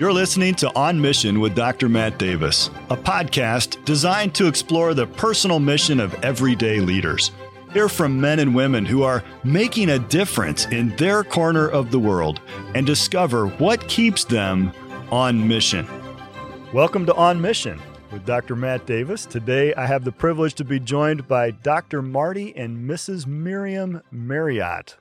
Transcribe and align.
You're 0.00 0.14
listening 0.14 0.54
to 0.54 0.74
On 0.74 0.98
Mission 0.98 1.40
with 1.40 1.54
Dr. 1.54 1.86
Matt 1.86 2.18
Davis, 2.18 2.70
a 2.88 2.96
podcast 2.96 3.84
designed 3.84 4.34
to 4.34 4.46
explore 4.46 4.94
the 4.94 5.06
personal 5.06 5.60
mission 5.60 6.00
of 6.00 6.14
everyday 6.24 6.80
leaders. 6.80 7.32
Hear 7.74 7.86
from 7.86 8.18
men 8.18 8.38
and 8.38 8.54
women 8.54 8.86
who 8.86 9.02
are 9.02 9.22
making 9.44 9.90
a 9.90 9.98
difference 9.98 10.64
in 10.68 10.96
their 10.96 11.22
corner 11.22 11.68
of 11.68 11.90
the 11.90 11.98
world 11.98 12.40
and 12.74 12.86
discover 12.86 13.48
what 13.48 13.88
keeps 13.88 14.24
them 14.24 14.72
on 15.10 15.46
mission. 15.46 15.86
Welcome 16.72 17.04
to 17.04 17.14
On 17.16 17.38
Mission 17.38 17.78
with 18.10 18.24
Dr. 18.24 18.56
Matt 18.56 18.86
Davis. 18.86 19.26
Today 19.26 19.74
I 19.74 19.84
have 19.84 20.04
the 20.04 20.12
privilege 20.12 20.54
to 20.54 20.64
be 20.64 20.80
joined 20.80 21.28
by 21.28 21.50
Dr. 21.50 22.00
Marty 22.00 22.56
and 22.56 22.88
Mrs. 22.88 23.26
Miriam 23.26 24.00
Marriott. 24.10 24.96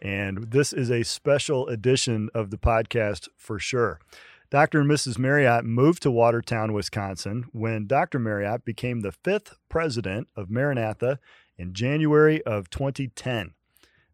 And 0.00 0.52
this 0.52 0.72
is 0.72 0.90
a 0.90 1.02
special 1.02 1.68
edition 1.68 2.30
of 2.32 2.50
the 2.50 2.56
podcast 2.56 3.28
for 3.36 3.58
sure. 3.58 4.00
Dr. 4.50 4.80
and 4.80 4.90
Mrs. 4.90 5.18
Marriott 5.18 5.64
moved 5.64 6.02
to 6.02 6.10
Watertown, 6.10 6.72
Wisconsin 6.72 7.44
when 7.52 7.86
Dr. 7.86 8.18
Marriott 8.18 8.64
became 8.64 9.00
the 9.00 9.12
fifth 9.12 9.56
president 9.68 10.28
of 10.34 10.50
Maranatha 10.50 11.18
in 11.58 11.74
January 11.74 12.42
of 12.44 12.70
2010. 12.70 13.52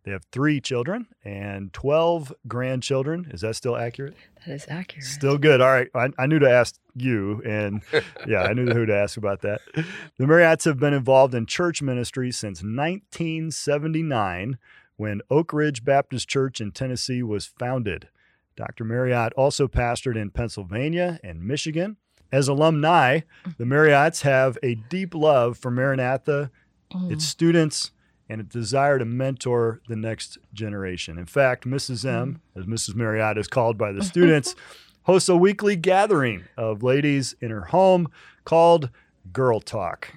They 0.02 0.10
have 0.10 0.24
three 0.32 0.60
children 0.60 1.06
and 1.24 1.72
12 1.72 2.34
grandchildren. 2.48 3.28
Is 3.30 3.40
that 3.42 3.54
still 3.54 3.76
accurate? 3.76 4.14
That 4.44 4.54
is 4.54 4.66
accurate. 4.68 5.04
Still 5.04 5.38
good. 5.38 5.60
All 5.62 5.70
right. 5.70 5.88
I, 5.94 6.10
I 6.18 6.26
knew 6.26 6.40
to 6.40 6.50
ask 6.50 6.74
you, 6.94 7.40
and 7.42 7.80
yeah, 8.26 8.42
I 8.42 8.52
knew 8.52 8.66
who 8.66 8.84
to 8.86 8.94
ask 8.94 9.16
about 9.16 9.40
that. 9.42 9.60
The 9.74 10.26
Marriotts 10.26 10.64
have 10.64 10.78
been 10.78 10.92
involved 10.94 11.32
in 11.34 11.46
church 11.46 11.80
ministry 11.80 12.32
since 12.32 12.60
1979 12.60 14.58
when 14.96 15.20
Oak 15.30 15.52
Ridge 15.52 15.84
Baptist 15.84 16.28
Church 16.28 16.60
in 16.60 16.72
Tennessee 16.72 17.22
was 17.22 17.46
founded. 17.46 18.08
Dr. 18.56 18.84
Marriott 18.84 19.32
also 19.34 19.68
pastored 19.68 20.16
in 20.16 20.30
Pennsylvania 20.30 21.18
and 21.22 21.42
Michigan. 21.42 21.96
As 22.32 22.48
alumni, 22.48 23.20
mm. 23.44 23.56
the 23.56 23.64
Marriotts 23.64 24.22
have 24.22 24.58
a 24.62 24.74
deep 24.74 25.14
love 25.14 25.56
for 25.56 25.70
Maranatha, 25.70 26.50
mm. 26.92 27.12
its 27.12 27.24
students, 27.24 27.92
and 28.28 28.40
a 28.40 28.44
desire 28.44 28.98
to 28.98 29.04
mentor 29.04 29.80
the 29.88 29.96
next 29.96 30.38
generation. 30.52 31.18
In 31.18 31.26
fact, 31.26 31.66
Mrs. 31.66 32.04
M, 32.04 32.40
mm. 32.56 32.60
as 32.60 32.66
Mrs. 32.66 32.94
Marriott 32.94 33.38
is 33.38 33.48
called 33.48 33.78
by 33.78 33.92
the 33.92 34.02
students, 34.04 34.54
hosts 35.02 35.28
a 35.28 35.36
weekly 35.36 35.76
gathering 35.76 36.44
of 36.56 36.82
ladies 36.82 37.34
in 37.40 37.50
her 37.50 37.66
home 37.66 38.08
called 38.44 38.90
Girl 39.32 39.60
Talk. 39.60 40.14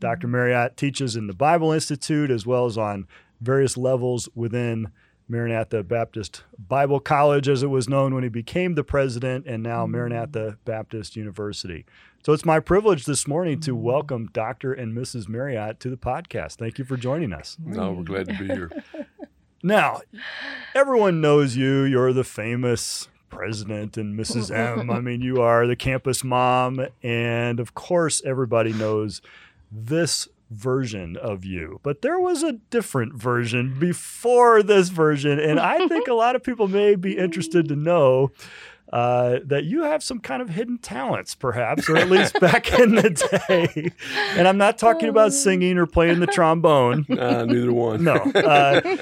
Dr. 0.00 0.26
Marriott 0.26 0.76
teaches 0.76 1.14
in 1.14 1.26
the 1.26 1.34
Bible 1.34 1.72
Institute 1.72 2.30
as 2.30 2.46
well 2.46 2.64
as 2.64 2.78
on 2.78 3.06
various 3.40 3.76
levels 3.76 4.28
within 4.34 4.90
Maranatha 5.30 5.84
Baptist 5.84 6.42
Bible 6.58 6.98
College, 6.98 7.48
as 7.48 7.62
it 7.62 7.68
was 7.68 7.88
known 7.88 8.14
when 8.14 8.24
he 8.24 8.28
became 8.28 8.74
the 8.74 8.82
president, 8.82 9.46
and 9.46 9.62
now 9.62 9.84
mm-hmm. 9.84 9.92
Maranatha 9.92 10.58
Baptist 10.64 11.14
University. 11.14 11.86
So 12.24 12.32
it's 12.32 12.44
my 12.44 12.58
privilege 12.58 13.04
this 13.06 13.28
morning 13.28 13.60
to 13.60 13.72
mm-hmm. 13.72 13.82
welcome 13.82 14.30
Dr. 14.32 14.72
and 14.72 14.92
Mrs. 14.92 15.28
Marriott 15.28 15.78
to 15.80 15.88
the 15.88 15.96
podcast. 15.96 16.56
Thank 16.56 16.78
you 16.78 16.84
for 16.84 16.96
joining 16.96 17.32
us. 17.32 17.56
No, 17.64 17.92
we're 17.92 18.02
glad 18.02 18.28
to 18.28 18.38
be 18.38 18.46
here. 18.46 18.70
Now, 19.62 20.00
everyone 20.74 21.20
knows 21.20 21.54
you. 21.54 21.82
You're 21.82 22.14
the 22.14 22.24
famous 22.24 23.08
president 23.28 23.98
and 23.98 24.18
Mrs. 24.18 24.50
M. 24.50 24.90
I 24.90 25.00
mean, 25.02 25.20
you 25.20 25.42
are 25.42 25.66
the 25.66 25.76
campus 25.76 26.24
mom. 26.24 26.86
And 27.02 27.60
of 27.60 27.74
course, 27.74 28.22
everybody 28.24 28.72
knows 28.72 29.20
this 29.70 30.28
version 30.50 31.16
of 31.16 31.44
you. 31.44 31.80
But 31.82 32.02
there 32.02 32.18
was 32.18 32.42
a 32.42 32.52
different 32.70 33.14
version 33.14 33.78
before 33.78 34.62
this 34.62 34.88
version. 34.88 35.38
And 35.38 35.58
I 35.60 35.86
think 35.88 36.08
a 36.08 36.14
lot 36.14 36.34
of 36.36 36.42
people 36.42 36.68
may 36.68 36.94
be 36.96 37.16
interested 37.16 37.68
to 37.68 37.76
know. 37.76 38.30
Uh, 38.92 39.38
that 39.44 39.62
you 39.62 39.84
have 39.84 40.02
some 40.02 40.18
kind 40.18 40.42
of 40.42 40.48
hidden 40.48 40.76
talents, 40.76 41.36
perhaps, 41.36 41.88
or 41.88 41.96
at 41.96 42.10
least 42.10 42.40
back 42.40 42.72
in 42.76 42.96
the 42.96 43.10
day. 43.46 43.92
And 44.36 44.48
I'm 44.48 44.58
not 44.58 44.78
talking 44.78 45.08
about 45.08 45.32
singing 45.32 45.78
or 45.78 45.86
playing 45.86 46.18
the 46.18 46.26
trombone. 46.26 47.06
Uh, 47.16 47.44
neither 47.44 47.72
one. 47.72 48.02
No. 48.02 48.14
Uh, 48.14 48.96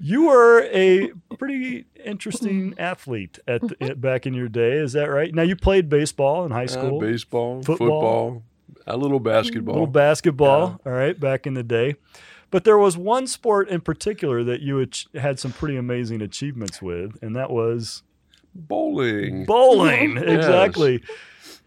you 0.00 0.26
were 0.26 0.62
a 0.72 1.10
pretty 1.38 1.86
interesting 2.04 2.74
athlete 2.78 3.40
at, 3.48 3.62
the, 3.62 3.96
back 3.96 4.26
in 4.26 4.34
your 4.34 4.48
day. 4.48 4.74
Is 4.74 4.92
that 4.92 5.06
right? 5.10 5.34
Now 5.34 5.42
you 5.42 5.56
played 5.56 5.88
baseball 5.88 6.44
in 6.44 6.52
high 6.52 6.64
Uh, 6.64 6.68
school, 6.68 7.00
baseball, 7.00 7.62
Football. 7.64 7.76
football, 7.88 8.42
a 8.86 8.96
little 8.96 9.20
basketball. 9.20 9.74
A 9.74 9.76
little 9.76 9.86
basketball. 9.86 10.80
All 10.84 10.92
right, 10.92 11.18
back 11.18 11.46
in 11.46 11.54
the 11.54 11.62
day. 11.62 11.96
But 12.50 12.64
there 12.64 12.78
was 12.78 12.96
one 12.96 13.26
sport 13.26 13.68
in 13.68 13.80
particular 13.80 14.44
that 14.44 14.60
you 14.60 14.86
had 15.14 15.40
some 15.40 15.52
pretty 15.52 15.76
amazing 15.76 16.22
achievements 16.22 16.80
with, 16.80 17.16
and 17.20 17.34
that 17.34 17.50
was 17.50 18.02
Bowling. 18.54 19.44
bowling. 19.44 20.16
exactly. 20.16 21.02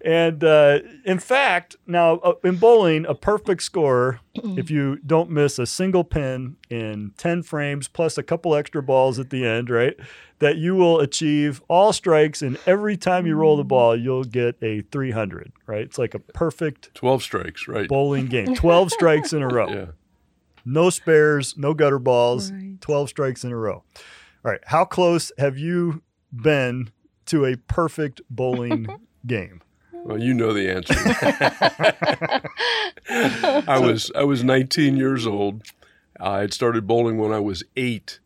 And 0.04 0.44
uh, 0.44 0.80
in 1.06 1.20
fact, 1.20 1.76
now 1.86 2.16
uh, 2.20 2.34
in 2.44 2.56
bowling, 2.56 3.06
a 3.06 3.14
perfect 3.16 3.64
score, 3.64 4.22
if 4.34 4.72
you 4.72 4.98
don't 5.06 5.30
miss 5.30 5.60
a 5.60 5.66
single 5.66 6.04
pin 6.06 6.56
in 6.70 7.12
10 7.18 7.44
frames 7.44 7.88
plus 7.90 8.18
a 8.18 8.24
couple 8.24 8.56
extra 8.56 8.82
balls 8.82 9.20
at 9.20 9.30
the 9.30 9.46
end, 9.46 9.70
right? 9.70 9.96
That 10.40 10.56
you 10.56 10.76
will 10.76 11.02
achieve 11.02 11.62
all 11.68 11.92
strikes, 11.92 12.42
and 12.42 12.58
every 12.66 12.96
time 12.96 13.26
you 13.28 13.36
roll 13.36 13.58
the 13.58 13.66
ball, 13.66 13.94
you'll 13.98 14.24
get 14.24 14.56
a 14.62 14.82
300, 14.84 15.52
right? 15.68 15.82
It's 15.82 15.98
like 15.98 16.14
a 16.14 16.20
perfect 16.20 16.94
12 16.96 17.22
strikes, 17.22 17.68
right? 17.68 17.90
bowling 17.90 18.28
game. 18.28 18.56
12 18.56 18.92
strikes 18.94 19.34
in 19.34 19.42
a 19.42 19.48
row. 19.48 19.68
Yeah. 19.70 19.86
No 20.64 20.90
spares, 20.90 21.56
no 21.58 21.74
gutter 21.74 22.00
balls, 22.00 22.52
Right. 22.52 22.80
12 22.80 23.10
strikes 23.10 23.44
in 23.44 23.52
a 23.52 23.58
row. 23.58 23.84
All 24.46 24.52
right. 24.52 24.62
How 24.68 24.86
close 24.86 25.32
have 25.38 25.58
you 25.58 26.04
been 26.32 26.92
to 27.26 27.44
a 27.46 27.58
perfect 27.58 28.22
bowling 28.30 28.88
game? 29.28 29.62
Well, 30.04 30.22
you 30.22 30.34
know 30.34 30.54
the 30.54 30.70
answer. 30.70 30.96
I 33.68 33.80
was 33.80 34.12
I 34.16 34.24
was 34.24 34.44
19 34.44 34.98
years 34.98 35.26
old. 35.28 35.64
I 36.20 36.40
had 36.40 36.54
started 36.54 36.86
bowling 36.88 37.18
when 37.18 37.32
I 37.32 37.40
was 37.40 37.64
eight, 37.78 38.20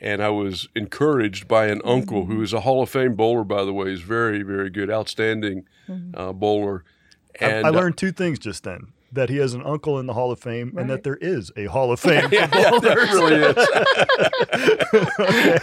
and 0.00 0.22
I 0.22 0.28
was 0.28 0.68
encouraged 0.76 1.48
by 1.48 1.66
an 1.66 1.80
uncle 1.84 2.26
who 2.26 2.42
is 2.42 2.52
a 2.52 2.60
Hall 2.60 2.82
of 2.82 2.90
Fame 2.90 3.14
bowler, 3.14 3.44
by 3.44 3.64
the 3.64 3.72
way. 3.72 3.90
He's 3.90 4.00
very 4.02 4.42
very 4.42 4.70
good, 4.70 4.90
outstanding 4.90 5.64
uh, 6.14 6.32
bowler. 6.32 6.84
I- 7.40 7.44
And 7.46 7.66
I 7.66 7.70
learned 7.70 7.96
two 7.96 8.12
things 8.12 8.38
just 8.38 8.64
then 8.64 8.91
that 9.12 9.28
he 9.28 9.36
has 9.36 9.52
an 9.52 9.62
uncle 9.64 9.98
in 9.98 10.06
the 10.06 10.14
Hall 10.14 10.32
of 10.32 10.40
Fame 10.40 10.74
and 10.78 10.88
that 10.88 11.02
there 11.02 11.16
is 11.16 11.52
a 11.56 11.66
Hall 11.66 11.92
of 11.92 12.00
Fame. 12.00 12.28
yeah, 12.32 12.48
yeah, 12.54 12.78
there 12.78 12.96
really 12.96 13.34
is. 13.34 13.56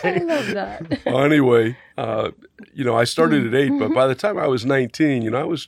I 0.04 0.22
love 0.24 0.48
that. 0.48 1.02
well, 1.06 1.24
anyway, 1.24 1.76
uh, 1.98 2.30
you 2.74 2.84
know, 2.84 2.96
I 2.96 3.06
started 3.06 3.48
at 3.48 3.56
eight, 3.56 3.78
but 3.80 3.94
by 3.94 4.08
the 4.08 4.16
time 4.16 4.38
I 4.38 4.48
was 4.48 4.66
19, 4.66 5.24
you 5.24 5.32
know, 5.32 5.40
I 5.40 5.46
was 5.46 5.68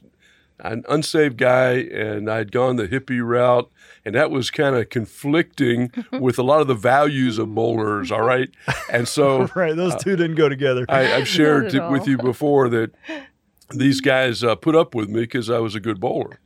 an 0.59 0.83
unsaved 0.89 1.37
guy 1.37 1.71
and 1.71 2.29
I'd 2.29 2.51
gone 2.51 2.75
the 2.75 2.87
hippie 2.87 3.25
route, 3.25 3.69
and 4.05 4.13
that 4.13 4.29
was 4.29 4.51
kind 4.51 4.75
of 4.75 4.89
conflicting 4.89 5.91
with 6.19 6.37
a 6.37 6.43
lot 6.43 6.61
of 6.61 6.67
the 6.67 6.75
values 6.75 7.39
of 7.39 7.55
bowlers, 7.55 8.11
all 8.11 8.21
right? 8.21 8.49
And 8.91 9.07
so 9.07 9.49
right. 9.55 9.75
Those 9.75 9.95
two 9.95 10.15
didn't 10.15 10.35
go 10.35 10.49
together. 10.49 10.85
I, 10.87 11.15
I've 11.15 11.27
shared 11.27 11.65
at 11.65 11.71
t- 11.71 11.79
with 11.79 12.07
you 12.07 12.17
before 12.17 12.69
that 12.69 12.91
these 13.71 14.01
guys 14.01 14.43
uh, 14.43 14.53
put 14.55 14.75
up 14.75 14.93
with 14.93 15.09
me 15.09 15.21
because 15.21 15.49
I 15.49 15.59
was 15.59 15.73
a 15.73 15.79
good 15.79 15.99
bowler. 15.99 16.39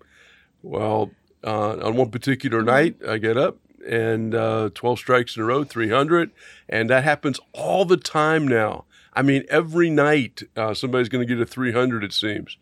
Well, 0.61 1.11
uh, 1.45 1.77
on 1.83 1.95
one 1.95 2.09
particular 2.09 2.61
night, 2.61 2.95
I 3.07 3.17
get 3.17 3.37
up 3.37 3.57
and 3.87 4.33
uh, 4.33 4.71
12 4.73 4.99
strikes 4.99 5.35
in 5.35 5.43
a 5.43 5.45
row, 5.45 5.63
300, 5.63 6.31
and 6.67 6.89
that 6.89 7.03
happens 7.03 7.39
all 7.53 7.85
the 7.85 7.97
time 7.97 8.47
now. 8.47 8.85
I 9.13 9.21
mean, 9.21 9.45
every 9.47 9.89
night 9.89 10.43
uh, 10.57 10.73
somebody's 10.73 11.07
going 11.07 11.25
to 11.25 11.33
get 11.33 11.41
a 11.41 11.45
300, 11.45 12.03
it 12.03 12.13
seems. 12.13 12.57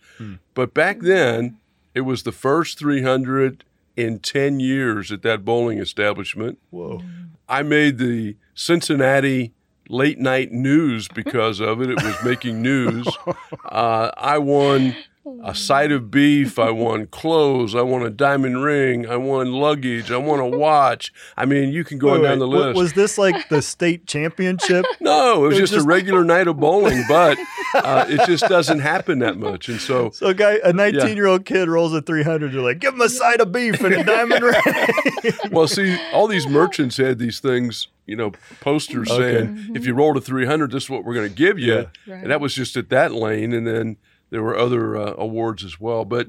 But 0.54 0.74
back 0.74 1.00
then, 1.00 1.58
it 1.96 2.02
was 2.02 2.24
the 2.24 2.32
first 2.32 2.78
300 2.78 3.64
in 3.96 4.20
10 4.20 4.60
years 4.60 5.12
at 5.12 5.22
that 5.24 5.46
bowling 5.46 5.80
establishment. 5.80 6.60
Whoa. 6.70 7.02
I 7.48 7.64
made 7.64 7.98
the 7.98 8.36
Cincinnati 8.54 9.54
late 9.90 10.20
night 10.20 10.52
news 10.52 11.08
because 11.08 11.60
of 11.60 11.82
it. 11.82 11.90
It 11.90 12.04
was 12.04 12.16
making 12.24 12.62
news. 12.62 13.08
Uh, 13.66 14.12
I 14.18 14.38
won 14.38 14.96
a 15.44 15.56
side 15.56 15.92
of 15.92 16.12
beef. 16.12 16.60
I 16.60 16.70
want 16.72 17.12
clothes. 17.12 17.76
I 17.76 17.82
want 17.82 18.04
a 18.06 18.10
diamond 18.10 18.64
ring. 18.64 19.08
I 19.08 19.16
want 19.18 19.50
luggage. 19.50 20.12
I 20.12 20.18
want 20.18 20.42
a 20.42 20.46
watch. 20.46 21.14
I 21.38 21.46
mean, 21.46 21.70
you 21.72 21.84
can 21.84 21.98
go 21.98 22.12
Wait, 22.12 22.18
on 22.18 22.24
down 22.24 22.40
the 22.40 22.48
list. 22.48 22.78
Was 22.78 22.94
this 22.94 23.18
like 23.18 23.50
the 23.50 23.62
state 23.62 24.06
championship? 24.06 24.86
no, 25.00 25.46
it 25.46 25.48
was 25.50 25.58
it 25.58 25.62
just, 25.62 25.74
just- 25.74 25.86
a 25.86 25.88
regular 25.88 26.24
night 26.26 26.48
of 26.48 26.58
bowling, 26.60 27.04
but 27.08 27.38
uh, 27.76 28.06
it 28.10 28.22
just 28.28 28.44
doesn't 28.48 28.80
happen 28.80 29.20
that 29.20 29.38
much. 29.38 29.70
And 29.70 29.80
so 29.80 30.10
So 30.12 30.28
a 30.28 30.34
guy, 30.34 30.60
a 30.64 30.74
19 30.74 31.16
year 31.16 31.28
old 31.28 31.46
kid 31.46 31.70
rolls 31.70 31.94
a 31.94 32.02
300. 32.02 32.54
You're 32.54 32.64
like, 32.64 32.80
give 32.80 32.94
him 32.94 33.02
a 33.02 33.10
side 33.10 33.40
of 33.42 33.52
beef 33.52 33.80
and 33.82 33.94
a 33.96 34.04
diamond 34.04 34.44
ring. 34.44 35.34
well, 35.52 35.68
see, 35.68 35.98
all 36.12 36.28
these 36.28 36.48
merchants 36.48 36.98
had 36.98 37.18
these 37.20 37.40
things, 37.40 37.88
you 38.06 38.16
know, 38.16 38.32
posters 38.60 39.10
Okay. 39.10 39.38
saying, 39.46 39.72
if 39.76 39.86
you 39.86 39.94
roll 39.94 40.18
a 40.18 40.22
300, 40.22 40.72
this 40.72 40.84
is 40.84 40.90
what 40.90 41.06
we're 41.06 41.14
going 41.14 41.30
to 41.30 41.34
give 41.36 41.58
you. 41.58 41.88
Yeah. 42.06 42.16
And 42.16 42.30
that 42.32 42.42
was 42.42 42.54
just 42.54 42.76
at 42.78 42.90
that 42.90 43.14
lane. 43.14 43.54
And 43.54 43.66
then 43.66 43.98
there 44.34 44.42
were 44.42 44.58
other 44.58 44.98
uh, 44.98 45.14
awards 45.18 45.64
as 45.64 45.80
well. 45.80 46.06
But 46.06 46.28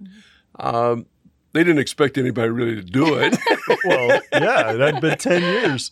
um, 0.60 1.06
they 1.52 1.64
didn't 1.64 1.78
expect 1.78 2.18
anybody 2.18 2.50
really 2.50 2.74
to 2.74 2.82
do 2.82 3.14
it. 3.16 3.34
well, 3.84 4.20
yeah, 4.32 4.72
it 4.72 4.80
had 4.80 5.00
been 5.00 5.16
10 5.16 5.42
years. 5.42 5.90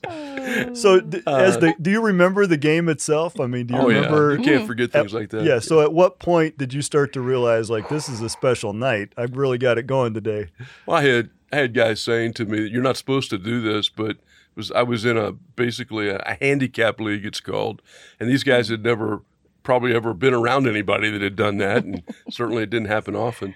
So, 0.79 1.01
d- 1.01 1.23
as 1.27 1.57
Uh, 1.57 1.61
the, 1.61 1.75
do 1.81 1.91
you 1.91 2.03
remember 2.03 2.47
the 2.47 2.57
game 2.59 2.89
itself? 2.91 3.41
I 3.41 3.47
mean, 3.47 3.67
do 3.69 3.75
you 3.75 3.81
oh 3.81 3.89
remember? 3.89 4.33
yeah, 4.35 4.39
you 4.39 4.45
can't 4.45 4.67
forget 4.67 4.93
things 4.93 5.15
like 5.15 5.31
that. 5.31 5.45
Yeah. 5.45 5.59
So, 5.61 5.81
at 5.81 5.93
what 5.95 6.19
point 6.19 6.59
did 6.59 6.75
you 6.75 6.83
start 6.83 7.13
to 7.15 7.21
realize 7.23 7.71
like 7.71 7.89
this 7.89 8.09
is 8.09 8.21
a 8.21 8.29
special 8.29 8.73
night? 8.75 9.13
I've 9.17 9.37
really 9.37 9.57
got 9.57 9.79
it 9.79 9.87
going 9.87 10.13
today. 10.15 10.49
Well, 10.85 10.99
I 10.99 11.03
had 11.05 11.31
I 11.53 11.57
had 11.57 11.75
guys 11.75 12.03
saying 12.03 12.35
to 12.35 12.45
me, 12.45 12.67
"You're 12.69 12.83
not 12.83 12.97
supposed 12.99 13.31
to 13.31 13.39
do 13.39 13.61
this," 13.63 13.89
but 13.89 14.19
was 14.55 14.71
I 14.73 14.83
was 14.83 15.05
in 15.05 15.17
a 15.17 15.33
basically 15.33 16.09
a, 16.11 16.17
a 16.27 16.37
handicap 16.41 17.01
league, 17.01 17.25
it's 17.25 17.41
called, 17.41 17.81
and 18.21 18.29
these 18.29 18.43
guys 18.45 18.69
had 18.69 18.83
never 18.85 19.23
probably 19.63 19.95
ever 19.95 20.15
been 20.15 20.35
around 20.35 20.67
anybody 20.69 21.11
that 21.11 21.23
had 21.23 21.37
done 21.37 21.59
that, 21.59 21.85
and 21.85 22.03
certainly 22.31 22.63
it 22.65 22.71
didn't 22.71 22.89
happen 22.89 23.15
often. 23.17 23.55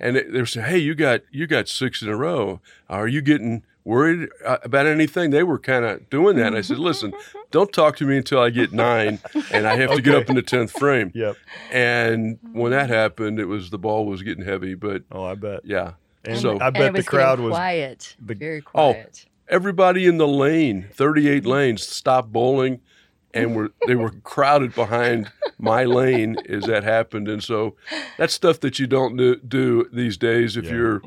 And 0.00 0.16
they 0.16 0.22
they 0.24 0.40
were 0.40 0.46
saying, 0.46 0.66
"Hey, 0.66 0.78
you 0.78 0.94
got 0.94 1.22
you 1.30 1.46
got 1.46 1.68
six 1.68 2.02
in 2.02 2.08
a 2.08 2.16
row. 2.16 2.60
Are 2.88 3.06
you 3.08 3.20
getting 3.22 3.62
worried 3.84 4.28
uh, 4.44 4.58
about 4.62 4.86
anything?" 4.86 5.30
They 5.30 5.44
were 5.44 5.58
kind 5.58 5.84
of 5.84 6.10
doing 6.10 6.36
that. 6.36 6.48
And 6.48 6.56
I 6.56 6.62
said, 6.62 6.78
"Listen, 6.78 7.12
don't 7.52 7.72
talk 7.72 7.96
to 7.98 8.04
me 8.04 8.16
until 8.16 8.40
I 8.40 8.50
get 8.50 8.72
nine, 8.72 9.20
and 9.52 9.66
I 9.66 9.76
have 9.76 9.92
to 9.92 10.02
get 10.02 10.14
up 10.16 10.28
in 10.28 10.34
the 10.34 10.42
tenth 10.42 10.72
frame." 10.72 11.12
Yep. 11.14 11.36
And 11.70 12.38
when 12.52 12.72
that 12.72 12.90
happened, 12.90 13.38
it 13.38 13.44
was 13.46 13.70
the 13.70 13.78
ball 13.78 14.04
was 14.06 14.22
getting 14.22 14.44
heavy, 14.44 14.74
but 14.74 15.02
Oh, 15.12 15.24
I 15.24 15.34
bet. 15.36 15.60
yeah. 15.64 15.92
And 16.24 16.38
So- 16.40 16.58
I 16.58 16.66
And 16.68 16.74
bet 16.74 16.86
it 16.86 16.92
the 16.94 17.02
crowd 17.04 17.38
was. 17.38 17.50
quiet. 17.52 18.16
the- 18.20 18.34
very 18.34 18.60
Oh. 18.74 18.92
quiet. 18.94 19.26
everybody 19.48 20.06
in 20.06 20.16
the 20.18 20.26
lane, 20.26 20.86
38 20.92 21.44
lanes, 21.44 21.86
stopped 21.86 22.32
bowling 22.32 22.80
and 23.34 23.54
were 23.56 23.70
they 23.86 23.94
were 23.94 24.10
crowded 24.22 24.74
behind 24.74 25.30
my 25.58 25.84
lane 25.84 26.36
as 26.48 26.64
that 26.64 26.84
happened. 26.84 27.28
And 27.28 27.42
so 27.42 27.76
that's 28.18 28.32
stuff 28.34 28.60
that 28.60 28.78
you 28.78 28.86
don't 28.86 29.16
do, 29.16 29.36
do 29.36 29.88
these 29.92 30.16
days. 30.16 30.56
If 30.56 30.64
Yeah. 30.66 30.72
you're 30.72 31.02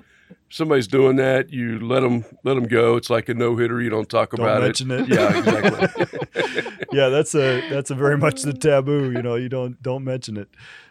somebody's 0.49 0.87
doing 0.87 1.15
that, 1.17 1.51
you 1.51 1.79
let 1.79 2.01
them 2.01 2.25
let 2.43 2.53
them 2.55 2.67
go. 2.67 2.95
It's 2.95 3.09
like 3.09 3.29
a 3.29 3.33
no 3.33 3.55
hitter. 3.55 3.81
You 3.81 3.89
don't 3.89 4.09
talk 4.09 4.31
Don't 4.31 4.45
about 4.45 4.61
mention 4.61 4.91
it. 4.91 5.07
Yeah, 5.07 5.37
exactly. 5.37 6.77
yeah, 6.91 7.09
that's 7.09 7.35
a 7.35 7.67
that's 7.69 7.91
a 7.91 7.95
very 7.95 8.17
much 8.17 8.43
the 8.43 8.53
taboo. 8.53 9.11
You 9.11 9.21
know, 9.21 9.35
you 9.35 9.49
don't 9.49 9.81
don't 9.81 10.03
mention 10.03 10.37
it. 10.37 10.49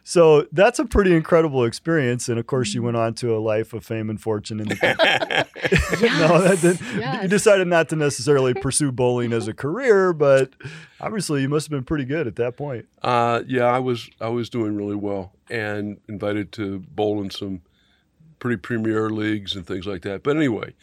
So 0.08 0.47
that's 0.53 0.79
a 0.79 0.85
pretty 0.85 1.17
incredible 1.17 1.64
experience, 1.64 2.29
and 2.29 2.38
of 2.38 2.47
course, 2.47 2.73
you 2.75 2.81
went 2.81 2.97
on 2.97 3.14
to 3.14 3.37
a 3.37 3.41
life 3.41 3.73
of 3.73 3.85
fame 3.85 4.08
and 4.08 4.20
fortune. 4.20 4.61
In 4.61 4.69
the 4.69 4.76
no, 6.00 6.41
that 6.43 6.61
didn't, 6.61 7.23
you 7.23 7.29
decided 7.29 7.67
not 7.67 7.88
to 7.88 7.97
necessarily 7.97 8.55
pursue 8.62 8.93
bowling 8.93 9.32
as 9.32 9.49
a 9.49 9.53
career, 9.53 10.12
but 10.12 10.53
obviously, 11.00 11.43
you 11.43 11.49
must 11.49 11.67
have 11.67 11.73
been 11.73 11.82
pretty 11.82 12.05
good 12.05 12.29
at 12.29 12.37
that 12.37 12.56
point. 12.56 12.87
Uh, 13.03 13.43
yeah, 13.49 13.64
I 13.64 13.81
was 13.81 14.08
I 14.20 14.29
was 14.29 14.49
doing 14.49 14.76
really 14.76 14.94
well 14.94 15.32
and 15.50 15.99
invited 16.08 16.53
to 16.53 16.79
bowl 16.79 17.20
in 17.20 17.31
some 17.31 17.62
pretty 18.38 18.58
premier 18.58 19.11
leagues 19.11 19.56
and 19.56 19.67
things 19.67 19.88
like 19.88 20.03
that. 20.03 20.23
But 20.23 20.37
anyway, 20.37 20.75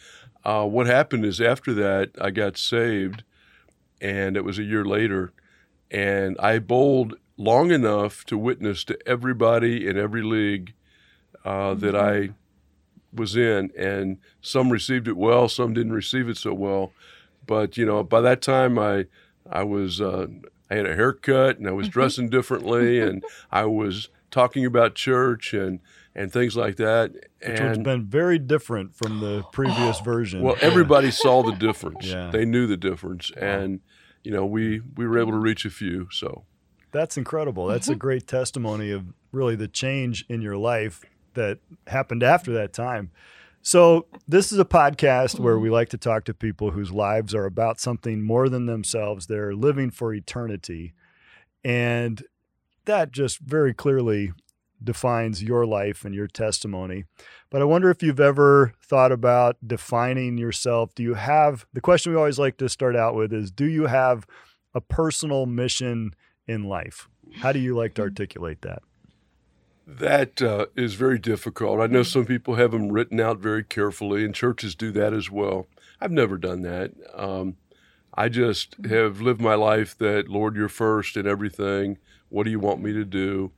uh, 0.44 0.66
what 0.66 0.86
happened 0.86 1.24
is 1.24 1.40
after 1.40 1.72
that 1.72 2.10
I 2.20 2.30
got 2.30 2.58
saved, 2.58 3.24
and 4.02 4.36
it 4.36 4.44
was 4.44 4.58
a 4.58 4.64
year 4.64 4.84
later, 4.84 5.32
and 5.90 6.36
I 6.40 6.58
bowled 6.58 7.14
long 7.36 7.70
enough 7.70 8.24
to 8.26 8.38
witness 8.38 8.84
to 8.84 8.98
everybody 9.06 9.86
in 9.86 9.98
every 9.98 10.22
league 10.22 10.74
uh, 11.44 11.74
that 11.74 11.96
I 11.96 12.30
was 13.12 13.36
in, 13.36 13.70
and 13.76 14.18
some 14.40 14.70
received 14.70 15.08
it 15.08 15.16
well, 15.16 15.48
some 15.48 15.74
didn't 15.74 15.92
receive 15.92 16.28
it 16.28 16.36
so 16.36 16.52
well. 16.54 16.92
But 17.46 17.76
you 17.76 17.84
know, 17.86 18.02
by 18.02 18.20
that 18.22 18.42
time 18.42 18.78
I 18.78 19.06
I 19.50 19.62
was 19.62 20.00
uh, 20.00 20.26
I 20.70 20.74
had 20.76 20.86
a 20.86 20.94
haircut 20.94 21.58
and 21.58 21.68
I 21.68 21.72
was 21.72 21.88
dressing 21.88 22.28
differently, 22.30 23.00
and 23.06 23.22
I 23.50 23.66
was 23.66 24.08
talking 24.30 24.64
about 24.64 24.94
church 24.94 25.52
and 25.54 25.80
and 26.14 26.32
things 26.32 26.56
like 26.56 26.76
that. 26.76 27.12
Which 27.46 27.58
has 27.58 27.78
been 27.78 28.04
very 28.06 28.38
different 28.38 28.94
from 28.94 29.20
the 29.20 29.44
previous 29.52 30.00
version. 30.04 30.42
well, 30.42 30.56
everybody 30.60 31.10
saw 31.10 31.42
the 31.42 31.52
difference. 31.52 32.06
Yeah. 32.14 32.30
They 32.30 32.44
knew 32.44 32.66
the 32.66 32.76
difference, 32.76 33.30
and 33.36 33.80
you 34.22 34.30
know, 34.30 34.46
we 34.46 34.80
we 34.96 35.06
were 35.06 35.18
able 35.18 35.32
to 35.32 35.38
reach 35.38 35.64
a 35.64 35.70
few. 35.70 36.08
So 36.10 36.44
That's 36.94 37.16
incredible. 37.16 37.66
That's 37.66 37.88
a 37.88 37.90
mm-hmm. 37.90 37.98
great 37.98 38.26
testimony 38.28 38.92
of 38.92 39.12
really 39.32 39.56
the 39.56 39.66
change 39.66 40.24
in 40.28 40.40
your 40.40 40.56
life 40.56 41.04
that 41.34 41.58
happened 41.88 42.22
after 42.22 42.52
that 42.52 42.72
time. 42.72 43.10
So, 43.62 44.06
this 44.28 44.52
is 44.52 44.60
a 44.60 44.64
podcast 44.64 45.40
where 45.40 45.54
mm-hmm. 45.54 45.64
we 45.64 45.70
like 45.70 45.88
to 45.88 45.98
talk 45.98 46.24
to 46.26 46.34
people 46.34 46.70
whose 46.70 46.92
lives 46.92 47.34
are 47.34 47.46
about 47.46 47.80
something 47.80 48.22
more 48.22 48.48
than 48.48 48.66
themselves. 48.66 49.26
They're 49.26 49.56
living 49.56 49.90
for 49.90 50.14
eternity. 50.14 50.94
And 51.64 52.22
that 52.84 53.10
just 53.10 53.40
very 53.40 53.74
clearly 53.74 54.32
defines 54.82 55.42
your 55.42 55.66
life 55.66 56.04
and 56.04 56.14
your 56.14 56.28
testimony. 56.28 57.06
But 57.50 57.60
I 57.60 57.64
wonder 57.64 57.90
if 57.90 58.04
you've 58.04 58.20
ever 58.20 58.74
thought 58.80 59.10
about 59.10 59.56
defining 59.66 60.38
yourself. 60.38 60.94
Do 60.94 61.02
you 61.02 61.14
have 61.14 61.66
the 61.72 61.80
question 61.80 62.12
we 62.12 62.18
always 62.18 62.38
like 62.38 62.56
to 62.58 62.68
start 62.68 62.94
out 62.94 63.16
with 63.16 63.32
is 63.32 63.50
do 63.50 63.64
you 63.64 63.86
have 63.86 64.26
a 64.74 64.80
personal 64.80 65.46
mission 65.46 66.14
in 66.46 66.64
life? 66.64 67.08
How 67.36 67.52
do 67.52 67.58
you 67.58 67.74
like 67.76 67.94
to 67.94 68.02
articulate 68.02 68.62
that? 68.62 68.82
That 69.86 70.40
uh, 70.40 70.66
is 70.76 70.94
very 70.94 71.18
difficult. 71.18 71.80
I 71.80 71.86
know 71.86 72.02
some 72.02 72.24
people 72.24 72.54
have 72.54 72.70
them 72.70 72.90
written 72.90 73.20
out 73.20 73.38
very 73.38 73.62
carefully, 73.62 74.24
and 74.24 74.34
churches 74.34 74.74
do 74.74 74.90
that 74.92 75.12
as 75.12 75.30
well. 75.30 75.66
I've 76.00 76.10
never 76.10 76.38
done 76.38 76.62
that. 76.62 76.92
Um, 77.14 77.56
I 78.14 78.28
just 78.28 78.76
have 78.86 79.20
lived 79.20 79.40
my 79.40 79.54
life 79.54 79.98
that, 79.98 80.28
Lord, 80.28 80.56
you're 80.56 80.68
first 80.68 81.16
in 81.16 81.26
everything. 81.26 81.98
What 82.28 82.44
do 82.44 82.50
you 82.50 82.60
want 82.60 82.82
me 82.82 82.92
to 82.92 83.04
do? 83.04 83.52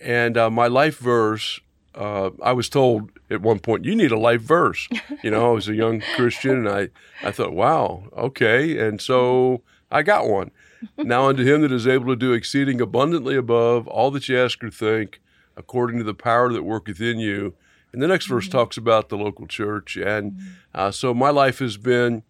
And 0.00 0.38
uh, 0.38 0.48
my 0.48 0.68
life 0.68 0.98
verse, 0.98 1.60
uh, 1.94 2.30
I 2.42 2.52
was 2.52 2.68
told 2.68 3.10
at 3.28 3.42
one 3.42 3.58
point, 3.58 3.84
you 3.84 3.94
need 3.94 4.12
a 4.12 4.18
life 4.18 4.40
verse. 4.40 4.88
You 5.22 5.30
know, 5.30 5.50
I 5.50 5.52
was 5.52 5.68
a 5.68 5.74
young 5.74 6.00
Christian, 6.16 6.66
and 6.66 6.68
I, 6.68 6.88
I 7.22 7.30
thought, 7.30 7.52
wow, 7.52 8.04
okay. 8.16 8.78
And 8.78 9.00
so 9.00 9.62
I 9.90 10.02
got 10.02 10.28
one. 10.28 10.50
Now 10.96 11.28
unto 11.28 11.44
him 11.44 11.62
that 11.62 11.72
is 11.72 11.86
able 11.86 12.06
to 12.06 12.16
do 12.16 12.32
exceeding 12.32 12.80
abundantly 12.80 13.36
above 13.36 13.86
all 13.88 14.10
that 14.10 14.28
you 14.28 14.38
ask 14.38 14.62
or 14.62 14.70
think, 14.70 15.20
according 15.56 15.98
to 15.98 16.04
the 16.04 16.14
power 16.14 16.52
that 16.52 16.62
worketh 16.62 17.00
in 17.00 17.18
you. 17.18 17.54
And 17.92 18.00
the 18.00 18.06
next 18.06 18.26
verse 18.26 18.48
talks 18.48 18.76
about 18.76 19.08
the 19.08 19.18
local 19.18 19.46
church. 19.46 19.96
And 19.96 20.38
uh, 20.74 20.90
so 20.90 21.12
my 21.12 21.30
life 21.30 21.58
has 21.58 21.76
been, 21.76 22.22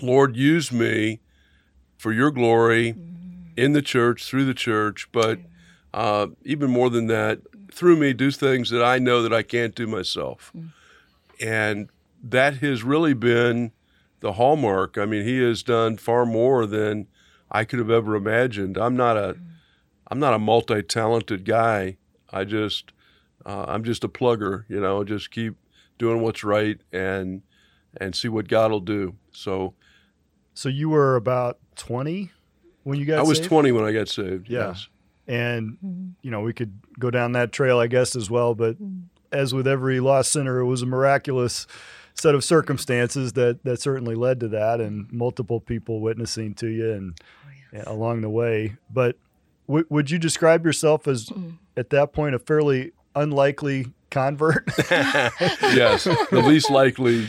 Lord, 0.00 0.36
use 0.36 0.70
me 0.70 1.20
for 1.96 2.12
your 2.12 2.30
glory 2.30 2.94
in 3.56 3.72
the 3.72 3.82
church, 3.82 4.24
through 4.24 4.44
the 4.44 4.54
church, 4.54 5.08
but 5.12 5.38
uh, 5.94 6.28
even 6.44 6.70
more 6.70 6.90
than 6.90 7.06
that, 7.06 7.40
through 7.70 7.96
me, 7.96 8.12
do 8.12 8.30
things 8.30 8.70
that 8.70 8.84
I 8.84 8.98
know 8.98 9.22
that 9.22 9.32
I 9.32 9.42
can't 9.42 9.74
do 9.74 9.86
myself. 9.86 10.52
And 11.40 11.88
that 12.22 12.56
has 12.56 12.82
really 12.82 13.14
been 13.14 13.72
the 14.20 14.34
hallmark. 14.34 14.98
I 14.98 15.06
mean, 15.06 15.24
he 15.24 15.38
has 15.38 15.62
done 15.62 15.96
far 15.96 16.24
more 16.24 16.66
than 16.66 17.08
I 17.52 17.64
could 17.64 17.78
have 17.78 17.90
ever 17.90 18.16
imagined. 18.16 18.76
I'm 18.78 18.96
not 18.96 19.16
a, 19.16 19.36
I'm 20.10 20.18
not 20.18 20.32
a 20.34 20.38
multi-talented 20.38 21.44
guy. 21.44 21.98
I 22.30 22.44
just, 22.44 22.92
uh, 23.44 23.66
I'm 23.68 23.84
just 23.84 24.02
a 24.02 24.08
plugger. 24.08 24.64
You 24.68 24.80
know, 24.80 25.04
just 25.04 25.30
keep 25.30 25.56
doing 25.98 26.22
what's 26.22 26.42
right 26.42 26.80
and 26.92 27.42
and 27.98 28.16
see 28.16 28.28
what 28.28 28.48
God 28.48 28.70
will 28.70 28.80
do. 28.80 29.14
So 29.32 29.74
So 30.54 30.68
you 30.70 30.88
were 30.88 31.14
about 31.16 31.58
20 31.76 32.30
when 32.84 32.98
you 32.98 33.04
got 33.04 33.16
saved? 33.16 33.26
I 33.26 33.28
was 33.28 33.38
saved? 33.38 33.48
20 33.50 33.72
when 33.72 33.84
I 33.84 33.92
got 33.92 34.08
saved. 34.08 34.48
Yeah. 34.48 34.68
Yes. 34.68 34.88
And 35.28 36.14
you 36.22 36.30
know, 36.30 36.40
we 36.40 36.52
could 36.54 36.72
go 36.98 37.10
down 37.10 37.32
that 37.32 37.52
trail 37.52 37.78
I 37.78 37.86
guess 37.86 38.16
as 38.16 38.30
well, 38.30 38.54
but 38.54 38.76
as 39.30 39.54
with 39.54 39.66
every 39.68 40.00
lost 40.00 40.32
sinner, 40.32 40.58
it 40.58 40.66
was 40.66 40.82
a 40.82 40.86
miraculous 40.86 41.66
set 42.14 42.34
of 42.34 42.44
circumstances 42.44 43.34
that 43.34 43.62
that 43.64 43.80
certainly 43.80 44.14
led 44.14 44.40
to 44.40 44.48
that 44.48 44.80
and 44.80 45.10
multiple 45.12 45.60
people 45.60 46.00
witnessing 46.00 46.54
to 46.54 46.66
you 46.68 46.92
and 46.92 47.18
along 47.72 48.20
the 48.20 48.30
way. 48.30 48.76
But 48.90 49.16
w- 49.66 49.86
would 49.88 50.10
you 50.10 50.18
describe 50.18 50.64
yourself 50.64 51.06
as 51.06 51.26
mm. 51.26 51.58
at 51.76 51.90
that 51.90 52.12
point 52.12 52.34
a 52.34 52.38
fairly 52.38 52.92
unlikely 53.14 53.92
convert? 54.10 54.68
yes, 54.90 56.04
the 56.04 56.42
least 56.44 56.70
likely 56.70 57.26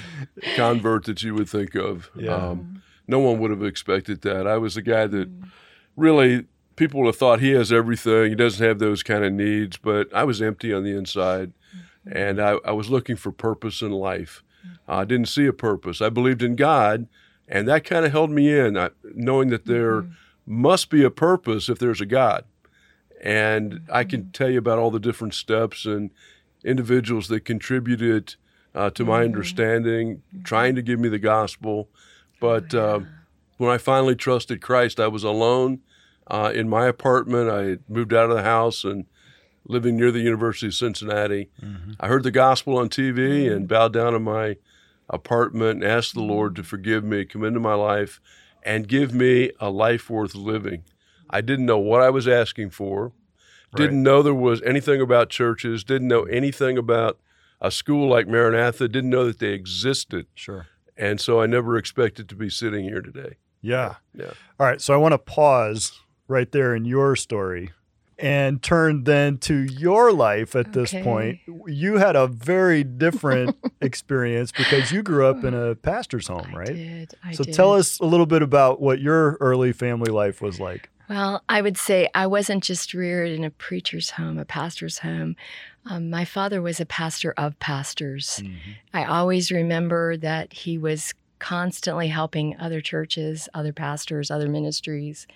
convert 0.56 1.06
that 1.06 1.22
you 1.24 1.34
would 1.36 1.50
think 1.50 1.76
of. 1.76 2.10
Yeah. 2.16 2.36
Um, 2.36 2.82
no 3.08 3.20
one 3.20 3.40
would 3.40 3.52
have 3.52 3.64
expected 3.64 4.22
that. 4.22 4.48
I 4.48 4.58
was 4.58 4.78
a 4.78 4.82
guy 4.82 5.08
that 5.08 5.30
mm. 5.30 5.50
really 5.96 6.46
people 6.76 7.02
would 7.02 7.08
have 7.08 7.18
thought 7.18 7.40
he 7.40 7.52
has 7.52 7.72
everything. 7.72 8.30
He 8.30 8.36
doesn't 8.36 8.66
have 8.66 8.80
those 8.80 9.04
kind 9.04 9.24
of 9.24 9.34
needs, 9.34 9.78
but 9.78 10.14
I 10.14 10.24
was 10.24 10.42
empty 10.42 10.74
on 10.74 10.84
the 10.84 10.96
inside, 10.96 11.52
mm-hmm. 11.76 12.18
and 12.18 12.42
I, 12.42 12.58
I 12.66 12.72
was 12.72 12.90
looking 12.90 13.16
for 13.16 13.32
purpose 13.32 13.82
in 13.82 13.92
life. 13.92 14.44
I 14.88 15.06
didn't 15.06 15.28
see 15.28 15.46
a 15.46 15.54
purpose. 15.54 16.02
I 16.02 16.10
believed 16.10 16.42
in 16.42 16.56
God, 16.56 17.08
and 17.48 17.68
that 17.68 17.84
kind 17.84 18.06
of 18.06 18.12
held 18.12 18.32
me 18.32 18.58
in, 18.58 18.78
I, 18.78 18.90
knowing 19.16 19.50
that 19.50 19.66
there 19.66 20.04
mm-hmm. 20.04 20.14
Must 20.46 20.90
be 20.90 21.04
a 21.04 21.10
purpose 21.10 21.70
if 21.70 21.80
there's 21.80 22.02
a 22.02 22.06
God. 22.06 22.46
And 23.24 23.82
I 23.92 24.04
can 24.04 24.32
tell 24.32 24.50
you 24.50 24.60
about 24.60 24.80
all 24.80 24.92
the 24.92 25.00
different 25.00 25.34
steps 25.34 25.86
and 25.86 26.12
individuals 26.64 27.28
that 27.30 27.46
contributed 27.46 28.36
uh, 28.76 28.90
to 28.92 29.06
my 29.06 29.24
understanding, 29.24 30.24
trying 30.44 30.76
to 30.76 30.82
give 30.82 31.00
me 31.00 31.08
the 31.10 31.20
gospel. 31.20 31.90
But 32.42 32.74
uh, 32.74 33.02
when 33.58 33.70
I 33.70 33.78
finally 33.78 34.16
trusted 34.16 34.62
Christ, 34.62 35.00
I 35.00 35.08
was 35.08 35.24
alone 35.24 35.80
uh, 36.28 36.52
in 36.54 36.68
my 36.68 36.88
apartment. 36.88 37.50
I 37.50 37.78
moved 37.92 38.14
out 38.14 38.30
of 38.30 38.36
the 38.36 38.44
house 38.44 38.84
and 38.84 39.06
living 39.66 39.96
near 39.96 40.12
the 40.12 40.20
University 40.20 40.68
of 40.68 40.74
Cincinnati. 40.74 41.50
I 42.00 42.08
heard 42.08 42.24
the 42.24 42.32
gospel 42.32 42.78
on 42.78 42.90
TV 42.90 43.50
and 43.50 43.68
bowed 43.68 43.94
down 43.94 44.14
in 44.14 44.24
my 44.24 44.58
apartment 45.10 45.84
and 45.84 45.90
asked 45.90 46.14
the 46.14 46.22
Lord 46.22 46.56
to 46.56 46.64
forgive 46.64 47.04
me, 47.04 47.24
come 47.24 47.44
into 47.46 47.60
my 47.60 47.76
life, 47.76 48.20
and 48.63 48.88
give 48.88 49.13
me 49.13 49.51
a 49.60 49.70
life 49.70 50.10
worth 50.10 50.36
living. 50.36 50.84
I 51.29 51.41
didn't 51.41 51.65
know 51.65 51.79
what 51.79 52.01
I 52.01 52.10
was 52.10 52.27
asking 52.27 52.72
for. 52.72 53.12
Didn't 53.75 54.03
know 54.03 54.22
there 54.22 54.36
was 54.36 54.62
anything 54.62 55.01
about 55.01 55.29
churches. 55.29 55.84
Didn't 55.84 56.08
know 56.08 56.24
anything 56.24 56.77
about 56.77 57.20
a 57.60 57.72
school 57.72 58.08
like 58.08 58.27
Maranatha. 58.27 58.88
Didn't 58.88 59.10
know 59.10 59.25
that 59.25 59.39
they 59.39 59.53
existed. 59.53 60.27
Sure. 60.36 60.67
And 60.96 61.20
so 61.20 61.41
I 61.41 61.48
never 61.48 61.75
expected 61.75 62.29
to 62.29 62.36
be 62.36 62.51
sitting 62.51 62.84
here 62.84 63.01
today. 63.01 63.38
Yeah. 63.62 63.96
Yeah. 64.13 64.34
All 64.60 64.67
right. 64.67 64.79
So 64.79 64.93
I 64.93 64.98
want 64.98 65.13
to 65.13 65.17
pause 65.17 66.00
right 66.27 66.51
there 66.51 66.75
in 66.75 66.86
your 66.86 67.15
story 67.15 67.72
and 68.24 68.63
turn 68.63 69.03
then 69.03 69.38
to 69.38 69.63
your 69.63 70.13
life 70.13 70.56
at 70.56 70.72
this 70.72 70.94
point. 70.94 71.39
You 71.68 71.98
had 71.98 72.15
a 72.15 72.27
very 72.27 72.82
different 72.82 73.58
experience 73.82 74.53
because 74.53 74.94
you 74.94 75.03
grew 75.03 75.27
up 75.27 75.44
in 75.44 75.53
a 75.53 75.75
pastor's 75.82 76.27
home, 76.27 76.51
I 76.53 76.58
right? 76.58 76.74
did. 76.74 77.13
So 77.34 77.44
did. 77.44 77.53
tell 77.53 77.74
us 77.74 78.00
a 78.00 78.06
little 78.06 78.25
bit 78.25 78.42
about 78.42 78.80
what 78.80 79.01
your 79.01 79.34
early 79.42 79.74
family 79.74 80.10
life 80.10 80.42
was 80.42 80.58
like. 80.58 80.89
Well, 81.10 81.44
I 81.50 81.62
would 81.62 81.77
say 81.77 82.08
I 82.15 82.27
wasn't 82.27 82.63
just 82.63 82.94
reared 82.94 83.30
in 83.30 83.44
a 83.44 83.50
preacher's 83.50 84.12
home, 84.12 84.39
a 84.39 84.46
pastor's 84.46 85.00
home. 85.00 85.36
Um, 85.86 86.10
my 86.10 86.24
father 86.24 86.62
was 86.62 86.80
a 86.80 86.86
pastor 86.86 87.34
of 87.36 87.60
pastors. 87.60 88.42
I 88.94 89.03
always 89.03 89.51
remember 89.51 90.15
that 90.15 90.53
he 90.53 90.77
was 90.77 91.13
constantly 91.39 92.08
helping 92.08 92.58
other 92.58 92.80
churches, 92.80 93.50
other 93.53 93.74
pastors, 93.74 94.32
other 94.32 94.48
ministries. 94.48 95.27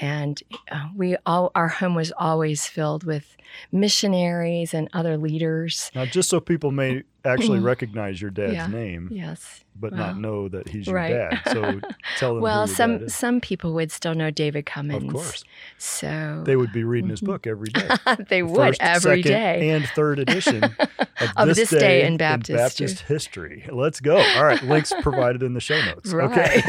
And 0.00 0.40
uh, 0.70 0.88
we 0.96 1.16
all, 1.26 1.50
our 1.54 1.68
home 1.68 1.94
was 1.94 2.12
always 2.18 2.66
filled 2.66 3.04
with 3.04 3.36
missionaries 3.72 4.74
and 4.74 4.88
other 4.92 5.16
leaders. 5.16 5.90
Now, 5.94 6.04
just 6.04 6.28
so 6.28 6.40
people 6.40 6.70
may 6.70 7.02
actually 7.24 7.58
recognize 7.60 8.20
your 8.22 8.30
dad's 8.30 8.54
Mm-hmm. 8.56 8.72
Yeah. 8.72 8.80
name, 8.80 9.08
Yes. 9.10 9.64
but 9.76 9.92
well, 9.92 9.98
not 10.00 10.18
know 10.18 10.48
that 10.48 10.68
he's 10.68 10.86
your 10.86 10.96
right. 10.96 11.10
dad. 11.12 11.40
So 11.52 11.80
tell 12.18 12.34
them. 12.34 12.42
Well, 12.42 12.66
some 12.66 13.08
some 13.08 13.40
people 13.40 13.72
would 13.74 13.90
still 13.90 14.14
know 14.14 14.30
David 14.30 14.66
Cummins. 14.66 15.04
of 15.04 15.10
course, 15.12 15.44
So 15.78 16.42
they 16.46 16.56
would 16.56 16.72
be 16.72 16.84
reading 16.84 17.10
his 17.10 17.20
Mhm. 17.20 17.26
book 17.26 17.46
every 17.46 17.68
day. 17.70 17.88
they 18.28 18.42
would 18.42 18.56
First, 18.78 18.82
every 18.82 19.22
second, 19.22 19.32
day. 19.32 19.70
and 19.70 19.86
third 19.88 20.18
edition 20.20 20.64
of, 21.20 21.30
Of 21.36 21.54
this 21.56 21.70
day 21.70 22.06
in 22.06 22.16
Baptist 22.18 23.00
history. 23.00 23.64
Let's 23.70 24.00
go. 24.00 24.16
All 24.36 24.44
right, 24.44 24.62
links 24.62 24.92
provided 25.02 25.42
in 25.42 25.54
the 25.54 25.60
show 25.60 25.80
notes. 25.84 26.12
Okay. 26.14 26.62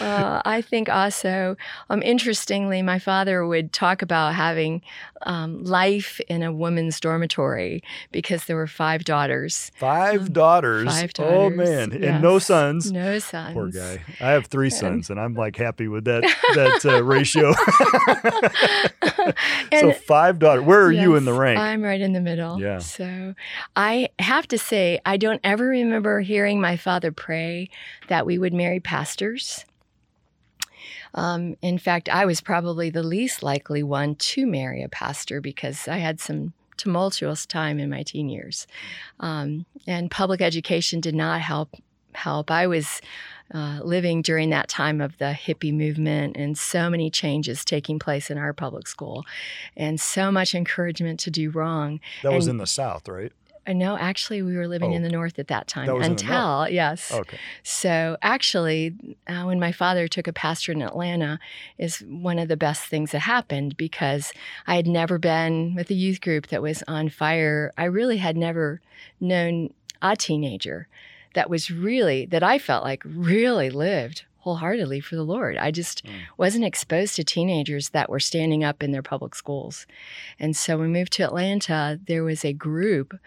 uh, 0.00 0.42
I 0.44 0.62
think 0.62 0.88
also, 1.24 1.56
um, 1.90 2.02
interestingly, 2.02 2.82
my 2.82 2.98
father 2.98 3.46
would 3.46 3.72
talk 3.72 4.02
about 4.02 4.34
having 4.34 4.82
um, 5.22 5.62
life 5.64 6.20
in 6.28 6.42
a 6.42 6.52
woman's 6.52 6.98
dormitory 7.00 7.82
because 8.10 8.44
there 8.46 8.56
were 8.56 8.66
five 8.66 9.04
daughters. 9.04 9.70
Five 9.78 10.32
daughters. 10.32 10.86
Five 10.88 11.10
Oh 11.18 11.22
daughters, 11.24 11.52
Oh 11.52 11.64
man, 11.64 11.92
and 12.04 12.22
no 12.22 12.38
sons. 12.38 12.90
No 12.90 13.18
sons. 13.18 13.54
Poor 13.54 13.68
guy. 13.68 14.00
I 14.20 14.30
have 14.30 14.46
three 14.46 14.68
And- 14.68 14.74
sons, 14.74 15.10
and 15.10 15.20
I'm 15.20 15.34
like 15.34 15.56
happy 15.56 15.88
with 15.88 16.04
that 16.04 16.22
that 16.54 16.86
uh, 16.86 17.02
ratio. 17.04 17.52
so 19.80 19.92
five 19.92 20.38
daughters. 20.38 20.64
Where 20.64 20.82
are 20.84 20.92
you 20.92 21.16
in 21.16 21.24
the 21.24 21.32
Yes, 21.32 21.40
rank? 21.40 21.58
I'm 21.60 21.82
right 21.82 22.00
in 22.00 22.12
the 22.12 22.20
middle. 22.20 22.60
Yeah. 22.60 22.78
So 22.78 23.34
I 23.76 24.08
have 24.18 24.48
to 24.48 24.58
say, 24.58 25.00
I 25.04 25.16
don't 25.16 25.40
ever 25.44 25.66
remember 25.66 26.20
hearing 26.20 26.60
my 26.60 26.76
father 26.76 27.12
pray 27.12 27.68
that 28.08 28.26
we 28.26 28.38
would 28.38 28.52
marry 28.54 28.80
pastors. 28.80 29.64
Um, 31.14 31.56
in 31.62 31.78
fact, 31.78 32.08
I 32.08 32.24
was 32.24 32.40
probably 32.40 32.90
the 32.90 33.02
least 33.02 33.42
likely 33.42 33.82
one 33.82 34.14
to 34.16 34.46
marry 34.46 34.82
a 34.82 34.88
pastor 34.88 35.40
because 35.40 35.88
I 35.88 35.98
had 35.98 36.20
some 36.20 36.52
tumultuous 36.76 37.44
time 37.46 37.78
in 37.78 37.90
my 37.90 38.02
teen 38.02 38.28
years, 38.28 38.66
um, 39.20 39.66
and 39.86 40.10
public 40.10 40.40
education 40.40 41.00
did 41.00 41.14
not 41.14 41.40
help. 41.40 41.74
Help. 42.12 42.50
I 42.50 42.66
was 42.66 43.00
uh, 43.54 43.78
living 43.84 44.20
during 44.20 44.50
that 44.50 44.68
time 44.68 45.00
of 45.00 45.16
the 45.18 45.26
hippie 45.26 45.72
movement 45.72 46.36
and 46.36 46.58
so 46.58 46.90
many 46.90 47.08
changes 47.08 47.64
taking 47.64 48.00
place 48.00 48.30
in 48.30 48.38
our 48.38 48.52
public 48.52 48.88
school 48.88 49.24
and 49.76 50.00
so 50.00 50.32
much 50.32 50.52
encouragement 50.52 51.20
to 51.20 51.30
do 51.30 51.50
wrong. 51.50 52.00
that 52.24 52.32
was 52.32 52.48
in 52.48 52.56
the 52.56 52.66
South, 52.66 53.08
right? 53.08 53.32
Uh, 53.70 53.72
no, 53.72 53.96
actually, 53.96 54.42
we 54.42 54.56
were 54.56 54.66
living 54.66 54.92
Oh. 54.92 54.96
in 54.96 55.02
the 55.02 55.08
north 55.08 55.38
at 55.38 55.46
that 55.48 55.68
time 55.68 55.86
That 55.86 55.94
was 55.94 56.06
in 56.06 56.16
the 56.16 56.22
until, 56.22 56.68
yes. 56.68 57.12
Okay. 57.12 57.38
So 57.62 58.16
actually, 58.20 58.94
uh, 59.28 59.44
when 59.44 59.60
my 59.60 59.70
father 59.70 60.08
took 60.08 60.26
a 60.26 60.32
pastor 60.32 60.72
in 60.72 60.82
Atlanta, 60.82 61.38
is 61.78 62.00
one 62.00 62.38
of 62.40 62.48
the 62.48 62.56
best 62.56 62.82
things 62.86 63.12
that 63.12 63.20
happened 63.20 63.76
because 63.76 64.32
I 64.66 64.74
had 64.76 64.86
never 64.88 65.18
been 65.18 65.74
with 65.76 65.88
a 65.90 65.94
youth 65.94 66.20
group 66.20 66.48
that 66.48 66.62
was 66.62 66.82
on 66.88 67.08
fire. 67.10 67.72
I 67.78 67.84
really 67.84 68.16
had 68.16 68.36
never 68.36 68.80
known 69.20 69.72
a 70.02 70.16
teenager 70.16 70.88
that 71.34 71.48
was 71.48 71.70
really 71.70 72.26
that 72.26 72.42
I 72.42 72.58
felt 72.58 72.82
like 72.82 73.02
really 73.04 73.70
lived 73.70 74.24
wholeheartedly 74.40 75.00
for 75.00 75.16
the 75.16 75.22
Lord. 75.24 75.56
I 75.56 75.70
just 75.70 76.04
Mm. 76.04 76.10
wasn't 76.36 76.64
exposed 76.64 77.16
to 77.16 77.24
teenagers 77.24 77.90
that 77.90 78.08
were 78.10 78.20
standing 78.20 78.64
up 78.64 78.82
in 78.82 78.90
their 78.92 79.02
public 79.02 79.34
schools. 79.34 79.86
And 80.38 80.56
so 80.56 80.78
we 80.78 80.86
moved 80.88 81.12
to 81.14 81.22
Atlanta, 81.24 82.00
there 82.06 82.24
was 82.24 82.44
a 82.44 82.52
group 82.52 83.18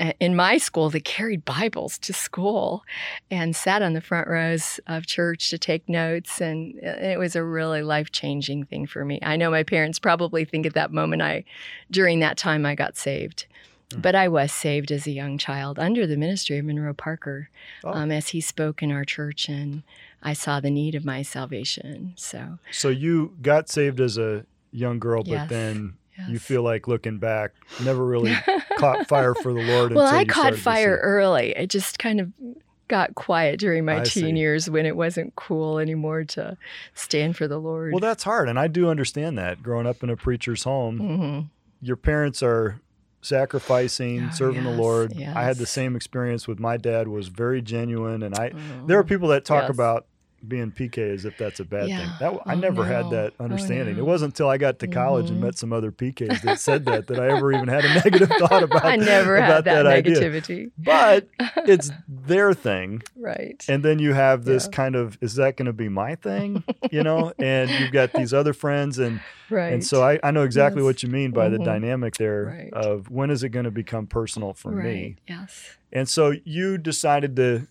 uh, 0.00 0.12
in 0.18 0.34
my 0.34 0.56
school 0.58 0.88
that 0.90 1.04
carried 1.04 1.44
Bibles 1.44 1.98
to 1.98 2.12
school 2.12 2.82
and 3.30 3.54
sat 3.54 3.82
on 3.82 3.92
the 3.92 4.00
front 4.00 4.26
rows 4.26 4.80
of 4.86 5.06
church 5.06 5.50
to 5.50 5.58
take 5.58 5.88
notes. 5.88 6.40
And 6.40 6.76
it 6.78 7.18
was 7.18 7.36
a 7.36 7.44
really 7.44 7.82
life 7.82 8.10
changing 8.10 8.64
thing 8.64 8.86
for 8.86 9.04
me. 9.04 9.20
I 9.22 9.36
know 9.36 9.50
my 9.50 9.62
parents 9.62 9.98
probably 10.00 10.44
think 10.44 10.66
at 10.66 10.74
that 10.74 10.92
moment 10.92 11.22
I, 11.22 11.44
during 11.90 12.20
that 12.20 12.36
time, 12.36 12.64
I 12.66 12.74
got 12.74 12.96
saved. 12.96 13.46
Mm. 13.90 14.02
But 14.02 14.14
I 14.14 14.26
was 14.28 14.50
saved 14.50 14.90
as 14.90 15.06
a 15.06 15.12
young 15.12 15.38
child 15.38 15.78
under 15.78 16.06
the 16.06 16.16
ministry 16.16 16.58
of 16.58 16.64
Monroe 16.64 16.94
Parker 16.94 17.50
Oh. 17.84 17.92
um, 17.92 18.10
as 18.10 18.28
he 18.28 18.40
spoke 18.40 18.82
in 18.82 18.90
our 18.90 19.04
church, 19.04 19.48
and 19.48 19.82
I 20.22 20.32
saw 20.34 20.60
the 20.60 20.70
need 20.70 20.94
of 20.94 21.04
my 21.04 21.22
salvation. 21.22 22.14
So, 22.16 22.58
So 22.70 22.88
you 22.88 23.36
got 23.42 23.68
saved 23.68 24.00
as 24.00 24.16
a 24.18 24.46
young 24.70 24.98
girl, 24.98 25.22
but 25.22 25.30
Yes. 25.32 25.48
then 25.50 25.94
you 26.28 26.38
feel 26.38 26.62
like 26.62 26.86
looking 26.86 27.18
back, 27.18 27.52
never 27.80 28.04
really 28.06 28.34
caught 28.78 29.06
fire 29.08 29.34
for 29.34 29.52
the 29.52 29.58
Lord. 29.60 29.92
well, 29.94 30.06
I 30.06 30.24
caught 30.24 30.54
fire 30.54 30.98
early. 31.02 31.50
It 31.56 31.68
just 31.70 31.98
kind 31.98 32.20
of 32.20 32.32
got 32.88 33.14
quiet 33.14 33.58
during 33.58 33.84
my 33.86 34.00
I 34.00 34.04
teen 34.04 34.36
see. 34.36 34.40
years 34.40 34.68
when 34.70 34.84
it 34.86 34.94
wasn't 34.96 35.34
cool 35.34 35.78
anymore 35.78 36.24
to 36.24 36.56
stand 36.94 37.36
for 37.36 37.48
the 37.48 37.58
Lord. 37.58 37.92
Well, 37.92 38.00
that's 38.00 38.22
hard, 38.24 38.48
and 38.48 38.58
I 38.58 38.68
do 38.68 38.88
understand 38.88 39.36
that. 39.38 39.62
Growing 39.62 39.86
up 39.86 40.02
in 40.02 40.10
a 40.10 40.16
preacher's 40.16 40.64
home, 40.64 40.98
hmm 40.98 41.40
your 41.84 41.96
parents 41.96 42.44
are 42.44 42.80
sacrificing, 43.22 44.26
Oh, 44.26 44.30
serving 44.30 44.62
the 44.64 44.70
yes, 44.70 44.78
Lord. 44.78 45.14
I 45.34 45.42
had 45.44 45.58
the 45.58 45.66
same 45.66 45.96
experience 45.96 46.46
with 46.46 46.60
my 46.60 46.76
dad. 46.76 47.08
Was 47.08 47.28
very 47.28 47.62
genuine, 47.62 48.22
and 48.22 48.34
I 48.34 48.52
there 48.86 48.98
are 48.98 49.04
people 49.04 49.28
that 49.28 49.44
talk 49.44 49.64
Yes. 49.64 49.70
about 49.74 50.06
being 50.46 50.70
PK 50.72 50.98
as 51.14 51.24
if 51.24 51.36
that's 51.38 51.60
a 51.60 51.64
bad 51.64 51.82
thing. 51.82 51.90
Yeah. 51.90 52.16
That 52.20 52.40
I 52.46 52.54
Oh, 52.54 52.58
never 52.58 52.84
had 52.84 53.04
no. 53.06 53.10
that 53.10 53.34
Oh, 53.38 53.44
understanding. 53.44 53.96
It 53.96 54.04
wasn't 54.04 54.32
until 54.34 54.48
I 54.48 54.58
got 54.58 54.78
to 54.80 54.86
college 54.88 55.30
and 55.30 55.38
Mhm. 55.38 55.42
met 55.44 55.58
some 55.58 55.72
other 55.72 55.92
PKs 55.92 56.40
that 56.42 56.58
said 56.58 56.84
that 56.86 57.06
that 57.06 57.20
I 57.20 57.28
ever 57.36 57.52
even 57.52 57.68
had 57.68 57.84
a 57.84 57.94
negative 58.04 58.28
thought 58.28 58.62
about. 58.62 58.84
I 58.84 58.96
never 58.96 59.36
about 59.36 59.50
had 59.52 59.64
that, 59.66 59.86
idea. 59.86 60.16
negativity. 60.16 60.70
But 60.76 61.28
it's 61.66 61.90
their 62.08 62.54
thing, 62.54 63.02
right. 63.16 63.64
and 63.68 63.84
then 63.84 63.98
you 63.98 64.14
have 64.14 64.44
this 64.44 64.64
Yeah. 64.64 64.76
kind 64.76 64.96
of 64.96 65.16
is 65.20 65.34
that 65.36 65.56
going 65.56 65.66
to 65.66 65.72
be 65.72 65.88
my 65.88 66.14
thing, 66.16 66.64
you 66.90 67.02
know? 67.02 67.32
and 67.38 67.70
you've 67.70 67.92
got 67.92 68.12
these 68.12 68.34
other 68.34 68.52
friends, 68.52 68.98
and 68.98 69.20
right. 69.50 69.72
and 69.72 69.84
so 69.84 70.02
I, 70.02 70.18
I 70.22 70.30
know 70.30 70.42
exactly 70.42 70.80
Yes. 70.82 70.86
what 70.86 71.02
you 71.02 71.08
mean 71.08 71.30
by 71.30 71.48
the 71.48 71.58
Mhm. 71.58 71.64
dynamic 71.64 72.16
there 72.16 72.44
Right. 72.44 72.72
of 72.72 73.10
when 73.10 73.30
is 73.30 73.42
it 73.44 73.50
going 73.50 73.64
to 73.64 73.70
become 73.70 74.06
personal 74.06 74.52
for 74.54 74.72
right. 74.72 74.84
me. 74.84 75.16
Yes. 75.28 75.76
And 75.92 76.08
so 76.08 76.34
you 76.44 76.78
decided 76.78 77.36
to 77.36 77.66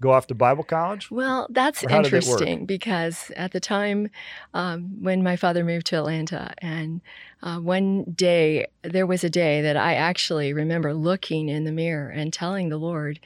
go 0.00 0.12
off 0.12 0.26
to 0.28 0.34
Bible 0.34 0.64
college. 0.64 1.10
Well, 1.10 1.46
that's 1.50 1.84
Or 1.84 1.90
how 1.90 2.02
did 2.02 2.12
it 2.12 2.24
work? 2.26 2.40
interesting 2.40 2.66
because 2.66 3.30
at 3.36 3.52
the 3.52 3.60
time 3.60 4.10
um, 4.54 5.02
when 5.02 5.22
my 5.22 5.36
father 5.36 5.64
moved 5.64 5.86
to 5.88 5.96
Atlanta, 5.96 6.54
and 6.58 7.00
uh, 7.42 7.58
one 7.58 8.04
day, 8.04 8.66
there 8.82 9.06
was 9.06 9.22
a 9.24 9.30
day 9.30 9.60
that 9.62 9.76
I 9.76 9.94
actually 9.94 10.52
remember 10.52 10.92
looking 10.94 11.48
in 11.48 11.64
the 11.64 11.72
mirror 11.72 12.10
and 12.10 12.32
telling 12.32 12.68
the 12.68 12.76
Lord 12.78 13.20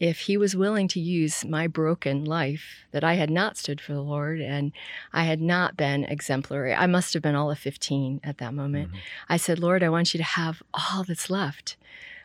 if 0.00 0.20
He 0.20 0.36
was 0.36 0.54
willing 0.56 0.88
to 0.88 1.00
use 1.00 1.44
my 1.44 1.66
broken 1.66 2.24
life, 2.24 2.86
that 2.92 3.04
I 3.04 3.14
had 3.14 3.30
not 3.30 3.56
stood 3.56 3.80
for 3.80 3.92
the 3.94 4.00
Lord 4.02 4.40
and 4.40 4.72
I 5.12 5.24
had 5.24 5.40
not 5.40 5.76
been 5.76 6.04
exemplary. 6.04 6.72
I 6.74 6.86
must 6.86 7.12
have 7.14 7.22
been 7.22 7.34
all 7.34 7.50
of 7.50 7.58
15 7.58 8.20
at 8.22 8.38
that 8.38 8.54
moment. 8.54 8.92
Mhm. 8.92 8.96
I 9.28 9.36
said, 9.38 9.58
Lord, 9.58 9.82
I 9.82 9.88
want 9.88 10.14
you 10.14 10.18
to 10.18 10.24
have 10.24 10.62
all 10.72 11.04
that's 11.04 11.28
left. 11.30 11.76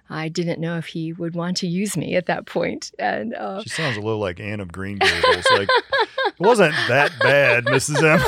I 0.10 0.27
didn't 0.29 0.60
know 0.60 0.77
if 0.77 0.88
he 0.88 1.13
would 1.13 1.33
want 1.33 1.57
to 1.57 1.67
use 1.67 1.95
me 1.98 2.15
at 2.15 2.25
that 2.27 2.45
point. 2.45 2.91
And 3.00 3.33
uh, 3.33 3.62
She 3.63 3.69
sounds 3.69 3.98
a 3.98 4.01
little 4.01 4.19
like 4.19 4.39
Anne 4.39 4.60
of 4.60 4.72
Green 4.72 4.98
Gables. 4.98 5.45
like 5.51 5.69
it 5.69 6.39
wasn't 6.39 6.74
that 6.88 7.12
bad, 7.19 7.65
Mrs. 7.65 8.03
M. 8.03 8.19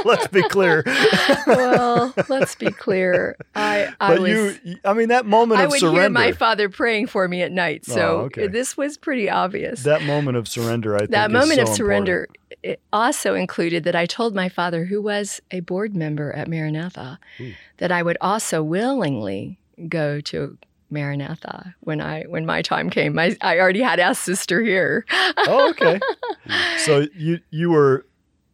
Let's 0.04 0.26
be 0.28 0.42
clear. 0.48 0.82
well, 1.46 2.12
let's 2.28 2.54
be 2.56 2.70
clear. 2.72 3.36
I, 3.54 3.92
I 4.00 4.14
but 4.14 4.20
was. 4.20 4.30
you, 4.64 4.76
I 4.84 4.94
mean, 4.94 5.08
that 5.10 5.26
moment 5.26 5.60
I 5.60 5.64
of 5.64 5.70
would 5.70 5.78
surrender, 5.80 6.00
hear 6.00 6.10
my 6.10 6.32
father 6.32 6.68
praying 6.68 7.06
for 7.06 7.28
me 7.28 7.42
at 7.42 7.52
night, 7.52 7.84
so 7.84 8.00
Oh, 8.00 8.20
okay. 8.22 8.46
this 8.48 8.76
was 8.76 8.96
pretty 8.96 9.30
obvious. 9.30 9.84
that 9.84 10.02
moment 10.02 10.36
of 10.36 10.48
surrender, 10.48 10.96
I 10.96 11.00
think, 11.00 11.10
that 11.12 11.30
moment 11.30 11.46
so 11.58 11.62
of 11.62 11.68
important. 11.68 11.76
surrender 11.76 12.28
it 12.62 12.80
also 12.92 13.34
included 13.34 13.84
that 13.84 13.94
I 13.94 14.06
told 14.06 14.34
my 14.34 14.48
father, 14.48 14.86
who 14.86 15.00
was 15.00 15.40
a 15.52 15.60
board 15.60 15.94
member 15.94 16.32
at 16.32 16.48
Maranatha, 16.48 17.18
Ooh. 17.40 17.52
that 17.76 17.92
I 17.92 18.02
would 18.02 18.18
also 18.20 18.62
willingly 18.64 19.58
go 19.88 20.20
to 20.22 20.58
Maranatha 20.90 21.74
when 21.80 22.00
I 22.00 22.22
when 22.24 22.46
my 22.46 22.62
time 22.62 22.90
came. 22.90 23.14
My, 23.14 23.36
I 23.40 23.58
already 23.58 23.82
had 23.82 23.98
asked 24.00 24.22
sister 24.22 24.62
here. 24.62 25.04
Oh, 25.38 25.70
okay. 25.70 26.00
so 26.78 27.06
you 27.14 27.40
you 27.50 27.70
were 27.70 28.06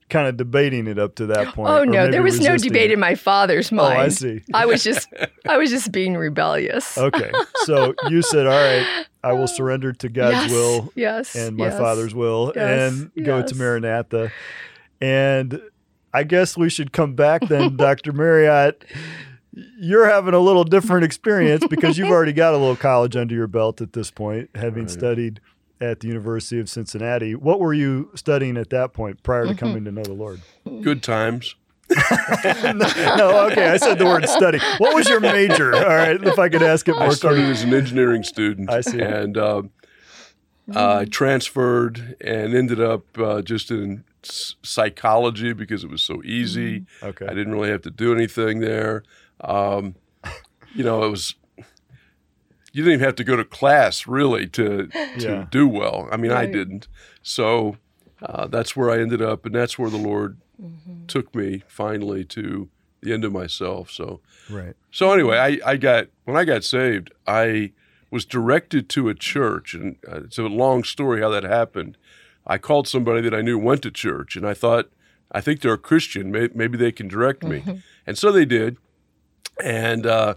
kind 0.09 0.29
of 0.29 0.37
debating 0.37 0.87
it 0.87 0.99
up 0.99 1.15
to 1.17 1.27
that 1.27 1.55
point. 1.55 1.71
Oh 1.71 1.85
no, 1.85 2.11
there 2.11 2.23
was 2.23 2.41
no 2.41 2.57
debate 2.57 2.91
it. 2.91 2.95
in 2.95 3.01
my 3.01 3.15
father's 3.15 3.73
mind. 3.73 3.99
Oh. 3.99 4.03
I 4.03 4.09
see. 4.09 4.43
I 4.55 4.67
was 4.67 4.83
just 4.85 5.09
I 5.49 5.57
was 5.57 5.71
just 5.71 5.93
being 5.93 6.17
rebellious. 6.17 6.97
Okay. 6.99 7.33
So 7.65 7.95
you 8.09 8.23
said, 8.23 8.47
"All 8.47 8.53
right, 8.53 9.07
I 9.23 9.33
will 9.33 9.49
surrender 9.59 9.93
to 9.93 10.09
God's 10.09 10.37
yes, 10.37 10.51
will 10.51 10.93
yes, 10.95 11.35
and 11.35 11.57
my 11.57 11.67
yes. 11.67 11.79
Father's 11.79 12.15
will 12.15 12.53
Yes, 12.55 12.93
and 12.93 13.25
go 13.25 13.43
to. 13.43 13.55
Maranatha." 13.55 14.33
And 15.01 15.61
I 16.15 16.23
guess 16.23 16.57
we 16.57 16.69
should 16.71 16.93
come 16.93 17.15
back 17.15 17.49
then, 17.49 17.77
Dr. 17.77 18.13
Marriott. 18.13 18.85
You're 19.79 20.07
having 20.09 20.33
a 20.35 20.39
little 20.39 20.65
different 20.65 21.05
experience 21.05 21.65
because 21.69 21.99
you've 21.99 22.09
already 22.13 22.33
got 22.33 22.55
a 22.55 22.57
little 22.57 22.77
college 22.77 23.17
under 23.17 23.35
your 23.35 23.47
belt 23.47 23.81
at 23.81 23.93
this 23.93 24.11
point, 24.11 24.49
having 24.55 24.85
Right. 24.85 24.91
studied 24.91 25.41
at 25.81 26.01
the 26.01 26.09
University 26.09 26.59
of 26.61 26.69
Cincinnati. 26.71 27.35
What 27.35 27.61
were 27.61 27.75
you 27.75 28.11
studying 28.15 28.57
at 28.57 28.71
that 28.71 28.93
point 28.93 29.23
prior 29.23 29.47
to 29.47 29.53
Mhm. 29.55 29.59
coming 29.59 29.85
to 29.85 29.93
know 29.93 30.05
the 30.05 30.13
Lord? 30.13 30.41
Good 30.83 31.03
times. 31.03 31.55
no, 31.91 33.49
okay, 33.51 33.69
I 33.69 33.77
said 33.77 33.99
the 33.99 34.07
word 34.07 34.27
study. 34.29 34.59
What 34.79 34.95
was 34.95 35.09
your 35.09 35.21
major? 35.21 35.75
All 35.75 35.83
right, 35.85 36.23
if 36.23 36.39
I 36.39 36.49
could 36.49 36.63
ask 36.63 36.89
it 36.89 36.93
more. 36.93 37.03
I 37.03 37.07
more 37.07 37.15
started 37.15 37.37
clearly. 37.39 37.53
as 37.53 37.63
an 37.65 37.75
engineering 37.75 38.23
student. 38.23 38.71
I 38.71 38.81
see. 38.81 39.01
And 39.01 39.37
um, 39.37 39.71
I 40.75 41.05
transferred 41.05 42.17
and 42.21 42.55
ended 42.55 42.81
up 42.81 43.05
uh, 43.19 43.43
just 43.43 43.71
in 43.71 44.05
psychology 44.23 45.53
because 45.53 45.85
it 45.85 45.91
was 45.91 46.01
so 46.01 46.23
easy. 46.25 46.87
Okay. 47.03 47.27
I 47.27 47.35
didn't 47.35 47.53
really 47.53 47.71
have 47.71 47.83
to 47.83 47.91
do 47.91 48.15
anything 48.15 48.61
there. 48.61 49.03
Um, 49.43 49.95
you 50.75 50.85
know, 50.85 51.03
it 51.05 51.11
was. 51.11 51.35
You 52.75 52.83
didn't 52.85 52.95
even 52.95 53.05
have 53.05 53.17
to 53.17 53.25
go 53.25 53.37
to 53.37 53.45
class 53.45 54.07
really 54.07 54.47
to 54.49 54.87
to 54.87 55.21
Yeah. 55.21 55.47
do 55.51 55.69
well. 55.69 56.09
I 56.11 56.17
mean, 56.17 56.33
I 56.33 56.47
didn't. 56.47 56.89
So 57.23 57.77
uh, 58.23 58.47
that's 58.47 58.75
where 58.77 58.91
I 58.91 58.99
ended 59.01 59.21
up, 59.21 59.45
and 59.45 59.55
that's 59.55 59.79
where 59.79 59.91
the 59.91 59.99
Lord 59.99 60.39
Mhm. 60.63 61.07
took 61.07 61.35
me 61.35 61.63
finally 61.69 62.25
to 62.27 62.71
the 63.03 63.13
end 63.13 63.25
of 63.25 63.33
myself. 63.33 63.91
So 63.91 64.21
Right. 64.49 64.75
so 64.91 65.13
anyway, 65.13 65.37
I, 65.37 65.73
I 65.73 65.77
got 65.77 66.07
when 66.25 66.37
I 66.37 66.45
got 66.45 66.65
saved, 66.65 67.13
I 67.27 67.73
was 68.11 68.25
directed 68.25 68.89
to 68.91 69.09
a 69.11 69.15
church, 69.15 69.75
and 69.75 69.97
uh, 70.11 70.23
it's 70.25 70.39
a 70.39 70.43
long 70.45 70.83
story 70.85 71.21
how 71.21 71.29
that 71.31 71.43
happened. 71.45 71.99
I 72.47 72.57
called 72.59 72.89
somebody 72.89 73.21
that 73.23 73.35
I 73.35 73.43
knew 73.43 73.59
went 73.59 73.83
to 73.83 73.91
church, 73.91 74.35
and 74.37 74.47
I 74.47 74.55
thought, 74.55 74.91
I 75.31 75.41
think 75.43 75.61
they're 75.61 75.73
a 75.75 75.79
Christian. 75.79 76.31
May, 76.31 76.49
maybe 76.55 76.77
they 76.79 76.93
can 76.93 77.09
direct 77.09 77.43
me, 77.43 77.65
and 78.07 78.17
so 78.17 78.33
they 78.33 78.45
did. 78.47 78.77
And 79.63 80.07
uh, 80.07 80.35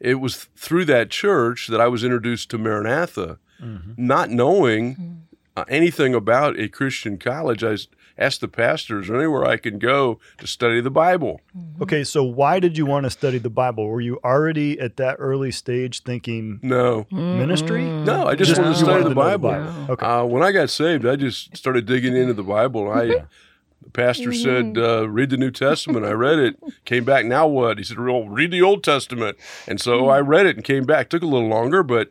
it 0.00 0.16
was 0.16 0.46
through 0.56 0.84
that 0.86 1.10
church 1.10 1.68
that 1.68 1.80
I 1.80 1.88
was 1.88 2.04
introduced 2.04 2.50
to 2.50 2.58
Maranatha, 2.58 3.38
Mhm. 3.62 3.96
not 3.98 4.30
knowing 4.30 5.24
uh, 5.56 5.64
anything 5.68 6.14
about 6.14 6.56
a 6.58 6.68
Christian 6.68 7.18
college. 7.18 7.64
I 7.64 7.76
asked 8.16 8.40
the 8.40 8.46
pastors, 8.46 9.10
anywhere 9.10 9.44
I 9.44 9.56
can 9.56 9.78
go 9.80 10.20
to 10.38 10.46
study 10.46 10.80
the 10.80 10.90
Bible. 10.90 11.40
Okay, 11.80 12.04
so 12.04 12.22
why 12.22 12.60
did 12.60 12.78
you 12.78 12.86
want 12.86 13.04
to 13.04 13.10
study 13.10 13.38
the 13.38 13.50
Bible? 13.50 13.88
Were 13.88 14.00
you 14.00 14.20
already 14.24 14.78
at 14.78 14.96
that 14.98 15.16
early 15.18 15.50
stage 15.50 16.02
thinking 16.04 16.60
No, 16.62 17.06
ministry? 17.10 17.80
Mm-mm. 17.82 18.04
No, 18.04 18.26
I 18.26 18.36
just 18.36 18.56
wanted 18.56 18.70
to 18.70 18.74
study 18.76 18.90
wanted 18.90 19.04
the 19.06 19.08
know 19.10 19.14
Bible. 19.16 19.50
Wow. 19.50 19.86
Okay. 19.90 20.06
Uh, 20.06 20.24
when 20.24 20.42
I 20.44 20.52
got 20.52 20.70
saved, 20.70 21.04
I 21.04 21.16
just 21.16 21.56
started 21.56 21.86
digging 21.86 22.14
into 22.16 22.34
the 22.34 22.44
Bible. 22.44 22.88
I, 22.92 23.24
the 23.82 23.90
pastor 23.90 24.32
said, 24.32 24.76
uh, 24.78 25.08
"Read 25.08 25.30
the 25.30 25.36
New 25.36 25.50
Testament." 25.50 26.04
I 26.04 26.12
read 26.12 26.38
it. 26.38 26.56
Came 26.84 27.04
back. 27.04 27.24
Now 27.26 27.46
what? 27.46 27.78
He 27.78 27.84
said, 27.84 27.98
"Well, 27.98 28.28
read 28.28 28.50
the 28.50 28.62
Old 28.62 28.82
Testament." 28.84 29.36
And 29.66 29.80
so 29.80 30.08
I 30.08 30.20
read 30.20 30.46
it 30.46 30.56
and 30.56 30.64
came 30.64 30.84
back. 30.84 31.08
Took 31.08 31.22
a 31.22 31.26
little 31.26 31.48
longer, 31.48 31.82
but 31.82 32.10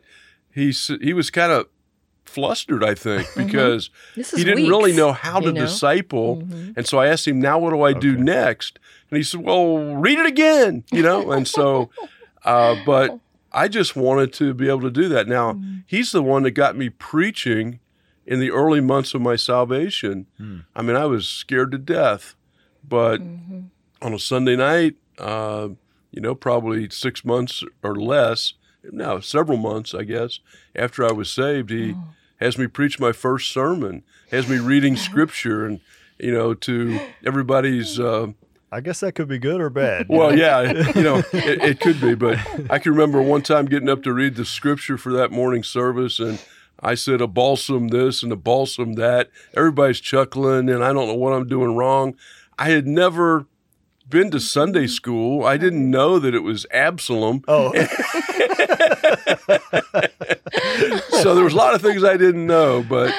he 0.52 0.70
he 1.00 1.12
was 1.12 1.30
kind 1.30 1.52
of 1.52 1.66
flustered, 2.24 2.84
I 2.84 2.94
think, 2.94 3.26
because 3.36 3.90
This 4.14 4.32
is 4.32 4.38
he 4.40 4.44
didn't 4.44 4.68
really 4.68 4.92
know 4.92 5.12
how 5.12 5.40
to 5.40 5.46
you 5.46 5.52
know? 5.52 5.60
disciple. 5.62 6.42
Mhm. 6.42 6.76
And 6.76 6.86
so 6.86 6.98
I 6.98 7.06
asked 7.06 7.26
him, 7.26 7.40
"Now 7.40 7.58
what 7.58 7.70
do 7.70 7.82
I 7.82 7.92
do 7.92 8.16
next?" 8.16 8.78
And 9.10 9.16
he 9.16 9.22
said, 9.22 9.40
"Well, 9.40 9.94
read 9.96 10.18
it 10.18 10.26
again." 10.26 10.84
You 10.92 11.02
know. 11.02 11.30
And 11.32 11.46
so, 11.48 11.90
uh, 12.44 12.76
but 12.84 13.18
I 13.52 13.68
just 13.68 13.96
wanted 13.96 14.32
to 14.34 14.52
be 14.52 14.68
able 14.68 14.82
to 14.82 14.90
do 14.90 15.08
that. 15.08 15.26
Now 15.26 15.52
Mhm. 15.54 15.84
he's 15.86 16.12
the 16.12 16.22
one 16.22 16.42
that 16.42 16.50
got 16.52 16.76
me 16.76 16.88
preaching 16.90 17.80
in 18.28 18.38
the 18.40 18.50
early 18.50 18.80
months 18.80 19.14
of 19.14 19.22
my 19.22 19.34
salvation. 19.36 20.26
Hmm. 20.36 20.58
I 20.76 20.82
mean, 20.82 20.94
I 20.96 21.06
was 21.06 21.26
scared 21.26 21.72
to 21.72 21.78
death, 21.78 22.34
but 22.86 23.20
Mhm. 23.22 23.70
on 24.02 24.12
a 24.12 24.18
Sunday 24.18 24.54
night, 24.54 24.96
uh, 25.18 25.70
you 26.12 26.20
know, 26.20 26.34
probably 26.34 26.88
six 26.90 27.24
months 27.24 27.64
or 27.82 27.96
less, 27.96 28.52
no, 28.92 29.18
several 29.20 29.56
months, 29.56 29.94
I 29.94 30.04
guess, 30.04 30.40
after 30.76 31.04
I 31.06 31.12
was 31.12 31.30
saved, 31.30 31.70
he 31.70 31.92
Oh. 31.92 32.04
has 32.36 32.58
me 32.58 32.66
preach 32.66 33.00
my 33.00 33.12
first 33.12 33.50
sermon, 33.50 34.02
has 34.30 34.46
me 34.46 34.58
reading 34.58 34.94
scripture, 35.08 35.64
and 35.66 35.80
you 36.20 36.32
know, 36.32 36.52
to 36.52 36.98
everybody's. 37.24 37.98
Uh, 37.98 38.28
I 38.70 38.80
guess 38.82 39.00
that 39.00 39.12
could 39.14 39.28
be 39.28 39.38
good 39.38 39.60
or 39.62 39.70
bad. 39.70 40.06
well, 40.10 40.30
know? 40.30 40.36
yeah, 40.36 40.92
you 40.94 41.02
know, 41.02 41.16
it, 41.32 41.62
it 41.64 41.80
could 41.80 41.98
be, 42.00 42.14
but 42.14 42.38
I 42.68 42.78
can 42.78 42.92
remember 42.92 43.22
one 43.22 43.40
time 43.42 43.64
getting 43.66 43.88
up 43.88 44.02
to 44.02 44.12
read 44.12 44.34
the 44.34 44.44
scripture 44.44 44.98
for 44.98 45.12
that 45.14 45.30
morning 45.32 45.62
service, 45.62 46.18
and 46.18 46.38
I 46.80 46.94
said 46.94 47.20
a 47.20 47.26
balsam 47.26 47.88
this 47.88 48.22
and 48.22 48.32
a 48.32 48.36
balsam 48.36 48.94
that. 48.94 49.30
Everybody's 49.56 50.00
chuckling, 50.00 50.68
and 50.68 50.84
I 50.84 50.92
don't 50.92 51.08
know 51.08 51.14
what 51.14 51.32
I'm 51.32 51.48
doing 51.48 51.74
wrong. 51.76 52.14
I 52.58 52.70
had 52.70 52.86
never 52.86 53.46
been 54.08 54.30
to 54.30 54.40
Sunday 54.40 54.86
school. 54.86 55.44
I 55.44 55.56
didn't 55.56 55.90
know 55.90 56.18
that 56.18 56.34
it 56.34 56.42
was 56.42 56.66
Absalom. 56.70 57.42
Oh, 57.48 57.72
so 61.22 61.34
there 61.34 61.44
was 61.44 61.52
a 61.52 61.56
lot 61.56 61.74
of 61.74 61.82
things 61.82 62.04
I 62.04 62.16
didn't 62.16 62.46
know, 62.46 62.84
but 62.88 63.14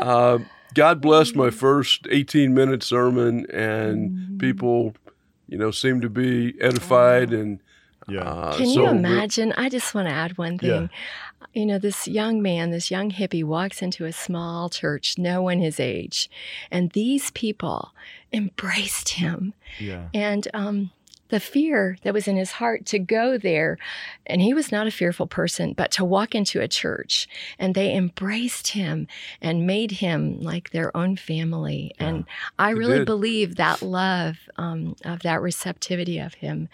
uh, 0.00 0.38
God 0.74 1.00
blessed 1.00 1.34
my 1.36 1.50
first 1.50 2.06
18 2.10 2.52
minute 2.54 2.82
sermon, 2.82 3.46
and 3.50 4.38
people, 4.38 4.94
you 5.46 5.58
know, 5.58 5.70
seemed 5.70 6.02
to 6.02 6.10
be 6.10 6.54
edified. 6.60 7.32
And 7.32 7.60
yeah. 8.08 8.20
uh, 8.20 8.56
Can 8.56 8.66
so 8.66 8.82
you 8.82 8.88
imagine? 8.88 9.52
I 9.56 9.68
just 9.68 9.94
want 9.94 10.08
to 10.08 10.14
add 10.14 10.36
one 10.36 10.58
Yeah. 10.62 10.88
You 11.54 11.66
know, 11.66 11.78
this 11.78 12.06
young 12.06 12.40
man, 12.42 12.70
this 12.70 12.90
young 12.90 13.10
hippie 13.10 13.44
walks 13.44 13.82
into 13.82 14.04
a 14.04 14.12
small 14.12 14.68
church, 14.68 15.18
no 15.18 15.42
one 15.42 15.58
his 15.58 15.80
age, 15.80 16.30
and 16.70 16.90
these 16.92 17.30
people 17.30 17.92
embraced 18.32 19.10
him. 19.10 19.54
Yeah. 19.78 20.08
And 20.12 20.46
um, 20.54 20.90
the 21.28 21.40
fear 21.40 21.98
that 22.02 22.14
was 22.14 22.26
in 22.26 22.36
his 22.36 22.52
heart 22.52 22.86
to 22.86 22.98
go 22.98 23.38
there, 23.38 23.78
and 24.26 24.40
he 24.40 24.54
was 24.54 24.72
not 24.72 24.86
a 24.86 24.90
fearful 24.90 25.26
person, 25.26 25.74
but 25.74 25.90
to 25.92 26.04
walk 26.04 26.34
into 26.34 26.60
a 26.60 26.68
church 26.68 27.28
and 27.58 27.74
they 27.74 27.94
embraced 27.94 28.68
him 28.68 29.06
and 29.40 29.66
made 29.66 29.92
him 29.92 30.40
like 30.40 30.70
their 30.70 30.96
own 30.96 31.16
family. 31.16 31.94
And 31.98 32.24
I 32.58 32.70
really 32.70 32.98
did. 32.98 33.06
believe 33.06 33.56
that 33.56 33.82
love 33.82 34.38
um, 34.56 34.96
of 35.04 35.20
that 35.20 35.42
receptivity 35.42 36.18
of 36.18 36.34
him 36.34 36.68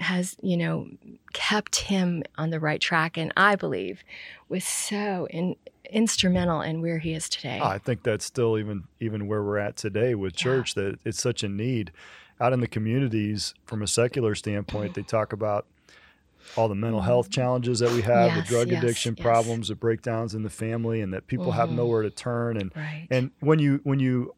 has, 0.00 0.36
you 0.42 0.56
know, 0.56 0.88
kept 1.32 1.76
him 1.76 2.22
on 2.36 2.50
the 2.50 2.60
right 2.60 2.80
track. 2.80 3.16
And 3.16 3.32
I 3.36 3.56
believe 3.56 4.02
was 4.48 4.64
so 4.64 5.26
in, 5.30 5.56
instrumental 5.90 6.60
in 6.60 6.80
where 6.80 6.98
he 6.98 7.12
is 7.14 7.28
today. 7.28 7.58
Oh, 7.62 7.66
I 7.66 7.78
think 7.78 8.02
that's 8.02 8.24
still 8.24 8.58
even 8.58 8.84
even 9.00 9.26
where 9.26 9.42
we're 9.42 9.58
at 9.58 9.76
today 9.76 10.14
with 10.14 10.34
Yeah. 10.34 10.42
church 10.44 10.74
that 10.74 10.98
it's 11.04 11.20
such 11.20 11.42
a 11.42 11.48
need 11.48 11.92
out 12.40 12.52
in 12.52 12.60
the 12.60 12.66
communities 12.68 13.54
from 13.64 13.82
a 13.82 13.86
secular 13.86 14.34
standpoint. 14.34 14.94
They 14.94 15.02
talk 15.02 15.32
about 15.32 15.66
all 16.56 16.68
the 16.68 16.74
mental 16.74 17.00
health 17.00 17.30
challenges 17.30 17.78
that 17.80 17.90
we 17.90 18.02
have, 18.02 18.26
Yes, 18.26 18.36
the 18.36 18.54
drug 18.54 18.68
yes, 18.68 18.82
addiction 18.82 19.14
yes. 19.16 19.22
problems, 19.24 19.68
the 19.68 19.74
breakdowns 19.74 20.34
in 20.34 20.42
the 20.42 20.50
family, 20.50 21.00
and 21.00 21.12
that 21.12 21.26
people 21.26 21.52
have 21.52 21.68
Mhm. 21.70 21.76
nowhere 21.76 22.02
to 22.02 22.10
turn. 22.10 22.56
And 22.56 22.70
right. 22.76 23.06
and 23.10 23.30
when 23.40 23.58
you 23.58 23.80
when 23.84 23.98
you 23.98 24.34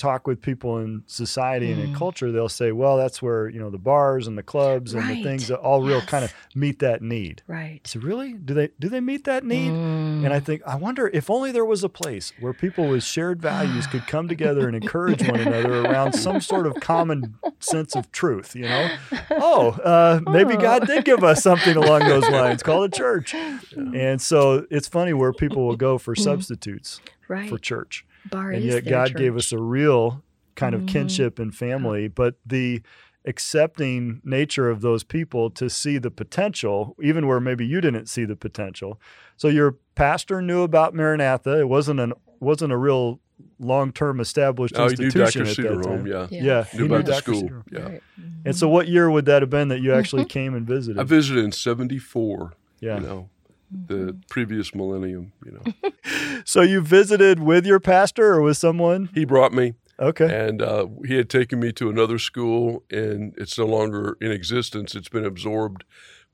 talk 0.00 0.26
with 0.26 0.40
people 0.40 0.78
in 0.78 1.02
society 1.06 1.70
and 1.70 1.80
in 1.80 1.90
Mm. 1.92 1.96
culture, 1.96 2.32
they'll 2.32 2.48
say, 2.48 2.72
"Well, 2.72 2.96
that's 2.96 3.20
where 3.20 3.48
you 3.48 3.60
know 3.60 3.70
the 3.70 3.78
bars 3.78 4.26
and 4.26 4.36
the 4.38 4.42
clubs 4.42 4.94
and 4.94 5.08
the 5.08 5.22
things 5.22 5.48
that 5.48 5.58
all 5.58 5.82
real 5.82 6.00
kind 6.00 6.24
of 6.24 6.32
meet 6.54 6.78
that 6.78 7.02
need." 7.02 7.42
right. 7.46 7.80
So 7.84 8.00
really, 8.00 8.32
do 8.32 8.54
they 8.54 8.68
do 8.80 8.88
they 8.88 9.00
meet 9.00 9.24
that 9.24 9.44
need? 9.44 9.70
Mm. 9.70 10.24
And 10.24 10.32
I 10.32 10.40
think, 10.40 10.62
I 10.66 10.76
wonder 10.76 11.08
if 11.12 11.28
only 11.30 11.52
there 11.52 11.64
was 11.64 11.84
a 11.84 11.88
place 11.88 12.32
where 12.40 12.52
people 12.52 12.88
with 12.88 13.02
shared 13.04 13.40
values 13.42 13.86
could 13.86 14.06
come 14.06 14.26
together 14.28 14.66
and 14.66 14.76
encourage 14.76 15.26
one 15.28 15.40
another 15.40 15.82
around 15.82 16.12
some 16.14 16.40
sort 16.40 16.66
of 16.66 16.74
common 16.80 17.34
sense 17.58 17.94
of 17.96 18.10
truth, 18.12 18.54
you 18.54 18.62
know? 18.64 18.90
Oh, 19.30 19.70
uh, 19.84 20.20
maybe 20.30 20.54
Oh. 20.54 20.60
God 20.60 20.86
did 20.86 21.04
give 21.04 21.22
us 21.24 21.42
something 21.42 21.76
along 21.76 22.00
those 22.08 22.28
lines 22.38 22.62
called 22.62 22.92
a 22.92 22.96
church. 22.96 23.34
And 23.76 24.20
so 24.20 24.66
it's 24.70 24.88
funny 24.88 25.12
where 25.12 25.32
people 25.32 25.66
will 25.66 25.76
go 25.76 25.98
for 25.98 26.14
substitutes 26.14 27.00
right. 27.28 27.48
for 27.48 27.58
church. 27.58 28.04
Bar 28.30 28.50
And 28.50 28.64
yet 28.64 28.84
their 28.84 28.90
God 28.90 29.14
gave 29.16 29.36
us 29.36 29.52
a 29.52 29.58
real 29.58 30.22
kind 30.56 30.74
of 30.74 30.82
Mhm. 30.82 30.88
kinship 30.88 31.38
and 31.38 31.54
family, 31.54 32.08
but 32.08 32.34
the 32.44 32.82
accepting 33.26 34.20
nature 34.24 34.68
of 34.68 34.80
those 34.80 35.04
people 35.04 35.50
to 35.50 35.68
see 35.70 35.98
the 35.98 36.10
potential, 36.10 36.96
even 37.02 37.26
where 37.26 37.40
maybe 37.40 37.66
you 37.66 37.80
didn't 37.80 38.06
see 38.08 38.24
the 38.24 38.36
potential. 38.36 39.00
So 39.36 39.48
your 39.48 39.76
pastor 39.94 40.42
knew 40.42 40.62
about 40.62 40.94
Maranatha. 40.94 41.58
It 41.60 41.68
wasn't 41.68 42.00
an 42.00 42.12
wasn't 42.40 42.72
a 42.72 42.76
real 42.76 43.20
long 43.58 43.92
term 43.92 44.18
established 44.20 44.74
oh, 44.76 44.88
you 44.88 44.96
knew 44.96 45.04
institution 45.06 45.42
Dr. 45.42 45.50
at 45.50 45.56
Cedar 45.56 45.76
that 45.76 45.86
Home, 45.86 45.98
time. 45.98 46.06
yeah. 46.06 46.26
Yeah, 46.30 46.64
Knew 46.74 46.80
he 46.80 46.86
about 46.86 47.04
the 47.04 47.12
Dr. 47.12 47.22
school. 47.22 47.40
Cedar. 47.40 47.62
Yeah. 47.70 47.80
Right. 47.80 48.02
And 48.46 48.56
so, 48.56 48.68
what 48.68 48.88
year 48.88 49.10
would 49.10 49.26
that 49.26 49.42
have 49.42 49.50
been 49.50 49.68
that 49.68 49.80
you 49.80 49.92
actually 49.92 50.24
came 50.38 50.54
and 50.54 50.66
visited? 50.66 50.98
I 50.98 51.04
visited 51.04 51.44
in 51.44 51.52
74. 51.52 52.52
Yeah. 52.80 52.96
You 53.00 53.06
know, 53.06 53.28
the 53.70 54.16
previous 54.28 54.74
millennium. 54.74 55.32
You 55.44 55.52
know, 55.52 55.90
So 56.44 56.62
you 56.62 56.80
visited 56.80 57.40
with 57.40 57.66
your 57.66 57.80
pastor 57.80 58.34
or 58.34 58.42
with 58.42 58.56
someone? 58.56 59.10
he 59.14 59.24
brought 59.24 59.52
me, 59.52 59.74
Okay. 59.98 60.46
and 60.46 60.60
uh, 60.62 60.86
he 61.06 61.16
had 61.16 61.28
taken 61.30 61.60
me 61.60 61.72
to 61.72 61.88
another 61.90 62.18
school, 62.18 62.82
and 62.90 63.34
it's 63.36 63.58
no 63.58 63.66
longer 63.66 64.16
in 64.20 64.30
existence. 64.30 64.94
It's 64.94 65.08
been 65.08 65.24
absorbed, 65.24 65.84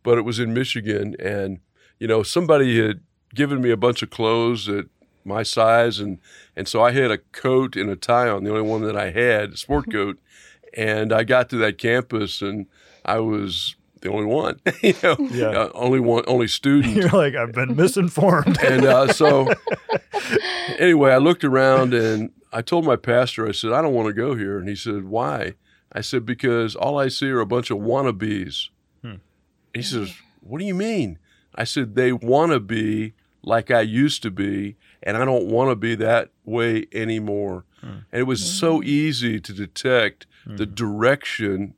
but 0.03 0.19
it 0.19 0.23
was 0.23 0.39
in 0.39 0.55
Michigan, 0.55 1.15
and 1.19 1.61
you 1.99 2.07
know, 2.07 2.23
somebody 2.23 2.81
had 2.85 3.01
given 3.35 3.61
me 3.61 3.71
a 3.71 3.77
bunch 3.77 4.03
of 4.03 4.11
clothes 4.11 4.69
at 4.69 4.87
my 5.25 5.43
size, 5.43 5.99
and 5.99 6.19
and 6.55 6.67
so 6.69 6.83
I 6.83 6.93
had 6.93 7.11
a 7.11 7.19
coat 7.19 7.77
and 7.77 7.91
a 7.91 7.97
tie 7.97 8.29
on, 8.29 8.45
the 8.45 8.51
only 8.51 8.63
one 8.63 8.83
that 8.83 8.97
I 8.97 9.11
had, 9.11 9.51
a 9.53 9.57
sport 9.57 9.91
coat, 9.93 10.19
and 10.77 11.13
I 11.13 11.25
got 11.25 11.49
to 11.51 11.57
that 11.59 11.79
campus, 11.79 12.41
and 12.43 12.67
I 13.05 13.21
was 13.21 13.76
the 14.03 14.11
only 14.11 14.27
one, 14.27 14.61
you 14.83 14.95
know, 15.03 15.17
Yeah. 15.31 15.49
uh, 15.49 15.71
only 15.75 16.01
one, 16.01 16.25
only 16.27 16.49
student. 16.49 16.95
You're 16.97 17.09
like, 17.11 17.35
I've 17.35 17.53
been 17.53 17.77
misinformed. 17.77 18.59
And 18.63 18.85
uh, 18.85 19.13
so, 19.13 19.49
anyway, 20.79 21.13
I 21.13 21.19
looked 21.19 21.45
around 21.45 21.95
and 21.95 22.31
I 22.53 22.63
told 22.63 22.85
my 22.85 22.97
pastor, 22.97 23.47
I 23.49 23.53
said, 23.53 23.73
I 23.73 23.83
don't 23.83 23.95
want 23.95 24.07
to 24.09 24.13
go 24.13 24.35
here. 24.35 24.59
And 24.59 24.69
he 24.69 24.77
said, 24.77 25.05
Why? 25.05 25.55
I 25.93 26.01
said, 26.01 26.25
Because 26.27 26.75
all 26.77 26.99
I 26.99 27.09
see 27.09 27.29
are 27.29 27.41
a 27.41 27.47
bunch 27.47 27.71
of 27.71 27.79
wannabes. 27.79 28.69
Hmm. 29.03 29.15
He 29.75 29.83
says, 29.83 30.15
What 30.41 30.59
do 30.59 30.65
you 30.65 30.75
mean? 30.75 31.19
I 31.55 31.65
said, 31.65 31.95
They 31.95 32.13
want 32.13 32.53
to 32.53 32.61
be 32.61 33.15
like 33.43 33.71
I 33.71 33.81
used 33.81 34.23
to 34.25 34.31
be, 34.31 34.77
and 35.03 35.17
I 35.17 35.25
don't 35.25 35.47
want 35.47 35.71
to 35.71 35.77
be 35.77 35.95
that 35.97 36.31
way 36.45 36.87
anymore. 36.93 37.65
Hmm. 37.81 37.87
And 38.13 38.21
it 38.21 38.25
was 38.25 38.45
so 38.45 38.83
easy 38.83 39.41
to 39.41 39.53
detect 39.53 40.27
the 40.49 40.67
direction 40.67 41.75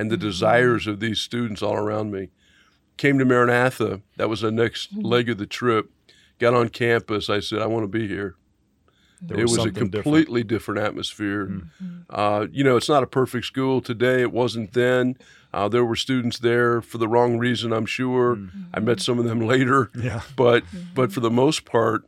and 0.00 0.10
the 0.10 0.16
desires 0.16 0.86
of 0.86 0.98
these 1.00 1.20
students 1.20 1.62
all 1.62 1.74
around 1.76 2.10
me. 2.10 2.30
Came 2.96 3.18
to 3.18 3.24
Maranatha. 3.24 4.00
That 4.16 4.28
was 4.28 4.40
the 4.40 4.50
next 4.50 4.92
leg 4.94 5.28
of 5.28 5.38
the 5.38 5.46
trip. 5.46 5.90
Got 6.38 6.54
on 6.54 6.68
campus. 6.70 7.28
I 7.28 7.40
said, 7.40 7.60
I 7.60 7.66
want 7.66 7.84
to 7.84 7.88
be 7.98 8.08
here. 8.08 8.34
There 9.22 9.38
it 9.40 9.42
was 9.42 9.52
a 9.52 9.56
something 9.56 9.72
different. 9.74 10.02
completely 10.04 10.42
different, 10.42 10.80
atmosphere. 10.80 11.46
Mm-hmm. 11.46 11.86
Uh, 12.08 12.46
you 12.50 12.64
know, 12.64 12.76
it's 12.78 12.88
not 12.88 13.02
a 13.02 13.06
perfect 13.06 13.44
school 13.46 13.82
today. 13.82 14.22
It 14.22 14.32
wasn't 14.32 14.72
then. 14.72 15.16
Uh, 15.52 15.68
there 15.68 15.84
were 15.84 15.96
students 15.96 16.38
there 16.38 16.80
for 16.80 16.96
the 16.98 17.08
wrong 17.08 17.36
reason, 17.36 17.72
I'm 17.72 17.84
sure. 17.86 18.36
Mm-hmm. 18.36 18.62
I 18.72 18.80
met 18.80 19.00
some 19.00 19.18
of 19.18 19.26
them 19.26 19.40
later, 19.54 19.90
Yeah. 19.94 20.22
but 20.36 20.64
but 20.94 21.12
for 21.12 21.20
the 21.20 21.30
most 21.30 21.66
part, 21.66 22.04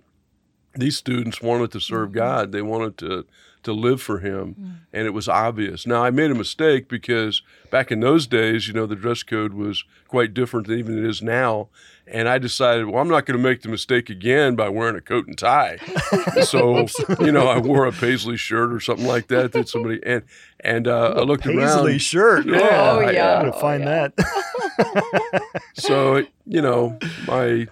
these 0.75 0.97
students 0.97 1.43
wanted 1.43 1.71
to 1.73 1.81
serve 1.81 2.09
Mm-hmm. 2.11 2.19
God. 2.19 2.53
They 2.53 2.63
wanted 2.63 2.97
to 2.99 3.27
to 3.63 3.73
live 3.73 4.01
for 4.03 4.19
Him, 4.19 4.81
and 4.93 5.07
it 5.07 5.11
was 5.15 5.29
obvious. 5.29 5.87
Now 5.87 6.03
I 6.05 6.11
made 6.11 6.31
a 6.31 6.35
mistake 6.35 6.89
because 6.89 7.43
back 7.71 7.91
in 7.93 8.01
those 8.01 8.27
days, 8.27 8.67
you 8.69 8.75
know, 8.75 8.87
the 8.87 8.97
dress 8.97 9.23
code 9.23 9.53
was 9.55 9.85
quite 10.09 10.35
different 10.35 10.67
than 10.67 10.79
even 10.79 10.99
it 10.99 11.05
is 11.05 11.23
now. 11.23 11.69
And 12.07 12.29
I 12.29 12.39
decided, 12.39 12.87
well, 12.87 13.01
I'm 13.01 13.09
not 13.09 13.27
going 13.27 13.39
to 13.39 13.43
make 13.43 13.63
the 13.63 13.69
mistake 13.69 14.11
again 14.11 14.57
by 14.57 14.69
wearing 14.69 14.97
a 14.97 15.01
coat 15.01 15.29
and 15.29 15.39
tie. 15.39 15.79
so, 16.43 16.87
you 17.21 17.31
know, 17.31 17.47
I 17.47 17.59
wore 17.59 17.87
a 17.87 17.93
paisley 17.93 18.37
shirt 18.37 18.73
or 18.73 18.81
something 18.81 19.07
like 19.07 19.29
that 19.29 19.53
that 19.53 19.69
somebody 19.69 20.01
and 20.05 20.23
and 20.61 20.89
uh, 20.89 21.15
I 21.17 21.21
looked 21.21 21.45
Paisley 21.45 21.63
around. 21.93 22.01
shirt. 22.03 22.47
Yeah. 22.47 22.59
Oh, 22.61 22.97
Oh, 22.97 23.01
I 23.01 23.13
yeah. 23.13 23.43
gotta 23.45 23.53
find 23.53 23.85
Oh, 23.85 23.87
that. 23.87 25.43
So, 25.75 26.25
you 26.47 26.61
know, 26.61 26.99
my 27.27 27.69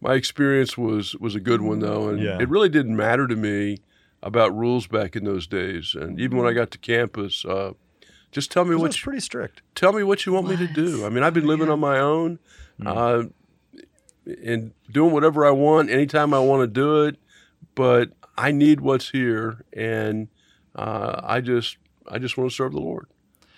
my 0.00 0.14
experience 0.14 0.76
was 0.78 1.14
was 1.16 1.34
a 1.34 1.40
good 1.40 1.60
one 1.60 1.80
though, 1.80 2.08
and 2.08 2.20
Yeah. 2.20 2.38
it 2.40 2.48
really 2.48 2.68
didn't 2.68 2.96
matter 2.96 3.26
to 3.28 3.36
me 3.36 3.78
about 4.22 4.56
rules 4.56 4.86
back 4.86 5.16
in 5.16 5.24
those 5.24 5.46
days. 5.46 5.94
And 5.94 6.20
even 6.20 6.36
when 6.38 6.46
I 6.46 6.52
got 6.52 6.70
to 6.72 6.78
campus, 6.78 7.44
uh, 7.44 7.72
just 8.32 8.50
tell 8.52 8.64
me 8.64 8.74
It 8.74 8.78
what 8.78 8.96
you, 8.96 9.02
pretty 9.02 9.20
strict. 9.20 9.62
tell 9.74 9.92
me 9.92 10.02
what 10.02 10.26
you 10.26 10.32
want 10.32 10.48
me 10.48 10.56
to 10.56 10.66
do. 10.66 11.04
I 11.04 11.08
mean, 11.08 11.22
I've 11.24 11.34
been 11.34 11.46
living 11.46 11.68
on 11.68 11.80
my 11.80 11.98
own, 11.98 12.38
uh, 12.84 13.24
and 14.44 14.72
doing 14.90 15.12
whatever 15.12 15.44
I 15.46 15.50
want 15.50 15.90
anytime 15.90 16.32
I 16.34 16.38
want 16.40 16.62
to 16.62 16.66
do 16.66 17.04
it. 17.04 17.16
But 17.74 18.10
I 18.36 18.52
need 18.52 18.80
what's 18.80 19.10
here, 19.10 19.64
and 19.72 20.28
uh, 20.76 21.20
I 21.24 21.40
just 21.40 21.78
I 22.08 22.18
just 22.18 22.36
want 22.36 22.50
to 22.50 22.54
serve 22.54 22.72
the 22.72 22.80
Lord. 22.80 23.06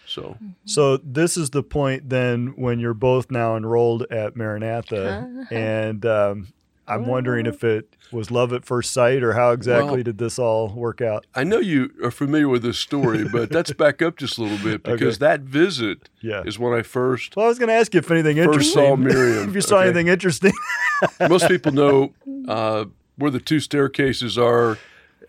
So 0.07 0.37
So 0.64 0.96
this 0.98 1.37
is 1.37 1.51
the 1.51 1.62
point 1.62 2.09
then 2.11 2.55
when 2.57 2.79
you're 2.79 2.94
both 2.94 3.31
now 3.31 3.57
enrolled 3.57 4.03
at 4.11 4.37
Maranatha, 4.37 5.46
and 5.51 6.05
um, 6.07 6.48
I'm 6.88 7.07
wondering 7.07 7.47
if 7.47 7.62
it 7.64 7.95
was 8.11 8.31
love 8.31 8.53
at 8.53 8.64
first 8.64 8.92
sight 8.92 9.23
or 9.23 9.33
how 9.35 9.53
exactly 9.53 9.87
Well- 9.95 10.03
did 10.03 10.18
this 10.18 10.38
all 10.38 10.68
work 10.75 11.01
out? 11.01 11.27
I 11.35 11.45
know 11.45 11.59
you 11.59 11.90
are 12.03 12.11
familiar 12.11 12.49
with 12.49 12.62
this 12.62 12.79
story, 12.79 13.25
but 13.33 13.53
let's 13.53 13.73
back 13.73 14.03
up 14.03 14.16
just 14.16 14.37
a 14.38 14.42
little 14.42 14.59
bit 14.59 14.83
because 14.83 15.18
that 15.21 15.40
visit 15.42 16.09
Yeah. 16.21 16.42
is 16.45 16.59
when 16.59 16.73
I 16.79 16.83
first 16.83 17.37
Well, 17.37 17.47
I 17.47 17.49
was 17.49 17.59
going 17.59 17.68
to 17.68 17.75
ask 17.75 17.95
you 17.95 17.99
if 17.99 18.11
anything 18.11 18.37
first 18.37 18.49
interesting. 18.49 18.83
saw 18.83 18.97
Miriam. 18.97 19.49
if 19.49 19.55
you 19.55 19.61
saw 19.61 19.77
okay? 19.79 19.85
anything 19.88 20.09
interesting. 20.09 20.53
Most 21.29 21.49
people 21.49 21.73
know 21.73 22.12
uh, 22.49 22.87
where 23.16 23.31
the 23.31 23.40
two 23.40 23.61
staircases 23.61 24.37
are 24.37 24.79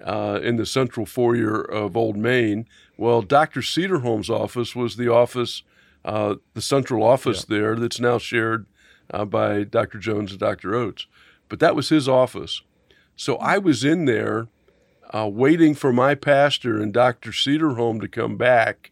uh, 0.03 0.39
in 0.43 0.55
the 0.57 0.65
central 0.65 1.05
foyer 1.05 1.61
of 1.61 1.95
Old 1.95 2.17
Main. 2.17 2.67
Well, 2.97 3.21
Dr. 3.21 3.61
Cedarholm's 3.61 4.29
office 4.29 4.75
was 4.75 4.97
the 4.97 5.07
office, 5.11 5.63
uh, 6.03 6.35
the 6.55 6.61
central 6.61 7.03
office 7.03 7.45
there 7.45 7.75
that's 7.75 7.99
now 7.99 8.17
shared 8.17 8.65
uh, 9.13 9.25
by 9.25 9.63
Dr. 9.63 9.99
Jones 9.99 10.31
and 10.31 10.39
Dr. 10.39 10.75
Oates. 10.75 11.07
But 11.53 11.59
that 11.59 11.75
was 11.75 11.89
his 11.89 12.09
office. 12.09 12.63
So 13.15 13.35
I 13.35 13.59
was 13.59 13.83
in 13.83 14.05
there 14.05 14.47
uh, 15.13 15.29
waiting 15.31 15.75
for 15.75 15.93
my 15.93 16.15
pastor 16.15 16.81
and 16.81 16.91
Dr. 16.91 17.29
Cedarholm 17.29 18.01
to 18.01 18.07
come 18.07 18.37
back. 18.37 18.89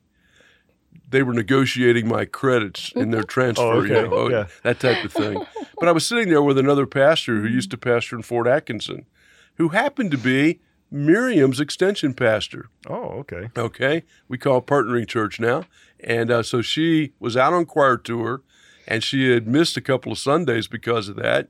They 1.10 1.24
were 1.24 1.34
negotiating 1.34 2.08
my 2.08 2.26
credits 2.26 2.92
in 2.96 3.10
their 3.10 3.24
transfer, 3.36 3.64
Oh, 3.64 3.82
you 3.82 3.90
know, 3.90 4.30
Yeah. 4.30 4.46
that 4.64 4.80
type 4.80 5.04
of 5.04 5.12
thing. 5.12 5.44
But 5.80 5.90
I 5.90 5.92
was 5.92 6.06
sitting 6.06 6.30
there 6.30 6.44
with 6.44 6.60
another 6.60 6.86
pastor 6.86 7.42
who 7.42 7.48
used 7.48 7.72
to 7.72 7.80
pastor 7.80 8.16
in 8.16 8.22
Fort 8.22 8.46
Atkinson, 8.46 9.08
who 9.56 9.70
happened 9.70 10.12
to 10.12 10.18
be 10.20 10.60
Miriam's 10.92 11.60
extension 11.60 12.14
pastor. 12.14 12.70
oh, 12.88 13.22
okay. 13.22 13.50
Okay, 13.58 14.04
we 14.28 14.38
call 14.38 14.60
it 14.60 14.68
partnering 14.68 15.08
church 15.08 15.40
now, 15.40 15.66
and 16.00 16.30
uh, 16.30 16.44
so 16.44 16.62
she 16.62 17.14
was 17.20 17.36
out 17.36 17.54
on 17.54 17.66
choir 17.66 17.98
tour, 17.98 18.44
and 18.88 19.04
she 19.04 19.32
had 19.32 19.48
missed 19.48 19.78
a 19.78 19.82
couple 19.82 20.12
of 20.12 20.20
Sundays 20.20 20.68
because 20.68 21.10
of 21.10 21.16
that, 21.16 21.50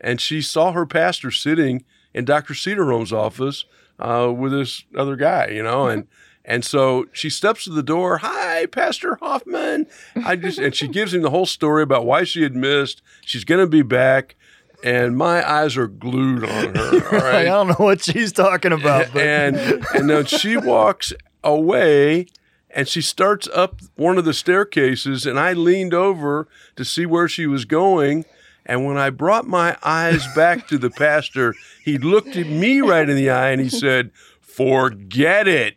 and 0.00 0.20
she 0.20 0.40
saw 0.42 0.72
her 0.72 0.86
pastor 0.86 1.30
sitting 1.30 1.84
in 2.14 2.24
Dr. 2.24 2.54
Cedarholm's 2.54 3.12
office 3.12 3.64
uh, 3.98 4.32
with 4.34 4.52
this 4.52 4.84
other 4.96 5.16
guy, 5.16 5.48
you 5.48 5.62
know, 5.62 5.86
and 5.86 6.06
and 6.44 6.64
so 6.64 7.06
she 7.12 7.28
steps 7.28 7.64
to 7.64 7.70
the 7.70 7.82
door. 7.82 8.18
Hi, 8.18 8.66
Pastor 8.66 9.16
Hoffman. 9.16 9.86
I 10.24 10.36
just 10.36 10.58
and 10.58 10.74
she 10.74 10.88
gives 10.88 11.12
him 11.14 11.22
the 11.22 11.30
whole 11.30 11.46
story 11.46 11.82
about 11.82 12.06
why 12.06 12.24
she 12.24 12.42
had 12.42 12.56
missed. 12.56 13.02
She's 13.24 13.44
going 13.44 13.60
to 13.60 13.66
be 13.66 13.82
back, 13.82 14.36
and 14.82 15.16
my 15.16 15.48
eyes 15.48 15.76
are 15.76 15.86
glued 15.86 16.44
on 16.44 16.74
her. 16.74 17.08
All 17.12 17.36
I 17.36 17.44
don't 17.44 17.68
know 17.68 17.74
what 17.84 18.02
she's 18.02 18.32
talking 18.32 18.72
about, 18.72 19.12
but 19.12 19.22
and 19.22 19.56
and 19.94 20.08
then 20.08 20.24
she 20.24 20.56
walks 20.56 21.12
away 21.44 22.26
and 22.70 22.88
she 22.88 23.02
starts 23.02 23.48
up 23.52 23.80
one 23.96 24.18
of 24.18 24.24
the 24.24 24.34
staircases 24.34 25.26
and 25.26 25.38
I 25.38 25.52
leaned 25.52 25.94
over 25.94 26.48
to 26.76 26.84
see 26.84 27.06
where 27.06 27.28
she 27.28 27.46
was 27.46 27.64
going 27.64 28.24
and 28.70 28.86
when 28.86 28.96
I 28.96 29.10
brought 29.10 29.48
my 29.48 29.76
eyes 29.82 30.24
back 30.36 30.68
to 30.68 30.78
the 30.78 30.90
pastor 30.90 31.56
he 31.84 31.98
looked 31.98 32.36
at 32.36 32.46
me 32.46 32.80
right 32.80 33.08
in 33.08 33.16
the 33.16 33.28
eye 33.28 33.50
and 33.50 33.60
he 33.60 33.68
said 33.68 34.12
forget 34.40 35.48
it. 35.48 35.76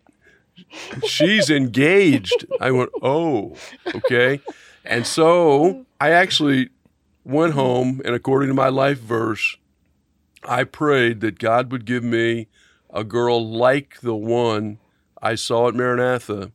She's 1.07 1.49
engaged. 1.49 2.45
I 2.61 2.69
went 2.69 2.91
oh 3.01 3.55
okay. 3.95 4.39
And 4.85 5.07
so 5.07 5.85
I 5.99 6.11
actually 6.11 6.69
went 7.25 7.53
home 7.53 7.99
and 8.05 8.13
according 8.13 8.49
to 8.49 8.53
my 8.53 8.69
life 8.69 8.99
verse 8.99 9.57
I 10.43 10.63
prayed 10.63 11.21
that 11.21 11.39
God 11.39 11.71
would 11.71 11.85
give 11.85 12.03
me 12.03 12.47
a 12.91 13.03
girl 13.03 13.43
like 13.43 14.01
the 14.01 14.15
one 14.15 14.77
I 15.19 15.33
saw 15.33 15.69
at 15.69 15.73
Maranatha. 15.73 16.51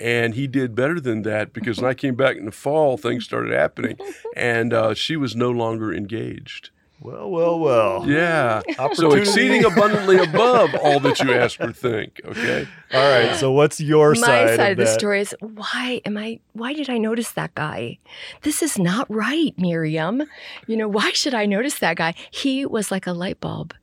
And 0.00 0.34
he 0.34 0.46
did 0.46 0.74
better 0.74 0.98
than 0.98 1.22
that 1.22 1.52
because 1.52 1.78
when 1.80 1.90
I 1.90 1.94
came 1.94 2.14
back 2.14 2.36
in 2.36 2.46
the 2.46 2.52
fall, 2.52 2.96
things 2.96 3.24
started 3.24 3.52
happening. 3.52 3.98
And 4.36 4.72
uh, 4.72 4.94
she 4.94 5.16
was 5.16 5.36
no 5.36 5.50
longer 5.50 5.92
engaged. 5.92 6.70
well, 7.00 7.30
well, 7.30 7.58
well. 7.58 8.04
Yeah. 8.08 8.62
So 8.94 9.12
exceeding 9.12 9.64
abundantly 9.64 10.18
above 10.18 10.74
all 10.82 11.00
that 11.00 11.18
you 11.20 11.32
ask 11.34 11.60
or 11.60 11.72
think. 11.72 12.20
Okay. 12.24 12.66
All 12.94 13.08
right. 13.10 13.36
So 13.36 13.52
what's 13.52 13.80
your 13.80 14.10
My 14.12 14.20
side, 14.20 14.56
side, 14.56 14.70
of 14.72 14.76
the 14.78 14.84
that? 14.84 14.98
story 15.00 15.20
is 15.20 15.34
why 15.40 16.00
am 16.04 16.16
I 16.16 16.40
why 16.52 16.72
did 16.72 16.88
I 16.88 16.98
notice 16.98 17.32
that 17.32 17.54
guy? 17.54 17.98
This 18.42 18.62
is 18.62 18.78
not 18.78 19.06
right, 19.10 19.52
Miriam. 19.58 20.22
You 20.66 20.76
know, 20.76 20.88
why 20.88 21.10
should 21.12 21.34
I 21.34 21.44
notice 21.46 21.78
that 21.80 21.96
guy? 21.96 22.14
He 22.30 22.64
was 22.64 22.90
like 22.90 23.06
a 23.06 23.12
light 23.12 23.40
bulb. 23.40 23.74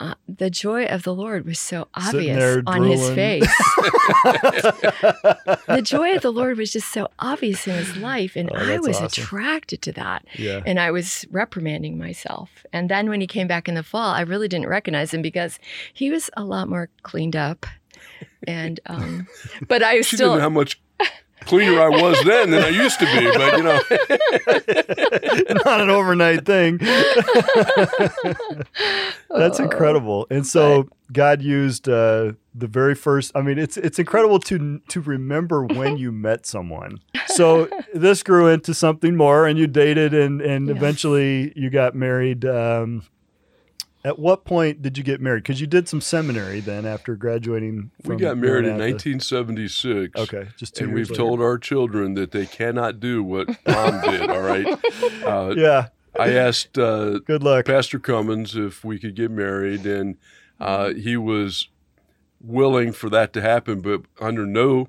Uh, 0.00 0.14
the 0.28 0.48
joy 0.48 0.84
of 0.84 1.02
the 1.02 1.12
Lord 1.14 1.44
was 1.44 1.58
so 1.58 1.88
obvious 1.94 2.62
on 2.66 2.84
his 2.84 3.10
face. 3.10 3.42
the 5.66 5.80
joy 5.82 6.14
of 6.14 6.22
the 6.22 6.30
Lord 6.32 6.56
was 6.56 6.72
just 6.72 6.92
so 6.92 7.08
obvious 7.18 7.66
in 7.66 7.74
his 7.74 7.96
life, 7.96 8.36
and 8.36 8.50
Oh, 8.52 8.56
I 8.56 8.78
was 8.78 8.96
awesome. 8.96 9.06
attracted 9.06 9.82
to 9.82 9.92
that. 9.92 10.24
Yeah. 10.36 10.62
And 10.64 10.78
I 10.78 10.90
was 10.90 11.24
reprimanding 11.30 11.98
myself. 11.98 12.64
And 12.72 12.88
then 12.88 13.08
when 13.08 13.20
he 13.20 13.26
came 13.26 13.48
back 13.48 13.68
in 13.68 13.74
the 13.74 13.82
fall, 13.82 14.12
I 14.14 14.20
really 14.20 14.48
didn't 14.48 14.68
recognize 14.68 15.12
him 15.12 15.22
because 15.22 15.58
he 15.92 16.10
was 16.10 16.30
a 16.36 16.44
lot 16.44 16.68
more 16.68 16.88
cleaned 17.02 17.36
up. 17.36 17.66
And 18.46 18.78
um, 18.86 19.26
but 19.68 19.82
I 19.82 20.00
She 20.02 20.16
still 20.16 20.38
how 20.38 20.48
much 20.48 20.80
cleaner 21.46 21.80
I 21.80 21.88
was 21.88 22.22
then 22.24 22.50
than 22.50 22.62
I 22.62 22.68
used 22.68 22.98
to 23.00 23.06
be. 23.06 23.30
But 23.36 23.56
you 23.56 23.62
know, 23.62 23.80
not 25.64 25.80
an 25.80 25.90
overnight 25.90 26.44
thing. 26.46 26.78
That's 29.30 29.60
incredible. 29.60 30.26
And 30.30 30.46
so 30.46 30.88
God 31.12 31.42
used 31.42 31.88
uh, 31.88 32.32
the 32.54 32.66
very 32.66 32.94
first. 32.94 33.32
I 33.34 33.42
mean, 33.42 33.58
it's 33.58 33.76
it's 33.76 33.98
incredible 33.98 34.38
to 34.40 34.80
to 34.88 35.00
remember 35.00 35.64
when 35.64 35.96
you 35.96 36.12
met 36.12 36.46
someone. 36.46 36.98
So 37.26 37.68
this 37.94 38.22
grew 38.22 38.48
into 38.48 38.74
something 38.74 39.16
more, 39.16 39.46
and 39.46 39.58
you 39.58 39.66
dated, 39.66 40.14
and 40.14 40.40
and 40.40 40.68
Yes. 40.68 40.76
eventually 40.76 41.52
you 41.56 41.70
got 41.70 41.94
married. 41.94 42.44
Um, 42.44 43.02
at 44.04 44.18
what 44.18 44.44
point 44.44 44.80
did 44.80 44.96
you 44.96 45.04
get 45.04 45.20
married? 45.20 45.42
Because 45.42 45.60
you 45.60 45.66
did 45.66 45.88
some 45.88 46.00
seminary 46.00 46.60
then 46.60 46.86
after 46.86 47.16
graduating. 47.16 47.90
we 48.04 48.16
got 48.16 48.38
married 48.38 48.64
in 48.64 48.76
Maranatha. 48.76 49.10
1976. 49.10 50.20
Okay, 50.20 50.48
just 50.56 50.76
two 50.76 50.84
and 50.84 50.94
we've 50.94 51.10
later. 51.10 51.22
told 51.22 51.40
our 51.40 51.58
children 51.58 52.14
that 52.14 52.30
they 52.30 52.46
cannot 52.46 53.00
do 53.00 53.22
what 53.24 53.48
mom 53.66 54.00
did. 54.02 54.30
All 54.30 54.40
right. 54.40 54.66
Uh, 55.24 55.52
Yeah, 55.56 55.88
I 56.18 56.30
asked 56.34 56.78
uh, 56.78 57.18
good 57.18 57.42
luck. 57.42 57.66
Pastor 57.66 57.98
Cummins 57.98 58.56
if 58.56 58.84
we 58.84 58.98
could 58.98 59.14
get 59.14 59.30
married, 59.30 59.84
and 59.84 60.16
uh, 60.58 60.94
he 60.94 61.16
was 61.16 61.68
willing 62.40 62.92
for 62.92 63.10
that 63.10 63.32
to 63.34 63.42
happen, 63.42 63.80
but 63.80 64.02
under 64.20 64.46
no 64.46 64.88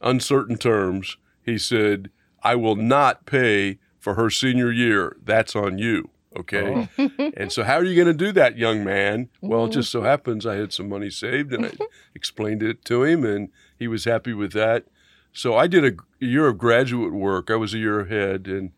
uncertain 0.00 0.56
terms, 0.56 1.16
he 1.42 1.58
said, 1.58 2.10
"I 2.42 2.56
will 2.56 2.76
not 2.76 3.26
pay 3.26 3.78
for 3.98 4.14
her 4.14 4.30
senior 4.30 4.72
year. 4.72 5.16
That's 5.22 5.54
on 5.54 5.78
you." 5.78 6.10
Okay. 6.36 6.88
and 7.36 7.50
so, 7.50 7.62
how 7.62 7.76
are 7.76 7.84
you 7.84 7.94
going 7.94 8.14
to 8.16 8.24
do 8.24 8.32
that, 8.32 8.58
young 8.58 8.84
man? 8.84 9.30
Well, 9.40 9.66
it 9.66 9.72
just 9.72 9.90
so 9.90 10.02
happens 10.02 10.44
I 10.44 10.56
had 10.56 10.72
some 10.72 10.88
money 10.88 11.10
saved, 11.10 11.52
and 11.52 11.66
I 11.66 11.72
explained 12.14 12.62
it 12.62 12.84
to 12.86 13.04
him, 13.04 13.24
and 13.24 13.48
he 13.78 13.88
was 13.88 14.04
happy 14.04 14.32
with 14.32 14.52
that. 14.52 14.84
So 15.32 15.54
I 15.54 15.66
did 15.66 15.84
a 15.84 16.24
year 16.24 16.46
of 16.46 16.58
graduate 16.58 17.12
work. 17.12 17.50
I 17.50 17.56
was 17.56 17.74
a 17.74 17.78
year 17.78 18.00
ahead, 18.00 18.46
and 18.46 18.72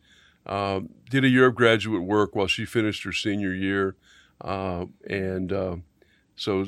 um, 0.46 0.90
did 1.10 1.24
a 1.24 1.28
year 1.28 1.46
of 1.46 1.54
graduate 1.54 2.02
work 2.02 2.34
while 2.34 2.46
she 2.46 2.64
finished 2.64 3.04
her 3.04 3.12
senior 3.12 3.54
year. 3.54 3.96
Uh, 4.40 4.86
and 5.08 5.52
uh, 5.52 5.76
so, 6.36 6.66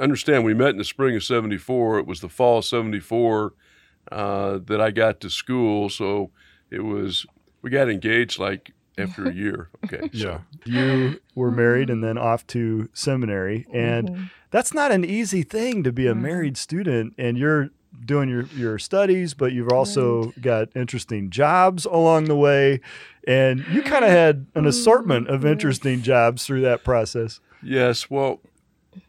understand, 0.00 0.44
we 0.44 0.54
met 0.54 0.70
in 0.70 0.78
the 0.78 0.84
spring 0.84 1.14
of 1.16 1.24
'74. 1.24 1.98
It 1.98 2.06
was 2.06 2.20
the 2.20 2.28
fall 2.28 2.58
of 2.58 2.64
'74 2.64 3.54
uh, 4.10 4.58
that 4.64 4.80
I 4.80 4.90
got 4.90 5.20
to 5.20 5.30
school. 5.30 5.88
So 5.88 6.30
it 6.70 6.80
was 6.80 7.26
we 7.60 7.70
got 7.70 7.90
engaged 7.90 8.38
like 8.38 8.72
after 8.98 9.24
a 9.26 9.32
year. 9.44 9.68
Okay, 9.84 10.08
Yeah. 10.12 10.22
so 10.22 10.40
You 10.64 11.20
were 11.34 11.50
married 11.50 11.90
and 11.90 12.02
then 12.04 12.18
off 12.18 12.46
to 12.48 12.88
seminary. 12.92 13.66
And 13.72 14.10
Mhm. 14.10 14.30
that's 14.50 14.72
not 14.74 14.92
an 14.92 15.04
easy 15.04 15.42
thing 15.42 15.82
to 15.82 15.92
be 15.92 16.06
a 16.06 16.14
Mhm. 16.14 16.20
married 16.20 16.56
student 16.56 17.14
and 17.18 17.36
you're 17.38 17.70
doing 18.04 18.28
your, 18.28 18.44
your 18.56 18.78
studies, 18.78 19.34
but 19.34 19.52
you've 19.52 19.70
also 19.72 20.32
got 20.40 20.68
interesting 20.74 21.30
jobs 21.30 21.84
along 21.84 22.24
the 22.24 22.36
way. 22.36 22.80
And 23.28 23.64
you 23.72 23.82
kind 23.82 24.04
of 24.04 24.10
had 24.10 24.46
an 24.54 24.66
assortment 24.66 25.28
of 25.28 25.44
interesting 25.44 26.02
jobs 26.02 26.44
through 26.46 26.62
that 26.62 26.84
process. 26.84 27.40
Yes, 27.62 28.10
well, 28.10 28.40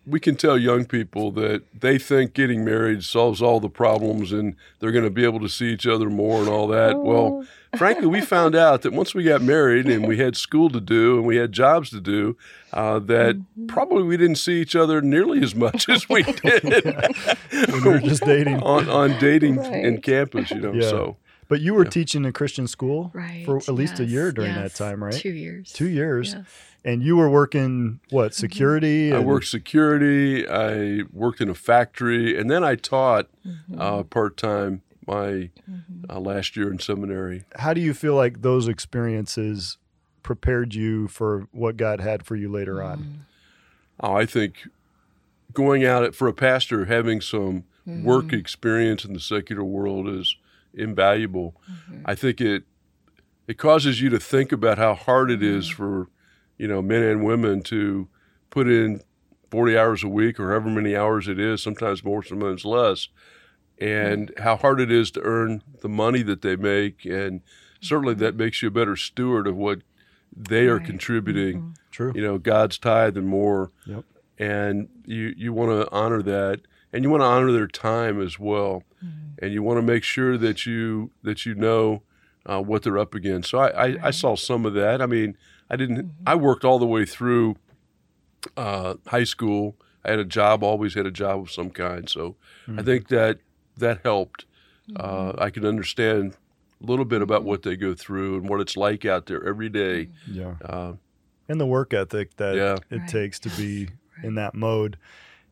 we 0.06 0.20
can 0.20 0.36
tell 0.36 0.58
young 0.58 0.84
people 0.86 1.32
that 1.32 1.64
they 1.80 1.98
think 1.98 2.34
getting 2.34 2.66
married 2.66 3.04
solves 3.04 3.42
all 3.42 3.60
the 3.62 3.70
problems 3.70 4.32
and 4.34 4.56
they're 4.80 4.92
going 4.92 5.04
to 5.06 5.10
be 5.10 5.24
able 5.24 5.40
to 5.40 5.48
see 5.48 5.72
each 5.72 5.88
other 5.88 6.10
more 6.10 6.40
and 6.40 6.50
all 6.50 6.68
that. 6.68 7.00
Well, 7.00 7.46
frankly, 7.78 8.08
we 8.08 8.20
found 8.20 8.54
out 8.56 8.82
that 8.82 8.92
once 8.92 9.16
we 9.16 9.24
got 9.24 9.42
married 9.42 9.86
and 9.88 10.06
we 10.06 10.18
had 10.18 10.36
school 10.36 10.70
to 10.72 10.82
do 10.82 11.18
and 11.18 11.26
we 11.26 11.38
had 11.38 11.54
jobs 11.54 11.90
to 11.92 12.02
do, 12.02 12.36
uh, 12.74 13.00
that 13.00 13.42
probably 13.68 14.04
we 14.04 14.18
didn't 14.18 14.36
see 14.36 14.60
each 14.62 14.76
other 14.76 15.02
nearly 15.02 15.42
as 15.42 15.56
much 15.56 15.88
as 15.88 16.10
we 16.10 16.24
did 16.44 16.64
When 16.64 17.84
we 17.84 17.90
were 17.90 18.00
just 18.00 18.24
dating. 18.26 18.62
on, 18.62 18.90
on 18.90 19.18
dating 19.20 19.64
in 19.64 20.02
campus, 20.02 20.52
you 20.52 20.60
know. 20.60 20.74
Yeah. 20.74 20.82
So, 20.90 21.18
But 21.48 21.62
you 21.62 21.74
were 21.74 21.84
Yeah. 21.86 21.90
teaching 21.92 22.26
a 22.26 22.32
Christian 22.34 22.68
school 22.68 23.12
Right. 23.14 23.46
for 23.46 23.58
at 23.58 23.70
least 23.70 24.00
a 24.00 24.06
year 24.06 24.32
during 24.34 24.54
yes. 24.54 24.74
that 24.78 24.84
time, 24.84 25.04
right? 25.04 25.14
Two 25.14 25.30
years. 25.32 25.72
Two 25.72 25.88
years. 25.88 26.34
Yes. 26.34 26.46
And 26.86 27.02
you 27.02 27.16
were 27.16 27.30
working, 27.30 28.00
what, 28.10 28.34
security? 28.34 29.14
I 29.14 29.20
worked 29.20 29.48
security, 29.48 30.48
I 30.48 31.04
worked 31.14 31.40
in 31.40 31.50
a 31.50 31.54
factory, 31.54 32.38
and 32.38 32.52
then 32.52 32.64
I 32.64 32.76
taught 32.76 33.30
Mhm. 33.46 33.80
uh, 33.80 34.04
part 34.04 34.36
time 34.36 34.82
my 35.08 35.50
Mhm. 35.70 36.06
uh, 36.10 36.20
last 36.20 36.56
year 36.58 36.72
in 36.72 36.80
seminary. 36.80 37.44
how 37.56 37.74
do 37.74 37.80
you 37.82 37.94
feel 37.94 38.16
like 38.16 38.42
those 38.42 38.68
experiences 38.68 39.78
prepared 40.24 40.74
you 40.74 41.08
for 41.08 41.48
what 41.52 41.78
God 41.78 42.00
had 42.02 42.26
for 42.26 42.36
you 42.36 42.50
later 42.52 42.82
on? 42.82 42.98
Mm-hmm. 43.00 43.12
Oh, 44.02 44.14
I 44.16 44.26
think 44.26 44.68
going 45.54 45.86
out 45.86 46.14
for 46.16 46.28
a 46.28 46.34
pastor, 46.34 46.86
having 46.86 47.22
some 47.22 47.64
work 47.86 48.26
Mhm. 48.28 48.40
experience 48.40 49.04
in 49.06 49.14
the 49.14 49.20
secular 49.20 49.64
world 49.64 50.08
is 50.08 50.36
invaluable. 50.74 51.54
Mhm. 51.70 52.02
I 52.06 52.16
think 52.16 52.42
it 52.42 52.64
it 53.46 53.58
causes 53.58 54.00
you 54.02 54.10
to 54.10 54.20
think 54.22 54.54
about 54.54 54.78
how 54.78 54.94
hard 54.94 55.30
it 55.30 55.44
is 55.44 55.66
Mm-hmm. 55.68 55.76
for 55.76 56.08
you 56.58 56.68
know 56.68 56.82
men 56.82 57.04
and 57.04 57.24
women 57.26 57.62
to 57.64 58.08
put 58.50 58.68
in 58.68 59.02
40 59.52 59.78
hours 59.78 60.04
a 60.04 60.08
week 60.08 60.40
or 60.40 60.50
however 60.50 60.70
many 60.70 60.96
hours 60.96 61.28
it 61.28 61.40
is, 61.40 61.62
sometimes 61.62 62.04
more, 62.04 62.24
sometimes 62.24 62.66
less, 62.66 63.08
and 63.80 64.30
Mm-hmm. 64.30 64.44
how 64.44 64.56
hard 64.58 64.80
it 64.80 64.92
is 64.92 65.12
to 65.12 65.22
earn 65.22 65.64
the 65.82 65.90
money 65.90 66.22
that 66.24 66.42
they 66.42 66.56
make, 66.56 67.06
and 67.06 67.42
certainly 67.82 68.14
that 68.16 68.36
makes 68.36 68.62
you 68.62 68.68
a 68.70 68.72
better 68.72 68.96
steward 68.96 69.48
of 69.48 69.56
what 69.56 69.80
they 70.36 70.68
are 70.68 70.78
Right. 70.78 70.86
contributing 70.86 71.58
Mhm. 71.62 71.74
True. 71.92 72.12
you 72.16 72.22
know 72.22 72.38
God's 72.38 72.78
tithe 72.78 73.18
and 73.18 73.28
more. 73.28 73.72
Yep. 73.86 74.04
And 74.40 74.90
you 75.06 75.34
you 75.38 75.54
want 75.54 75.72
to 75.72 75.92
honor 75.92 76.22
that, 76.24 76.62
and 76.92 77.04
you 77.04 77.10
want 77.10 77.22
to 77.22 77.26
honor 77.28 77.52
their 77.52 77.68
time 77.68 78.20
as 78.22 78.40
well, 78.40 78.84
Mhm. 79.04 79.38
and 79.40 79.54
you 79.54 79.62
want 79.62 79.78
to 79.78 79.82
make 79.86 80.04
sure 80.04 80.38
that 80.38 80.66
you 80.66 81.12
that 81.24 81.46
you 81.46 81.54
know 81.54 82.02
uh, 82.46 82.62
what 82.62 82.82
they're 82.84 82.98
up 82.98 83.14
against. 83.16 83.50
So 83.52 83.60
I, 83.60 83.88
I, 83.90 84.08
I 84.08 84.12
saw 84.12 84.36
some 84.36 84.66
of 84.66 84.74
that. 84.74 85.02
I 85.02 85.06
mean, 85.06 85.38
I 85.74 85.76
didn't. 85.76 86.12
I 86.28 86.36
worked 86.36 86.64
all 86.64 86.78
the 86.78 86.86
way 86.86 87.04
through 87.06 87.56
uh, 88.56 88.96
high 89.08 89.24
school. 89.24 89.76
I 90.06 90.12
had 90.12 90.20
a 90.20 90.26
job. 90.26 90.64
Always 90.64 90.94
had 90.94 91.06
a 91.06 91.12
job 91.12 91.40
of 91.42 91.52
some 91.52 91.70
kind. 91.72 92.08
So 92.10 92.36
I 92.68 92.72
Mhm. 92.72 92.86
think 92.86 93.08
that 93.08 93.40
that 93.78 94.02
helped. 94.04 94.46
Uh, 94.96 95.34
I 95.38 95.50
can 95.50 95.66
understand 95.66 96.36
a 96.82 96.86
little 96.86 97.06
bit 97.06 97.22
about 97.22 97.44
what 97.44 97.64
they 97.64 97.76
go 97.76 97.94
through 97.94 98.38
and 98.38 98.50
what 98.50 98.60
it's 98.62 98.76
like 98.78 99.06
out 99.06 99.26
there 99.26 99.44
every 99.48 99.70
day. 99.70 100.10
Yeah. 100.28 100.56
Uh, 100.64 100.94
And 101.50 101.60
the 101.60 101.66
work 101.66 101.94
ethic 101.94 102.36
that 102.38 102.56
Yeah. 102.56 102.78
it 102.90 103.00
Right. 103.00 103.10
takes 103.10 103.40
to 103.40 103.50
be 103.50 103.88
Right. 104.16 104.26
in 104.26 104.36
that 104.36 104.54
mode. 104.56 104.98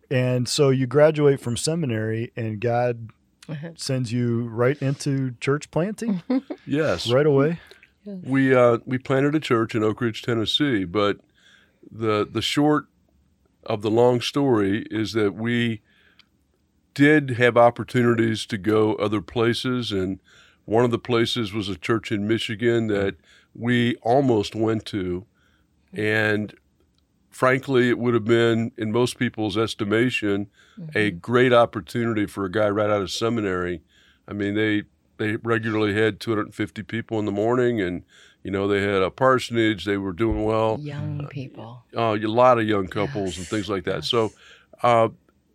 And 0.10 0.48
so 0.48 0.70
you 0.70 0.86
graduate 0.88 1.40
from 1.42 1.58
seminary 1.58 2.32
and 2.36 2.60
God 2.62 3.10
Mhm. 3.48 3.78
sends 3.80 4.12
you 4.14 4.48
right 4.50 4.78
into 4.82 5.36
church 5.42 5.70
planting 5.72 6.22
yes. 6.66 7.10
right 7.12 7.26
away. 7.26 7.60
We 8.06 8.56
uh, 8.56 8.80
we 8.86 8.98
planted 8.98 9.36
a 9.36 9.40
church 9.40 9.76
in 9.76 9.84
Oak 9.84 10.02
Ridge, 10.02 10.22
Tennessee, 10.22 10.86
but 10.86 11.18
the 11.90 12.28
the 12.30 12.42
short 12.42 12.88
of 13.64 13.82
the 13.82 13.92
long 13.92 14.22
story 14.22 14.88
is 14.90 15.14
that 15.14 15.36
we 15.36 15.82
did 16.94 17.32
have 17.32 17.58
opportunities 17.58 18.46
to 18.48 18.58
go 18.58 18.96
other 18.96 19.22
places, 19.22 19.92
and 19.92 20.20
one 20.66 20.84
of 20.84 20.92
the 20.92 21.00
places 21.00 21.54
was 21.54 21.70
a 21.70 21.76
church 21.76 22.12
in 22.12 22.28
Michigan 22.28 22.88
that 22.88 23.16
we 23.54 23.96
almost 23.98 24.56
went 24.56 24.86
to, 24.86 25.26
and 25.94 26.54
frankly, 27.30 27.90
it 27.90 27.98
would 27.98 28.14
have 28.14 28.26
been, 28.26 28.72
in 28.78 28.92
most 28.92 29.18
people's 29.18 29.58
estimation, 29.58 30.50
a 30.96 31.12
great 31.12 31.54
opportunity 31.54 32.26
for 32.26 32.46
a 32.46 32.52
guy 32.52 32.70
right 32.70 32.90
out 32.90 33.02
of 33.02 33.12
seminary. 33.12 33.82
I 34.28 34.34
mean, 34.34 34.56
they 34.56 34.84
they 35.22 35.36
regularly 35.38 35.94
had 35.94 36.20
250 36.20 36.84
people 36.84 37.20
in 37.20 37.26
the 37.26 37.32
morning, 37.32 37.80
and 37.80 38.04
you 38.44 38.50
know 38.52 38.68
they 38.68 38.82
had 38.82 39.02
a 39.02 39.12
parsonage. 39.12 39.86
They 39.86 39.98
were 39.98 40.14
doing 40.14 40.44
well. 40.44 40.80
Young 40.82 41.28
people. 41.30 41.84
Uh, 41.96 42.18
a 42.22 42.28
lot 42.28 42.58
of 42.60 42.68
young 42.68 42.88
couples 42.88 43.38
and 43.38 43.48
things 43.48 43.70
like 43.70 43.84
that. 43.86 43.98
yes. 43.98 44.10
So, 44.10 44.32
uh, 44.84 45.10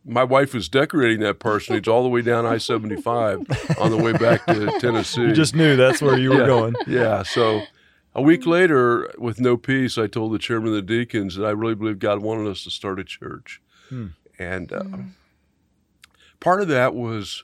my 0.04 0.22
wife 0.22 0.54
was 0.54 0.68
decorating 0.68 1.18
that 1.20 1.40
parsonage 1.40 1.88
all 1.88 2.04
the 2.04 2.08
way 2.08 2.22
down 2.22 2.46
I-75 2.46 3.80
on 3.80 3.90
the 3.90 3.96
way 3.96 4.12
back 4.12 4.46
to 4.46 4.70
Tennessee. 4.80 5.22
You 5.22 5.32
just 5.32 5.54
knew 5.56 5.74
that's 5.74 6.00
where 6.00 6.16
you 6.16 6.30
were 6.30 6.40
Yeah. 6.40 6.46
going. 6.46 6.74
Yeah. 6.86 7.22
So 7.24 7.62
a 8.14 8.22
week 8.22 8.46
later, 8.46 9.12
with 9.18 9.40
no 9.40 9.56
peace, 9.56 9.98
I 9.98 10.06
told 10.06 10.32
the 10.32 10.38
chairman 10.38 10.68
of 10.68 10.74
the 10.76 10.82
deacons 10.82 11.34
that 11.34 11.44
I 11.44 11.50
really 11.50 11.74
believe 11.74 11.98
God 11.98 12.22
wanted 12.22 12.46
us 12.48 12.62
to 12.64 12.70
start 12.70 13.00
a 13.00 13.04
church. 13.04 13.60
Hmm. 13.88 14.06
And 14.38 14.72
uh, 14.72 14.82
Mm. 14.84 15.10
part 16.38 16.60
of 16.62 16.68
that 16.68 16.94
was, 16.94 17.42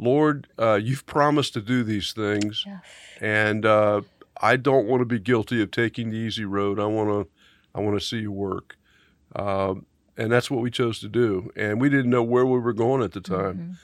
Lord, 0.00 0.46
uh, 0.58 0.80
you've 0.82 1.04
promised 1.06 1.52
to 1.54 1.60
do 1.60 1.82
these 1.84 2.12
things, 2.12 2.64
Yes. 2.66 2.80
and 3.20 3.66
uh, 3.66 4.00
I 4.40 4.56
don't 4.56 4.86
want 4.86 5.02
to 5.02 5.04
be 5.04 5.18
guilty 5.18 5.60
of 5.62 5.70
taking 5.70 6.10
the 6.10 6.16
easy 6.16 6.44
road. 6.46 6.80
I 6.80 6.86
want 6.86 7.10
to, 7.10 7.30
I 7.74 7.80
want 7.80 8.00
to 8.00 8.04
see 8.04 8.20
you 8.20 8.32
work. 8.32 8.76
Um, 9.36 9.84
and 10.16 10.32
that's 10.32 10.50
what 10.50 10.62
we 10.62 10.70
chose 10.70 10.98
to 11.00 11.08
do. 11.08 11.50
And 11.54 11.80
we 11.80 11.88
didn't 11.90 12.10
know 12.10 12.22
where 12.22 12.46
we 12.46 12.58
were 12.58 12.72
going 12.72 13.02
at 13.02 13.12
the 13.12 13.20
time. 13.20 13.56
Mhm. 13.58 13.76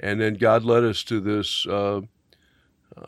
And 0.00 0.20
then 0.20 0.34
God 0.34 0.64
led 0.64 0.84
us 0.84 1.02
to 1.04 1.20
this 1.20 1.66
uh, 1.66 2.02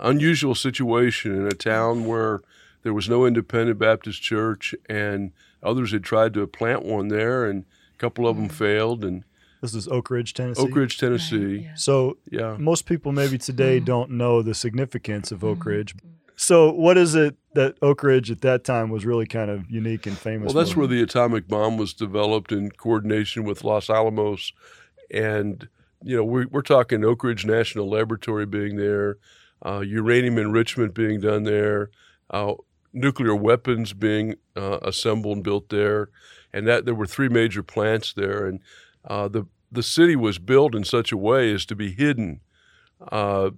unusual 0.01 0.55
situation 0.55 1.35
in 1.35 1.47
a 1.47 1.53
town 1.53 2.05
where 2.07 2.41
there 2.83 2.95
was 2.95 3.09
no 3.09 3.27
independent 3.27 3.79
Baptist 3.79 4.23
church, 4.23 4.75
and 4.89 5.33
others 5.63 5.93
had 5.93 6.03
tried 6.05 6.35
to 6.35 6.47
plant 6.47 6.85
one 6.85 7.09
there, 7.09 7.45
and 7.47 7.65
a 7.95 7.99
couple 7.99 8.27
of 8.27 8.37
them 8.37 8.49
failed. 8.49 9.05
And 9.05 9.25
This 9.65 9.73
is 9.75 9.89
Oak 9.89 10.11
Ridge, 10.11 10.35
Tennessee. 10.35 10.61
Oak 10.61 10.77
Ridge, 10.77 11.01
Right, 11.03 11.09
Tennessee. 11.09 11.63
yeah. 11.65 11.75
So 11.75 12.19
Yeah. 12.31 12.55
most 12.59 12.85
people 12.85 13.13
maybe 13.13 13.39
today 13.39 13.81
Mhm. 13.81 13.85
don't 13.87 14.11
know 14.11 14.43
the 14.43 14.53
significance 14.53 15.33
of 15.33 15.43
Oak 15.43 15.61
Mhm. 15.61 15.65
Ridge. 15.67 15.95
So 16.37 16.71
what 16.71 16.99
is 16.99 17.15
it 17.15 17.37
that 17.55 17.79
Oak 17.81 18.03
Ridge 18.03 18.31
at 18.31 18.43
that 18.43 18.63
time 18.63 18.91
was 18.91 19.07
really 19.07 19.25
kind 19.25 19.51
of 19.51 19.71
unique 19.71 20.07
and 20.07 20.19
famous? 20.19 20.53
Well, 20.53 20.63
that's 20.63 20.73
for? 20.75 20.81
where 20.81 20.89
the 20.89 21.01
atomic 21.01 21.49
bomb 21.49 21.79
was 21.79 21.95
developed 21.95 22.53
in 22.53 22.73
coordination 22.73 23.45
with 23.45 23.65
Los 23.65 23.89
Alamos, 23.89 24.53
and 25.11 25.67
you 26.03 26.15
know 26.15 26.25
we're, 26.25 26.47
we're 26.49 26.61
talking 26.61 27.03
Oak 27.03 27.25
Ridge 27.25 27.47
National 27.47 27.89
Laboratory 27.89 28.45
being 28.45 28.77
there, 28.77 29.17
uh, 29.65 29.81
uranium 29.81 30.37
enrichment 30.37 30.93
being 30.93 31.21
done 31.21 31.45
there, 31.45 31.89
uh, 32.29 32.53
nuclear 32.93 33.35
weapons 33.35 33.95
being 33.95 34.35
uh, 34.57 34.79
assembled 34.83 35.37
and 35.39 35.43
built 35.45 35.71
there, 35.71 36.11
and 36.53 36.67
that 36.67 36.85
there 36.85 36.95
were 36.95 37.07
three 37.07 37.31
major 37.31 37.63
plants 37.63 38.13
there, 38.13 38.47
and 38.47 38.61
uh, 39.07 39.29
the 39.29 39.47
the 39.75 39.83
city 39.83 40.17
was 40.17 40.39
built 40.39 40.75
in 40.75 40.85
such 40.85 41.13
a 41.13 41.17
way 41.17 41.53
as 41.53 41.67
to 41.67 41.77
be 41.77 41.93
hidden. 41.93 42.41
Uh, 43.11 43.51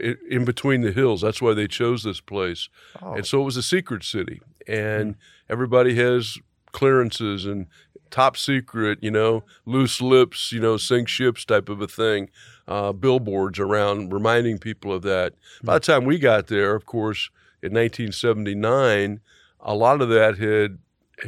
in, 0.00 0.16
in 0.28 0.44
between 0.44 0.82
the 0.82 0.92
hills. 0.92 1.20
That's 1.20 1.42
why 1.42 1.54
they 1.54 1.66
chose 1.68 2.02
this 2.02 2.20
place. 2.20 2.68
Oh, 3.02 3.14
And 3.14 3.26
so 3.26 3.42
it 3.42 3.44
was 3.44 3.56
a 3.56 3.62
secret 3.62 4.04
city, 4.04 4.40
and 4.66 5.16
everybody 5.48 5.94
has 5.96 6.38
clearances 6.72 7.44
and 7.44 7.66
top 8.10 8.36
secret, 8.36 8.98
you 9.02 9.10
know, 9.10 9.44
loose 9.66 10.00
lips, 10.00 10.52
you 10.52 10.60
know, 10.60 10.76
sink 10.76 11.08
ships 11.08 11.44
type 11.44 11.68
of 11.68 11.80
a 11.80 11.88
thing, 11.88 12.30
uh, 12.68 12.92
billboards 12.92 13.58
around 13.58 14.12
reminding 14.12 14.58
people 14.58 14.92
of 14.92 15.02
that. 15.02 15.34
By 15.62 15.74
the 15.74 15.80
time 15.80 16.04
we 16.04 16.18
got 16.18 16.46
there, 16.46 16.74
of 16.74 16.86
course, 16.86 17.30
in 17.62 17.72
1979, 17.72 19.20
a 19.60 19.74
lot 19.74 20.00
of 20.00 20.08
that 20.08 20.38
had 20.38 20.78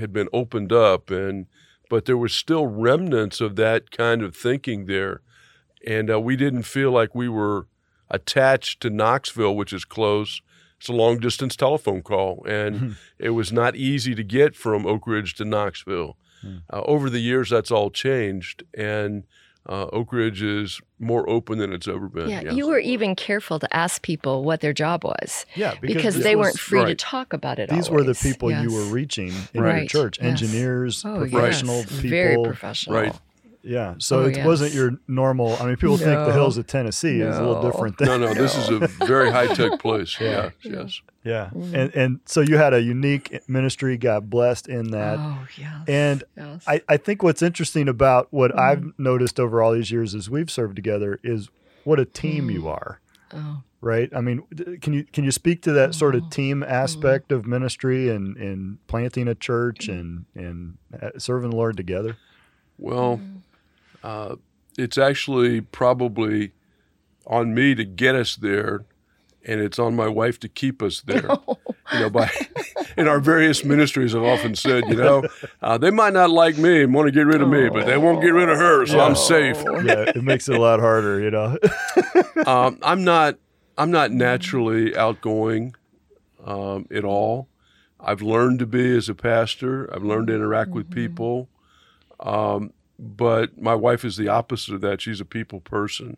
had 0.01 0.13
been 0.13 0.29
opened 0.33 0.73
up, 0.73 1.11
and 1.11 1.47
but 1.91 2.05
there 2.05 2.17
was 2.17 2.35
still 2.35 2.67
remnants 2.67 3.41
of 3.41 3.57
that 3.57 3.91
kind 3.91 4.23
of 4.23 4.37
thinking 4.37 4.87
there, 4.87 5.21
and 5.87 6.11
uh, 6.11 6.21
we 6.21 6.37
didn't 6.37 6.63
feel 6.63 6.91
like 6.91 7.15
we 7.15 7.29
were 7.29 7.67
attached 8.11 8.81
to 8.83 8.91
Knoxville, 8.91 9.57
which 9.57 9.73
is 9.73 9.85
close. 9.85 10.41
It's 10.79 10.89
a 10.89 10.93
long 10.93 11.19
distance 11.19 11.57
telephone 11.57 12.03
call, 12.03 12.45
and 12.47 12.97
it 13.19 13.31
was 13.31 13.53
not 13.53 13.77
easy 13.77 14.15
to 14.15 14.23
get 14.23 14.55
from 14.55 14.87
Oak 14.87 15.07
Ridge 15.07 15.35
to 15.35 15.45
Knoxville. 15.45 16.17
Hmm. 16.43 16.57
Uh, 16.71 16.83
over 16.83 17.09
the 17.09 17.21
years, 17.21 17.51
that's 17.51 17.71
all 17.71 17.91
changed, 17.91 18.65
and 18.77 19.25
uh, 19.69 19.87
Oak 19.93 20.13
Ridge 20.13 20.43
is 20.43 20.81
more 20.99 21.29
open 21.29 21.59
than 21.59 21.73
it's 21.73 21.89
ever 21.89 22.09
been. 22.09 22.29
Yeah, 22.29 22.43
yes. 22.43 22.55
you 22.55 22.67
were 22.67 22.79
even 22.79 23.15
careful 23.17 23.59
to 23.59 23.77
ask 23.77 24.03
people 24.03 24.45
what 24.45 24.61
their 24.61 24.73
job 24.73 25.05
was 25.05 25.47
yeah, 25.55 25.75
because, 25.81 26.15
this 26.17 26.25
they 26.25 26.37
was- 26.37 26.47
weren't 26.47 26.59
free 26.59 26.85
to 26.85 26.95
talk 26.95 27.33
about 27.33 27.59
it. 27.59 27.71
These 27.71 27.89
were 27.91 28.03
the 28.03 28.09
always. 28.09 28.23
people 28.23 28.51
you 28.53 28.73
were 28.73 28.85
reaching 28.85 29.33
in 29.55 29.65
your 29.65 29.87
church: 29.87 30.19
yes. 30.21 30.27
engineers, 30.43 31.03
Oh, 31.05 31.23
yes. 31.23 31.31
professional 31.33 31.83
people. 31.85 32.11
Very 32.11 32.43
professional. 32.43 32.97
Right. 33.01 33.15
Yeah, 33.67 33.95
so 33.99 34.21
Oh, 34.21 34.27
it 34.27 34.45
wasn't 34.45 34.75
your 34.75 34.99
normal. 35.09 35.57
I 35.59 35.65
mean, 35.67 35.77
people 35.77 35.97
think 35.97 36.27
the 36.27 36.33
hills 36.35 36.59
of 36.59 36.67
Tennessee 36.67 37.21
is 37.21 37.37
a 37.39 37.43
little 37.43 37.63
different 37.63 37.97
than 37.97 38.09
no, 38.09 38.19
no, 38.19 38.35
this 38.35 38.55
is 38.57 38.69
a 38.69 38.87
very 39.07 39.31
high 39.31 39.47
tech 39.55 39.79
place. 39.81 40.21
Yeah. 40.21 40.51
Yeah, 40.63 40.83
yes. 40.83 41.01
yeah. 41.25 41.51
Mhm. 41.55 41.73
And 41.75 41.95
and 41.97 42.21
so 42.27 42.43
you 42.43 42.59
had 42.59 42.75
a 42.75 42.83
unique 42.83 43.41
ministry, 43.49 43.97
got 43.97 44.29
blessed 44.29 44.69
in 44.69 44.91
that. 44.91 45.19
Oh 45.19 45.47
yes. 45.57 45.75
And 45.89 46.25
yes. 46.37 46.63
I, 46.67 46.83
I 46.89 46.97
think 46.99 47.23
what's 47.23 47.41
interesting 47.41 47.89
about 47.89 48.29
what 48.31 48.53
Mhm. 48.53 48.59
I've 48.59 48.85
noticed 48.99 49.41
over 49.41 49.63
all 49.63 49.73
these 49.73 49.91
years 49.91 50.15
as 50.15 50.29
we've 50.29 50.51
served 50.51 50.77
together 50.77 51.19
is 51.25 51.49
what 51.85 51.99
a 51.99 52.05
team 52.05 52.51
you 52.51 52.63
Mm. 52.65 52.71
are, 52.71 53.01
oh 53.33 53.63
right? 53.81 54.11
I 54.15 54.21
mean, 54.21 54.43
can 54.83 54.93
you 54.93 55.05
can 55.13 55.25
you 55.25 55.31
speak 55.31 55.63
to 55.63 55.73
that 55.73 55.95
sort 55.95 56.15
of 56.15 56.25
Oh. 56.25 56.29
team 56.31 56.63
aspect 56.63 57.33
of 57.33 57.47
ministry 57.47 58.09
and, 58.11 58.37
and 58.37 58.79
planting 58.89 59.27
a 59.27 59.35
church 59.35 59.89
and 59.89 60.27
and 60.35 60.77
uh, 61.01 61.11
serving 61.19 61.49
the 61.51 61.57
Lord 61.57 61.79
together? 61.79 62.17
Well, 62.79 63.21
uh, 64.05 64.37
it's 64.77 64.99
actually 64.99 65.63
probably 65.63 66.53
on 67.27 67.55
me 67.55 67.75
to 67.75 67.85
get 67.85 68.15
us 68.15 68.37
there, 68.37 68.85
and 69.45 69.61
it's 69.61 69.79
on 69.79 69.97
my 69.97 70.09
wife 70.09 70.39
to 70.41 70.49
keep 70.49 70.83
us 70.83 71.01
there. 71.01 71.29
You 71.93 72.01
know, 72.01 72.11
by 72.11 72.31
in 72.97 73.09
our 73.09 73.21
various 73.21 73.63
ministries, 73.63 74.15
I've 74.15 74.23
often 74.23 74.55
said, 74.55 74.85
you 74.89 74.95
know, 74.95 75.23
uh, 75.61 75.77
they 75.77 75.91
might 75.91 76.15
not 76.15 76.31
like 76.31 76.57
me 76.57 76.83
and 76.83 76.95
want 76.95 77.09
to 77.09 77.13
get 77.13 77.27
rid 77.27 77.43
of 77.43 77.49
me, 77.49 77.69
but 77.69 77.85
they 77.85 77.99
won't 77.99 78.23
get 78.23 78.31
rid 78.31 78.49
of 78.49 78.57
her, 78.57 78.87
so 78.87 78.99
I'm 79.01 79.15
safe. 79.15 79.59
yeah, 79.85 80.09
it 80.09 80.25
makes 80.25 80.49
it 80.49 80.57
a 80.57 80.59
lot 80.59 80.81
harder, 80.81 81.21
you 81.21 81.31
know. 81.31 81.59
um, 82.47 82.79
I'm 82.83 83.05
not 83.05 83.37
I'm 83.77 83.91
not 83.91 84.13
naturally 84.13 84.97
outgoing 84.97 85.75
um, 86.45 86.87
at 86.91 87.05
all. 87.05 87.49
I've 88.01 88.23
learned 88.23 88.61
to 88.61 88.67
be 88.67 88.97
as 88.97 89.09
a 89.11 89.15
pastor. 89.15 89.93
I've 89.95 90.05
learned 90.05 90.29
to 90.29 90.35
interact 90.35 90.71
with 90.71 90.91
people, 90.91 91.49
um, 92.21 92.73
but 92.99 93.61
my 93.61 93.75
wife 93.75 94.05
is 94.05 94.17
the 94.17 94.29
opposite 94.29 94.75
of 94.75 94.81
that. 94.83 95.01
She's 95.01 95.21
a 95.21 95.25
people 95.25 95.61
person, 95.61 96.17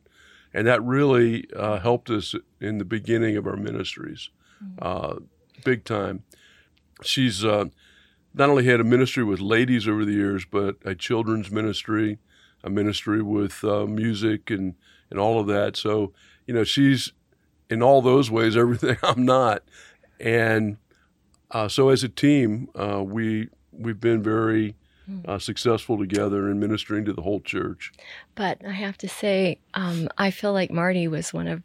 and 0.53 0.67
that 0.67 0.83
really 0.83 1.45
uh, 1.55 1.79
helped 1.79 2.11
us 2.11 2.35
in 2.61 2.79
the 2.79 2.85
beginning 2.85 3.37
of 3.37 3.47
our 3.47 3.57
ministries, 3.57 4.31
uh, 4.81 5.17
big 5.65 5.85
time. 5.85 6.25
She's 7.03 7.45
uh, 7.45 7.67
not 8.35 8.51
only 8.51 8.65
had 8.65 8.81
a 8.81 8.85
ministry 8.85 9.25
with 9.25 9.41
ladies 9.41 9.89
over 9.89 10.05
the 10.05 10.13
years, 10.13 10.45
but 10.45 10.77
a 10.85 10.95
children's 10.95 11.51
ministry, 11.51 12.19
a 12.63 12.71
ministry 12.71 13.23
with 13.23 13.65
uh, 13.65 13.87
music 13.87 14.51
and 14.51 14.75
and 15.11 15.19
all 15.19 15.41
of 15.41 15.47
that. 15.47 15.77
So 15.77 16.13
you 16.47 16.55
know, 16.55 16.65
she's 16.65 17.13
in 17.69 17.83
all 17.83 18.03
those 18.03 18.31
ways 18.31 18.57
everything 18.57 18.99
I'm 19.03 19.25
not, 19.25 19.63
and 20.21 20.77
uh, 21.51 21.69
so 21.69 21.89
as 21.89 22.05
a 22.05 22.09
team, 22.09 22.69
uh, 22.75 23.03
we 23.03 23.49
we've 23.73 24.01
been 24.01 24.23
very 24.23 24.75
uh, 25.27 25.39
successful 25.39 25.99
together 25.99 26.51
in 26.51 26.59
ministering 26.59 27.05
to 27.05 27.13
the 27.13 27.23
whole 27.23 27.41
church. 27.41 27.93
But 28.35 28.65
I 28.67 28.73
have 28.73 28.99
to 28.99 29.09
say, 29.09 29.59
um, 29.75 30.09
I 30.19 30.31
feel 30.31 30.53
like 30.53 30.71
Marty 30.71 31.07
was 31.07 31.33
one 31.33 31.47
of, 31.47 31.63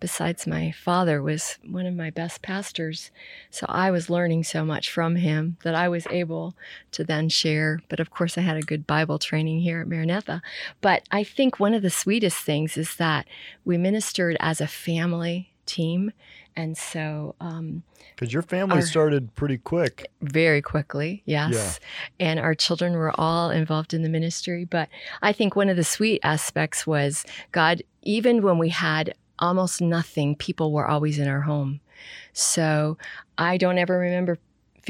besides 0.00 0.46
my 0.46 0.72
father, 0.72 1.22
was 1.22 1.58
one 1.64 1.86
of 1.86 1.94
my 1.94 2.10
best 2.10 2.42
pastors. 2.42 3.10
So 3.50 3.66
I 3.68 3.90
was 3.90 4.10
learning 4.10 4.44
so 4.44 4.64
much 4.64 4.90
from 4.90 5.16
him 5.16 5.56
that 5.62 5.74
I 5.74 5.88
was 5.88 6.06
able 6.10 6.56
to 6.92 7.04
then 7.04 7.28
share. 7.28 7.80
But 7.88 8.00
of 8.00 8.10
course, 8.10 8.36
I 8.36 8.40
had 8.40 8.56
a 8.56 8.62
good 8.62 8.86
Bible 8.86 9.18
training 9.18 9.60
here 9.60 9.80
at 9.80 9.88
Maranatha. 9.88 10.42
But 10.80 11.04
I 11.10 11.22
think 11.22 11.60
one 11.60 11.74
of 11.74 11.82
the 11.82 11.90
sweetest 11.90 12.38
things 12.38 12.76
is 12.76 12.96
that 12.96 13.26
we 13.64 13.78
ministered 13.78 14.36
as 14.40 14.60
a 14.60 14.66
family 14.66 15.52
team. 15.66 16.12
And 16.56 16.76
so 16.76 17.34
um, 17.40 17.82
Because 18.14 18.32
your 18.32 18.42
family 18.42 18.76
Our- 18.76 18.82
started 18.82 19.34
pretty 19.34 19.58
quick. 19.58 20.10
very 20.20 20.60
quickly, 20.62 21.22
yes. 21.24 21.80
And 22.18 22.38
our 22.40 22.54
children 22.54 22.92
were 22.94 23.12
all 23.18 23.50
involved 23.50 23.94
in 23.94 24.02
the 24.02 24.08
ministry. 24.08 24.64
But 24.64 24.88
I 25.22 25.32
think 25.32 25.56
one 25.56 25.68
of 25.68 25.76
the 25.76 25.84
sweet 25.84 26.20
aspects 26.22 26.86
was 26.86 27.24
God, 27.52 27.82
even 28.02 28.42
when 28.42 28.58
we 28.58 28.68
had 28.70 29.14
almost 29.38 29.80
nothing, 29.80 30.36
people 30.36 30.72
were 30.72 30.86
always 30.86 31.18
in 31.18 31.28
our 31.28 31.42
home. 31.42 31.80
So 32.32 32.98
I 33.38 33.56
don't 33.56 33.78
ever 33.78 33.98
remember 33.98 34.38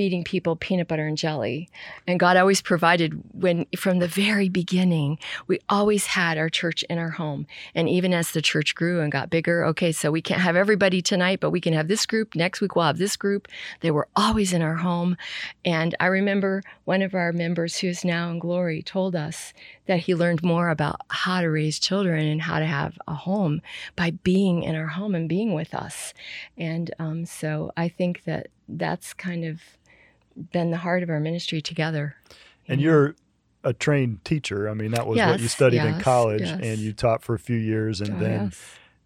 feeding 0.00 0.24
people 0.24 0.56
peanut 0.56 0.88
butter 0.88 1.06
and 1.06 1.18
jelly. 1.18 1.68
And 2.06 2.18
God 2.18 2.38
always 2.38 2.62
provided 2.62 3.22
when 3.34 3.66
from 3.76 3.98
the 3.98 4.08
very 4.08 4.48
beginning, 4.48 5.18
we 5.46 5.58
always 5.68 6.06
had 6.06 6.38
our 6.38 6.48
church 6.48 6.82
in 6.88 6.96
our 6.96 7.10
home. 7.10 7.46
And 7.74 7.86
even 7.86 8.14
as 8.14 8.30
the 8.30 8.40
church 8.40 8.74
grew 8.74 9.02
and 9.02 9.12
got 9.12 9.28
bigger, 9.28 9.62
okay, 9.66 9.92
so 9.92 10.10
we 10.10 10.22
can't 10.22 10.40
have 10.40 10.56
everybody 10.56 11.02
tonight, 11.02 11.38
but 11.38 11.50
we 11.50 11.60
can 11.60 11.74
have 11.74 11.88
this 11.88 12.06
group. 12.06 12.34
Next 12.34 12.62
week 12.62 12.74
we'll 12.74 12.86
have 12.86 12.96
this 12.96 13.14
group. 13.14 13.46
They 13.80 13.90
were 13.90 14.08
always 14.16 14.54
in 14.54 14.62
our 14.62 14.76
home. 14.76 15.18
And 15.66 15.94
I 16.00 16.06
remember 16.06 16.62
one 16.86 17.02
of 17.02 17.14
our 17.14 17.30
members 17.30 17.76
who 17.76 17.88
is 17.88 18.02
now 18.02 18.30
in 18.30 18.38
glory 18.38 18.80
told 18.80 19.14
us 19.14 19.52
that 19.84 19.98
he 20.00 20.14
learned 20.14 20.42
more 20.42 20.70
about 20.70 21.02
how 21.08 21.42
to 21.42 21.50
raise 21.50 21.78
children 21.78 22.26
and 22.26 22.40
how 22.40 22.58
to 22.58 22.64
have 22.64 22.96
a 23.06 23.12
home 23.12 23.60
by 23.96 24.12
being 24.12 24.62
in 24.62 24.74
our 24.76 24.86
home 24.86 25.14
and 25.14 25.28
being 25.28 25.52
with 25.52 25.74
us. 25.74 26.14
And 26.56 26.90
um, 26.98 27.26
so 27.26 27.70
I 27.76 27.90
think 27.90 28.24
that 28.24 28.46
that's 28.66 29.12
kind 29.12 29.44
of 29.44 29.60
been 30.52 30.70
the 30.70 30.76
heart 30.78 31.02
of 31.02 31.10
our 31.10 31.20
ministry 31.20 31.60
together. 31.60 32.16
And 32.68 32.80
know? 32.80 32.84
you're 32.84 33.14
a 33.64 33.72
trained 33.72 34.24
teacher. 34.24 34.68
I 34.68 34.74
mean, 34.74 34.92
that 34.92 35.06
was 35.06 35.18
what 35.18 35.38
you 35.38 35.44
Yes, 35.44 35.52
studied 35.52 35.82
in 35.82 36.00
college 36.00 36.40
yes. 36.42 36.60
and 36.62 36.78
you 36.78 36.92
taught 36.92 37.22
for 37.22 37.34
a 37.34 37.38
few 37.38 37.56
years. 37.58 38.00
And 38.00 38.14
Oh, 38.16 38.18
then 38.18 38.52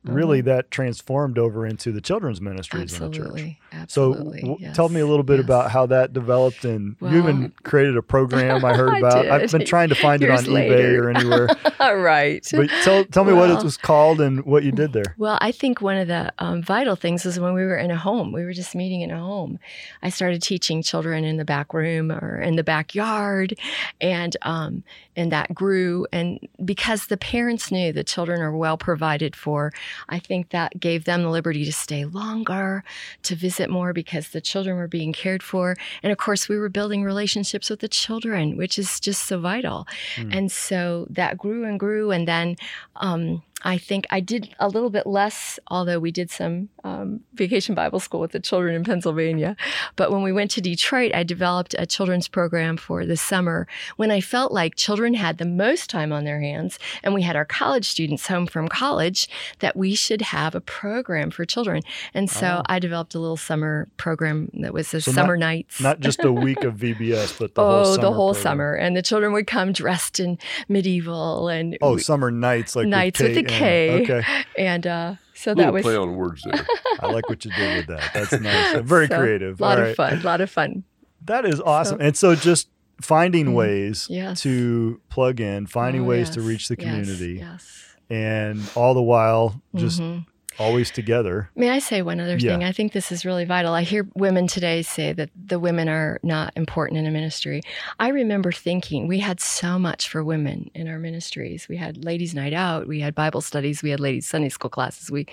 yes. 0.04 0.14
really 0.14 0.40
that 0.42 0.70
transformed 0.70 1.38
over 1.38 1.66
into 1.66 1.92
the 1.92 2.00
children's 2.00 2.40
ministries 2.40 2.94
in 2.94 3.10
the 3.10 3.10
church. 3.10 3.26
absolutely, 3.26 3.58
So, 3.88 4.10
absolutely. 4.12 4.40
w- 4.40 4.58
yes, 4.60 4.76
tell 4.76 4.88
me 4.88 5.00
a 5.00 5.06
little 5.06 5.22
bit 5.24 5.38
yes. 5.38 5.44
about 5.44 5.70
how 5.70 5.86
that 5.86 6.12
developed. 6.12 6.64
And 6.64 6.96
you 7.00 7.18
even 7.18 7.52
created 7.62 7.96
a 7.96 8.02
program 8.02 8.64
I 8.64 8.74
heard 8.76 8.98
about. 8.98 9.26
I've 9.26 9.50
been 9.50 9.64
trying 9.66 9.88
to 9.88 9.94
find 9.94 10.22
it 10.22 10.30
on 10.30 10.44
Years 10.44 10.70
eBay 10.70 10.98
or 10.98 11.10
anywhere. 11.10 11.48
right. 11.80 12.46
but 12.52 12.68
tell, 12.82 13.04
tell 13.06 13.24
me 13.24 13.32
what 13.32 13.50
it 13.50 13.62
was 13.62 13.76
called 13.76 14.20
and 14.20 14.44
what 14.44 14.62
you 14.62 14.72
did 14.72 14.92
there. 14.92 15.14
Well, 15.18 15.38
I 15.40 15.52
think 15.52 15.80
one 15.80 15.96
of 15.96 16.08
the 16.08 16.32
um, 16.38 16.62
vital 16.62 16.96
things 16.96 17.24
was 17.24 17.40
when 17.40 17.54
we 17.54 17.62
were 17.62 17.76
in 17.76 17.90
a 17.90 17.96
home. 17.96 18.32
We 18.32 18.44
were 18.44 18.52
just 18.52 18.74
meeting 18.74 19.00
in 19.00 19.10
a 19.10 19.18
home. 19.18 19.58
I 20.02 20.10
started 20.10 20.42
teaching 20.42 20.82
children 20.82 21.24
in 21.24 21.36
the 21.36 21.44
back 21.44 21.72
room 21.72 22.12
or 22.12 22.40
in 22.40 22.56
the 22.56 22.64
backyard, 22.64 23.58
and 24.00 24.36
um, 24.42 24.84
and 25.16 25.32
that 25.32 25.54
grew. 25.54 26.06
And 26.12 26.38
because 26.64 27.06
the 27.06 27.16
parents 27.16 27.70
knew 27.70 27.92
the 27.92 28.04
children 28.04 28.40
are 28.40 28.56
well 28.56 28.76
provided 28.76 29.36
for, 29.36 29.72
I 30.08 30.18
think 30.18 30.50
that 30.50 30.78
gave 30.80 31.04
them 31.04 31.22
the 31.22 31.30
liberty 31.30 31.64
to 31.64 31.72
stay 31.72 32.04
longer, 32.04 32.84
to 33.22 33.34
visit 33.34 33.70
more 33.70 33.92
because 33.92 34.28
the 34.28 34.40
children 34.40 34.76
were 34.76 34.88
being 34.88 35.12
cared 35.12 35.42
for. 35.42 35.76
And 36.02 36.12
of 36.12 36.18
course, 36.18 36.48
we 36.48 36.58
were 36.58 36.68
building 36.68 37.04
relationships 37.04 37.70
with 37.70 37.80
the 37.80 37.88
children, 37.88 38.56
which 38.56 38.78
is 38.78 39.00
just 39.00 39.26
so 39.26 39.38
vital. 39.38 39.86
Mm. 40.16 40.36
And 40.36 40.52
so 40.52 41.06
that 41.10 41.38
grew 41.38 41.64
and 41.64 41.78
grew. 41.78 42.10
And 42.10 42.26
then, 42.28 42.56
um, 42.96 43.42
I 43.64 43.78
think 43.78 44.06
I 44.10 44.20
did 44.20 44.54
a 44.60 44.68
little 44.68 44.90
bit 44.90 45.06
less, 45.06 45.58
although 45.68 45.98
we 45.98 46.10
did 46.10 46.30
some 46.30 46.68
um, 46.84 47.20
vacation 47.34 47.74
Bible 47.74 47.98
school 47.98 48.20
with 48.20 48.32
the 48.32 48.40
children 48.40 48.74
in 48.74 48.84
Pennsylvania. 48.84 49.56
But 49.96 50.12
when 50.12 50.22
we 50.22 50.32
went 50.32 50.50
to 50.52 50.60
Detroit, 50.60 51.12
I 51.14 51.22
developed 51.22 51.74
a 51.78 51.86
children's 51.86 52.28
program 52.28 52.76
for 52.76 53.06
the 53.06 53.16
summer 53.16 53.66
when 53.96 54.10
I 54.10 54.20
felt 54.20 54.52
like 54.52 54.74
children 54.76 55.14
had 55.14 55.38
the 55.38 55.46
most 55.46 55.88
time 55.90 56.12
on 56.12 56.24
their 56.24 56.40
hands 56.40 56.78
and 57.02 57.14
we 57.14 57.22
had 57.22 57.36
our 57.36 57.44
college 57.46 57.86
students 57.88 58.26
home 58.26 58.46
from 58.46 58.68
college 58.68 59.28
that 59.60 59.76
we 59.76 59.94
should 59.94 60.20
have 60.22 60.54
a 60.54 60.60
program 60.60 61.30
for 61.30 61.44
children. 61.44 61.82
And 62.12 62.28
so 62.30 62.44
Oh. 62.58 62.62
I 62.66 62.78
developed 62.78 63.14
a 63.14 63.18
little 63.18 63.36
summer 63.38 63.88
program 63.96 64.50
that 64.54 64.72
was 64.74 64.90
the 64.90 65.00
So 65.00 65.12
summer 65.12 65.36
knights. 65.36 65.80
Not 65.80 66.00
just 66.00 66.22
a 66.22 66.30
week 66.32 66.62
of 66.64 66.74
VBS, 66.74 67.38
but 67.38 67.54
the 67.54 67.62
oh, 67.62 67.64
whole 67.64 67.84
summer. 67.94 68.02
the 68.02 68.12
whole 68.12 68.32
program. 68.34 68.42
summer. 68.42 68.74
And 68.74 68.96
the 68.96 69.02
children 69.02 69.32
would 69.32 69.46
come 69.46 69.72
dressed 69.72 70.20
in 70.20 70.38
medieval 70.68 71.48
and 71.48 71.78
Oh, 71.80 71.96
summer 71.96 72.30
knights 72.30 72.76
like 72.76 72.86
Knights 72.86 73.20
with, 73.20 73.34
with 73.36 73.46
K 73.48 73.53
a 73.56 73.58
K. 73.58 73.88
and- 73.88 74.10
okay, 74.10 74.44
and 74.58 74.86
uh, 74.86 75.14
so 75.34 75.54
that 75.54 75.72
was 75.72 75.82
play 75.82 75.96
on 75.96 76.16
words 76.16 76.42
there. 76.44 76.66
I 77.00 77.06
like 77.10 77.28
what 77.28 77.44
you 77.44 77.50
did 77.52 77.76
with 77.76 77.86
that. 77.88 78.10
That's 78.14 78.32
nice. 78.40 78.80
Very 78.84 79.06
So, 79.08 79.18
creative. 79.18 79.60
a 79.60 79.62
lot 79.62 79.78
All 79.78 79.82
of 79.82 79.86
right. 79.88 79.96
fun. 79.96 80.18
A 80.20 80.22
lot 80.22 80.40
of 80.40 80.50
fun. 80.50 80.84
That 81.26 81.44
is 81.44 81.60
awesome. 81.60 82.00
and 82.00 82.16
so 82.16 82.34
just 82.34 82.68
finding 83.00 83.46
Mm, 83.46 83.54
ways 83.54 84.06
yes. 84.10 84.40
to 84.42 85.00
plug 85.08 85.40
in, 85.40 85.66
finding 85.66 86.02
Oh, 86.02 86.06
ways 86.06 86.30
to 86.30 86.40
reach 86.40 86.68
the 86.68 86.76
community, 86.76 87.38
Yes. 87.40 87.96
and 88.10 88.62
all 88.76 88.94
the 88.94 89.02
while 89.02 89.60
just 89.74 90.00
Mhm. 90.00 90.26
Always 90.58 90.90
together. 90.90 91.50
May 91.56 91.70
I 91.70 91.78
say 91.78 92.02
one 92.02 92.20
other 92.20 92.36
Yeah. 92.36 92.52
thing? 92.52 92.64
I 92.64 92.72
think 92.72 92.92
this 92.92 93.10
is 93.12 93.24
really 93.24 93.44
vital. 93.44 93.72
I 93.74 93.82
hear 93.82 94.06
women 94.14 94.46
today 94.46 94.82
say 94.82 95.12
that 95.12 95.30
the 95.34 95.58
women 95.58 95.88
are 95.88 96.20
not 96.22 96.52
important 96.56 96.98
in 96.98 97.06
a 97.06 97.10
ministry. 97.10 97.62
I 97.98 98.08
remember 98.08 98.52
thinking 98.52 99.06
we 99.06 99.18
had 99.20 99.40
so 99.40 99.78
much 99.78 100.08
for 100.08 100.22
women 100.24 100.70
in 100.74 100.88
our 100.88 100.98
ministries. 100.98 101.68
We 101.68 101.76
had 101.76 102.04
ladies' 102.04 102.34
night 102.34 102.52
out, 102.52 102.86
we 102.86 103.00
had 103.00 103.14
Bible 103.14 103.40
studies, 103.40 103.82
we 103.82 103.90
had 103.90 104.00
ladies' 104.00 104.26
Sunday 104.26 104.48
school 104.48 104.70
classes. 104.70 105.10
We, 105.10 105.26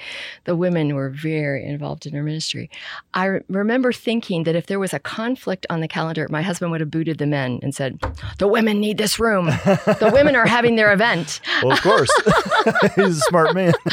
the 0.45 0.55
women 0.55 0.95
were 0.95 1.09
very 1.09 1.65
involved 1.65 2.05
in 2.05 2.15
our 2.15 2.24
ministry. 2.24 2.69
I 3.13 3.26
re- 3.26 3.41
remember 3.49 3.91
thinking 3.91 4.43
that 4.43 4.55
if 4.55 4.65
there 4.67 4.80
was 4.80 4.93
a 4.93 4.99
conflict 4.99 5.65
on 5.69 5.82
the 5.82 5.88
calendar, 5.88 6.28
my 6.30 6.41
husband 6.41 6.72
would 6.72 6.82
have 6.82 6.91
booted 6.91 7.17
the 7.17 7.28
men 7.28 7.59
and 7.61 7.74
said, 7.76 7.99
"The 8.39 8.47
women 8.47 8.80
need 8.80 8.97
this 8.97 9.19
room. 9.19 9.45
The 9.45 10.09
women 10.13 10.36
are 10.36 10.45
having 10.47 10.76
their 10.76 10.91
event." 10.93 11.39
Well, 11.63 11.74
of 11.74 11.82
course, 11.82 12.09
he's 12.95 13.17
a 13.17 13.22
smart 13.22 13.53
man. 13.55 13.74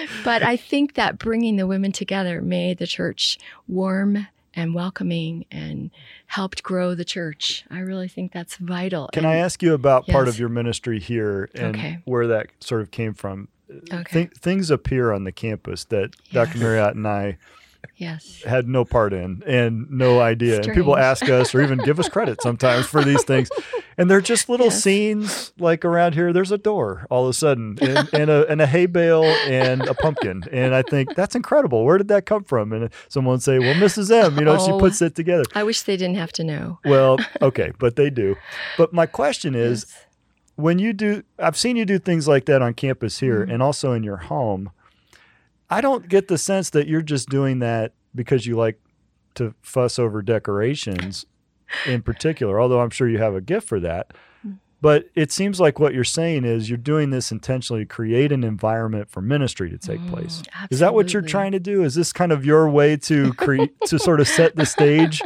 but 0.24 0.42
I 0.42 0.56
think 0.56 0.94
that 0.94 1.18
bringing 1.18 1.56
the 1.56 1.66
women 1.66 1.92
together 1.92 2.40
made 2.42 2.78
the 2.78 2.86
church 2.86 3.38
warm 3.68 4.26
and 4.54 4.74
welcoming 4.74 5.46
and 5.50 5.90
helped 6.26 6.62
grow 6.62 6.94
the 6.94 7.04
church. 7.04 7.64
I 7.70 7.78
really 7.78 8.08
think 8.08 8.32
that's 8.32 8.56
vital. 8.56 9.08
Can 9.12 9.24
And- 9.24 9.32
I 9.32 9.36
ask 9.36 9.62
you 9.62 9.72
about 9.74 10.06
part 10.06 10.28
of 10.28 10.38
your 10.38 10.48
ministry 10.50 10.98
here 11.00 11.48
and 11.54 11.74
Okay. 11.76 11.98
where 12.04 12.26
that 12.26 12.48
sort 12.60 12.82
of 12.82 12.90
came 12.90 13.14
from? 13.14 13.48
Okay. 13.90 14.26
Thi- 14.26 14.30
things 14.38 14.70
appear 14.70 15.12
on 15.12 15.24
the 15.24 15.32
campus 15.32 15.84
that 15.84 16.10
Dr. 16.32 16.50
Yes. 16.52 16.56
Marriott 16.58 16.94
and 16.94 17.08
I 17.08 17.38
Yes. 17.96 18.42
had 18.44 18.68
no 18.68 18.84
part 18.84 19.12
in 19.12 19.42
and 19.46 19.90
no 19.90 20.20
idea. 20.20 20.60
And 20.60 20.72
people 20.74 20.96
ask 20.96 21.28
us 21.28 21.54
or 21.54 21.62
even 21.62 21.78
give 21.78 22.00
us 22.00 22.08
credit 22.08 22.40
sometimes 22.42 22.86
for 22.86 23.02
these 23.04 23.22
things. 23.24 23.48
And 23.98 24.10
they're 24.10 24.20
just 24.20 24.48
little 24.48 24.66
Yes. 24.66 24.82
scenes 24.82 25.52
like 25.58 25.84
around 25.84 26.14
here, 26.14 26.32
there's 26.32 26.50
a 26.50 26.58
door 26.58 27.06
all 27.10 27.24
of 27.24 27.30
a 27.30 27.32
sudden 27.34 27.78
and, 27.80 28.08
and, 28.12 28.30
a, 28.30 28.46
and 28.48 28.60
a 28.60 28.66
hay 28.66 28.86
bale 28.86 29.24
and 29.24 29.82
a 29.82 29.94
pumpkin. 29.94 30.42
And 30.50 30.74
I 30.74 30.82
think 30.82 31.14
that's 31.14 31.34
incredible. 31.34 31.84
Where 31.84 31.98
did 31.98 32.08
that 32.08 32.26
come 32.26 32.44
from? 32.44 32.72
And 32.72 32.90
someone 33.08 33.40
say, 33.40 33.58
well, 33.58 33.74
Mrs. 33.74 34.10
M, 34.10 34.38
you 34.38 34.44
know, 34.44 34.58
she 34.58 34.72
Oh. 34.72 34.78
puts 34.78 35.00
it 35.02 35.14
together. 35.14 35.44
I 35.54 35.62
wish 35.62 35.82
they 35.82 35.96
didn't 35.96 36.16
have 36.16 36.32
to 36.32 36.44
know. 36.44 36.78
Well, 36.84 37.18
okay, 37.40 37.72
but 37.78 37.96
they 37.96 38.10
do. 38.10 38.36
But 38.78 38.92
my 38.92 39.06
question 39.06 39.54
is, 39.54 39.86
Yes. 39.88 40.06
when 40.56 40.78
you 40.78 40.92
do 40.92 41.22
i've 41.38 41.56
seen 41.56 41.76
you 41.76 41.84
do 41.86 41.98
things 41.98 42.28
like 42.28 42.44
that 42.44 42.60
on 42.60 42.74
campus 42.74 43.20
here 43.20 43.46
Mhm. 43.46 43.54
and 43.54 43.62
also 43.62 43.92
in 43.92 44.02
your 44.02 44.18
home 44.18 44.70
i 45.72 45.80
don't 45.80 46.08
get 46.08 46.28
the 46.28 46.38
sense 46.38 46.70
that 46.70 46.86
you're 46.86 47.02
just 47.02 47.28
doing 47.28 47.58
that 47.58 47.92
because 48.14 48.46
you 48.46 48.56
like 48.56 48.80
to 49.34 49.54
fuss 49.62 49.98
over 49.98 50.22
decorations 50.22 51.26
in 51.86 52.02
particular 52.02 52.60
although 52.60 52.80
i'm 52.80 52.90
sure 52.90 53.08
you 53.08 53.18
have 53.18 53.34
a 53.34 53.40
gift 53.40 53.66
for 53.66 53.80
that. 53.80 54.12
But 54.82 55.08
it 55.14 55.30
seems 55.30 55.60
like 55.60 55.78
what 55.78 55.94
you're 55.94 56.02
saying 56.02 56.44
is 56.44 56.68
you're 56.68 56.76
doing 56.76 57.10
this 57.10 57.30
intentionally 57.30 57.84
to 57.84 57.86
create 57.86 58.32
an 58.32 58.42
environment 58.42 59.08
for 59.08 59.22
ministry 59.22 59.70
to 59.70 59.78
take 59.78 60.04
place. 60.08 60.42
Mm, 60.42 60.66
is 60.72 60.80
that 60.80 60.92
what 60.92 61.12
you're 61.12 61.22
trying 61.22 61.52
to 61.52 61.60
do? 61.60 61.84
Is 61.84 61.94
this 61.94 62.12
kind 62.12 62.32
of 62.32 62.44
your 62.44 62.68
way 62.68 62.96
to 62.96 63.32
create 63.34 63.80
to 63.86 63.98
sort 64.00 64.18
of 64.18 64.26
set 64.26 64.56
the 64.56 64.66
stage 64.66 65.22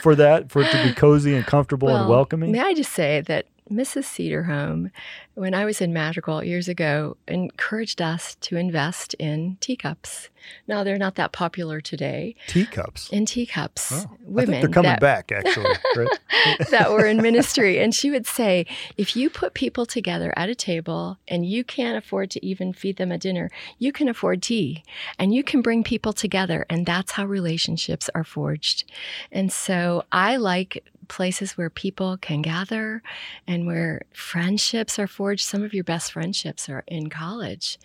for 0.00 0.14
that 0.14 0.50
for 0.50 0.62
it 0.62 0.70
to 0.70 0.82
be 0.82 0.94
cozy 0.94 1.34
and 1.34 1.44
comfortable 1.44 1.94
and 1.94 2.08
welcoming? 2.08 2.52
May 2.52 2.60
I 2.60 2.72
just 2.72 2.94
say 2.94 3.20
that 3.26 3.44
Mrs. 3.70 4.04
Cedarholm, 4.04 4.90
when 5.34 5.54
I 5.54 5.64
was 5.64 5.80
in 5.80 5.92
Madrigal 5.92 6.44
years 6.44 6.68
ago, 6.68 7.16
encouraged 7.26 8.00
us 8.00 8.36
to 8.42 8.56
invest 8.56 9.14
in 9.14 9.58
teacups. 9.60 10.30
Now 10.68 10.84
they're 10.84 10.98
not 10.98 11.16
that 11.16 11.32
popular 11.32 11.80
today. 11.80 12.36
teacups 12.46 13.10
In 13.10 13.26
teacups, 13.26 13.92
Oh, 13.92 14.16
women 14.24 14.60
they're 14.60 14.68
coming 14.68 14.90
that, 14.92 15.00
back, 15.00 15.32
actually. 15.32 15.74
Right? 15.96 16.08
that 16.70 16.90
were 16.90 17.06
in 17.06 17.20
ministry, 17.20 17.80
and 17.80 17.94
she 17.94 18.10
would 18.10 18.26
say, 18.26 18.66
if 18.96 19.16
you 19.16 19.28
put 19.28 19.54
people 19.54 19.86
together 19.86 20.32
at 20.36 20.48
a 20.48 20.54
table 20.54 21.18
and 21.26 21.44
you 21.44 21.64
can't 21.64 21.98
afford 21.98 22.30
to 22.30 22.46
even 22.46 22.72
feed 22.72 22.96
them 22.96 23.10
a 23.10 23.18
dinner, 23.18 23.50
you 23.78 23.92
can 23.92 24.08
afford 24.08 24.42
tea, 24.42 24.84
and 25.18 25.34
you 25.34 25.42
can 25.42 25.62
bring 25.62 25.82
people 25.82 26.12
together, 26.12 26.64
and 26.70 26.86
that's 26.86 27.12
how 27.12 27.26
relationships 27.26 28.08
are 28.14 28.24
forged. 28.24 28.84
And 29.32 29.52
so 29.52 30.04
I 30.12 30.36
like 30.36 30.84
places 31.08 31.56
where 31.56 31.70
people 31.70 32.16
can 32.16 32.42
gather 32.42 33.02
and 33.46 33.66
where 33.66 34.02
friendships 34.12 34.98
are 34.98 35.06
forged. 35.06 35.44
Some 35.44 35.62
of 35.62 35.72
your 35.74 35.84
best 35.84 36.12
friendships 36.12 36.68
are 36.68 36.84
in 36.86 37.08
college 37.10 37.78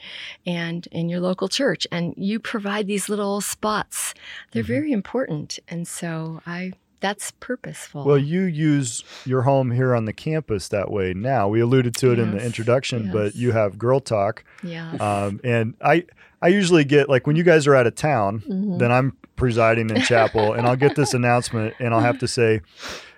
and 0.45 0.88
in 0.91 1.09
your 1.09 1.19
local 1.19 1.47
church. 1.47 1.86
And 1.91 2.13
you 2.17 2.39
provide 2.39 2.88
these 2.88 3.09
little 3.09 3.41
spots. 3.41 4.13
They're 4.51 4.63
Mhm. 4.63 4.67
very 4.67 4.91
important. 4.91 5.59
And 5.67 5.88
so 5.88 6.41
I 6.45 6.74
that's 6.99 7.32
purposeful. 7.39 8.05
Well, 8.05 8.19
you 8.19 8.41
use 8.41 9.03
your 9.26 9.41
home 9.41 9.72
here 9.72 9.95
on 9.95 10.05
the 10.05 10.13
campus 10.13 10.67
that 10.67 10.91
way 10.91 11.15
now. 11.15 11.47
We 11.47 11.59
alluded 11.59 11.95
to 11.95 12.11
it 12.11 12.19
in 12.19 12.30
the 12.30 12.38
Yes, 12.38 12.45
introduction, 12.45 13.09
but 13.11 13.36
you 13.36 13.53
have 13.53 13.80
Girl 13.80 13.99
Talk. 13.99 14.43
yeah. 14.61 14.91
Um, 14.99 15.39
and 15.43 15.74
I, 15.84 16.05
I 16.43 16.49
usually 16.49 16.84
get, 16.84 17.09
like, 17.09 17.26
when 17.26 17.36
you 17.36 17.41
guys 17.41 17.65
are 17.65 17.74
out 17.74 17.88
of 17.88 17.95
town, 17.95 18.43
Mhm. 18.47 18.78
then 18.78 18.91
I'm 18.91 19.17
presiding 19.36 19.89
in 19.89 20.03
chapel 20.03 20.53
and 20.53 20.67
I'll 20.67 20.76
get 20.76 20.93
this 20.93 21.15
announcement 21.15 21.74
and 21.80 21.91
I'll 21.91 22.01
have 22.01 22.19
to 22.19 22.28
say, 22.28 22.61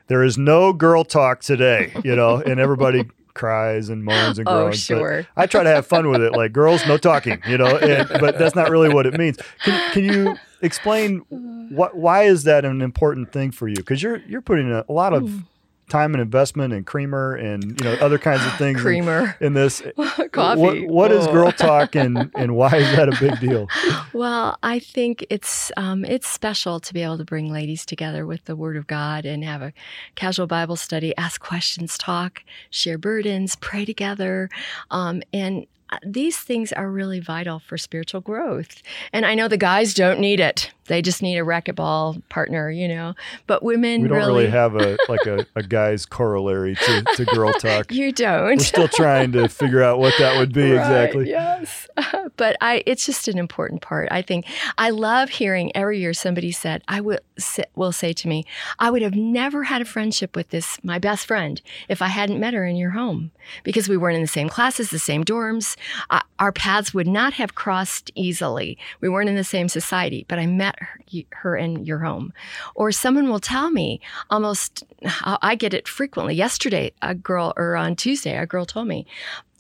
there 0.08 0.24
is 0.24 0.38
no 0.38 0.74
Girl 0.74 1.04
Talk 1.04 1.41
today, 1.41 1.93
you 2.04 2.16
know, 2.16 2.38
and 2.38 2.60
everybody 2.60 3.10
cries 3.34 3.89
and 3.89 4.04
moans 4.04 4.38
and 4.38 4.47
oh, 4.47 4.64
groans. 4.64 4.88
but 4.88 4.95
sure. 4.95 5.28
I 5.36 5.47
try 5.47 5.64
to 5.64 5.70
have 5.70 5.88
fun 5.88 6.10
with 6.10 6.22
it, 6.22 6.34
like 6.34 6.54
girls, 6.54 6.86
no 6.86 6.97
talking, 6.97 7.41
you 7.47 7.58
know. 7.58 7.78
And, 7.78 8.08
but 8.20 8.38
that's 8.38 8.56
not 8.56 8.70
really 8.70 8.93
what 8.93 9.06
it 9.06 9.18
means. 9.18 9.38
Can, 9.64 9.91
can 9.93 10.04
you 10.04 10.36
explain 10.62 11.20
what 11.30 11.95
why 11.95 12.24
is 12.24 12.43
that 12.43 12.66
an 12.66 12.82
important 12.82 13.32
thing 13.32 13.51
for 13.51 13.68
you? 13.68 13.76
Because 13.76 14.04
you're 14.04 14.18
you're 14.28 14.41
putting 14.41 14.72
a, 14.72 14.86
a 14.88 14.93
lot 14.93 15.14
of 15.14 15.24
Mm. 15.24 15.43
Time 15.90 16.14
and 16.14 16.22
investment 16.22 16.74
and 16.74 16.86
creamer 16.86 17.36
and 17.36 17.80
you 17.80 17.84
know 17.86 17.94
other 17.96 18.18
kinds 18.18 18.46
of 18.46 18.54
things 18.58 18.78
in, 18.80 18.84
Creamer. 18.84 19.36
in 19.40 19.54
this. 19.54 19.82
Coffee. 20.32 20.60
What, 20.60 20.88
what 20.88 21.12
is 21.12 21.28
Oh. 21.28 21.32
girl 21.32 21.52
talk 21.52 21.96
and 22.04 22.32
and 22.36 22.56
why 22.56 22.76
is 22.78 22.96
that 22.96 23.10
a 23.10 23.18
big 23.20 23.40
deal? 23.40 23.68
Well, 24.14 24.58
I 24.64 24.80
think 24.80 25.26
it's 25.30 25.72
um, 25.78 26.04
it's 26.06 26.28
special 26.28 26.80
to 26.80 26.94
be 26.94 27.02
able 27.04 27.18
to 27.18 27.26
bring 27.26 27.52
ladies 27.52 27.86
together 27.86 28.26
with 28.26 28.46
the 28.46 28.56
Word 28.56 28.78
of 28.78 28.88
God 28.88 29.26
and 29.26 29.44
have 29.44 29.62
a 29.62 29.74
casual 30.16 30.48
Bible 30.48 30.76
study, 30.76 31.16
ask 31.18 31.42
questions, 31.42 31.98
talk, 31.98 32.44
share 32.70 32.98
burdens, 32.98 33.56
pray 33.58 33.86
together, 33.86 34.50
um, 34.92 35.22
and 35.34 35.66
Uh, 35.90 35.98
these 36.06 36.38
things 36.38 36.72
are 36.74 36.90
really 36.90 37.20
vital 37.20 37.60
for 37.60 37.78
spiritual 37.78 38.22
growth. 38.22 38.82
And 39.12 39.26
I 39.26 39.36
know 39.36 39.48
the 39.48 39.58
guys 39.58 39.94
don't 39.94 40.20
need 40.20 40.40
it; 40.40 40.72
they 40.88 41.02
just 41.02 41.22
need 41.22 41.38
a 41.38 41.44
racquetball 41.44 42.22
partner, 42.30 42.70
you 42.70 42.88
know. 42.88 43.14
But 43.48 43.64
women 43.64 44.02
We 44.02 44.08
don't 44.08 44.18
really, 44.18 44.46
really, 44.46 44.50
have 44.50 44.76
a 44.76 44.98
like 45.10 45.26
a, 45.26 45.46
a 45.56 45.64
guy's 45.64 46.06
corollary 46.06 46.76
to, 46.76 47.04
to 47.16 47.26
girl 47.26 47.54
talk. 47.54 47.92
you 47.92 48.12
don't. 48.12 48.58
We're 48.58 48.60
still 48.60 48.88
trying 48.88 49.32
to 49.34 49.48
figure 49.48 49.84
out 49.84 50.00
what 50.00 50.14
that 50.20 50.38
would 50.38 50.54
be 50.54 50.72
Right, 50.74 50.80
exactly. 50.80 51.30
Yes. 51.30 51.88
but 52.38 52.56
I 52.62 52.84
it's 52.86 53.06
just 53.06 53.28
an 53.28 53.38
important 53.38 53.82
part. 53.82 54.08
I 54.12 54.22
think 54.22 54.46
I 54.78 54.90
love 54.90 55.30
hearing 55.30 55.76
every 55.76 56.00
year 56.00 56.14
somebody 56.14 56.52
said, 56.52 56.84
I 56.88 57.02
say, 57.38 57.66
will 57.76 57.92
say 57.92 58.14
to 58.14 58.28
me, 58.28 58.46
I 58.80 58.90
would 58.90 59.02
have 59.02 59.16
never 59.16 59.64
had 59.64 59.82
a 59.82 59.86
friendship 59.86 60.36
with 60.36 60.50
this 60.50 60.78
my 60.84 61.00
best 61.00 61.26
friend 61.26 61.62
if 61.90 62.02
I 62.02 62.08
hadn't 62.08 62.40
met 62.40 62.54
her 62.54 62.66
in 62.66 62.76
your 62.76 62.92
home 62.92 63.32
because 63.64 63.90
we 63.90 63.98
weren't 63.98 64.16
in 64.16 64.22
the 64.22 64.28
same 64.28 64.50
classes, 64.50 64.90
the 64.90 65.00
same 65.00 65.24
dorms. 65.24 65.76
Uh, 66.10 66.22
our 66.40 66.52
paths 66.52 66.94
would 66.94 67.08
not 67.08 67.34
have 67.34 67.56
crossed 67.56 68.12
easily. 68.16 68.78
We 69.02 69.10
weren't 69.10 69.30
in 69.30 69.36
the 69.36 69.44
same 69.44 69.70
society, 69.70 70.26
but 70.28 70.40
I 70.40 70.46
met 70.46 70.76
her, 70.80 71.00
her 71.32 71.56
in 71.56 71.86
your 71.86 72.00
home. 72.00 72.34
Or 72.76 72.92
someone 72.92 73.30
will 73.30 73.40
tell 73.40 73.70
me 73.72 74.02
almost 74.30 74.84
I 75.24 75.56
get 75.56 75.74
it 75.74 75.88
frequently. 75.88 76.36
Yesterday, 76.36 76.92
a 77.02 77.16
girl 77.16 77.54
or 77.58 77.76
on 77.76 77.96
Tuesday, 77.96 78.38
a 78.38 78.46
girl 78.46 78.66
told 78.66 78.88
me, 78.88 79.06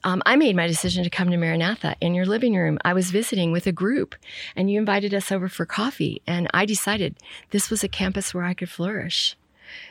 um, 0.03 0.21
I 0.25 0.35
made 0.35 0.55
my 0.55 0.67
decision 0.67 1.03
to 1.03 1.09
come 1.09 1.29
to 1.31 1.37
Maranatha 1.37 1.95
in 2.01 2.13
your 2.13 2.25
living 2.25 2.55
room. 2.55 2.77
I 2.83 2.93
was 2.93 3.11
visiting 3.11 3.51
with 3.51 3.67
a 3.67 3.71
group, 3.71 4.15
and 4.55 4.69
you 4.69 4.79
invited 4.79 5.13
us 5.13 5.31
over 5.31 5.47
for 5.47 5.65
coffee. 5.65 6.21
And 6.27 6.49
I 6.53 6.65
decided 6.65 7.15
this 7.51 7.69
was 7.69 7.83
a 7.83 7.87
campus 7.87 8.33
where 8.33 8.43
I 8.43 8.53
could 8.53 8.69
flourish. 8.69 9.35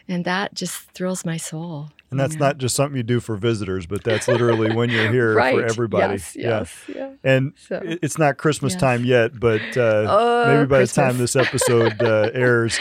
And 0.09 0.25
that 0.25 0.55
just 0.55 0.81
thrills 0.93 1.25
my 1.25 1.37
soul. 1.37 1.91
And 2.11 2.21
that's 2.21 2.35
you 2.35 2.41
know? 2.41 2.47
not 2.49 2.59
just 2.59 2.77
something 2.77 2.97
you 2.97 3.03
do 3.03 3.21
for 3.21 3.37
visitors, 3.37 3.87
but 3.87 4.05
that's 4.05 4.29
literally 4.29 4.75
when 4.75 4.91
you're 4.91 5.11
here 5.19 5.35
right. 5.35 5.55
for 5.55 5.65
everybody. 5.65 6.13
Yes, 6.15 6.37
yes, 6.37 6.75
yeah. 6.89 6.95
yeah. 6.97 7.11
And 7.25 7.53
So- 7.57 7.81
it's 7.83 8.19
not 8.19 8.37
Christmas 8.37 8.75
Yes. 8.75 8.81
time 8.81 9.05
yet, 9.07 9.41
but 9.41 9.63
uh, 9.79 10.07
Oh, 10.11 10.45
maybe 10.55 10.67
by 10.67 10.81
the 10.81 10.87
time 10.89 11.17
this 11.17 11.35
episode 11.37 12.03
uh, 12.03 12.29
airs, 12.35 12.79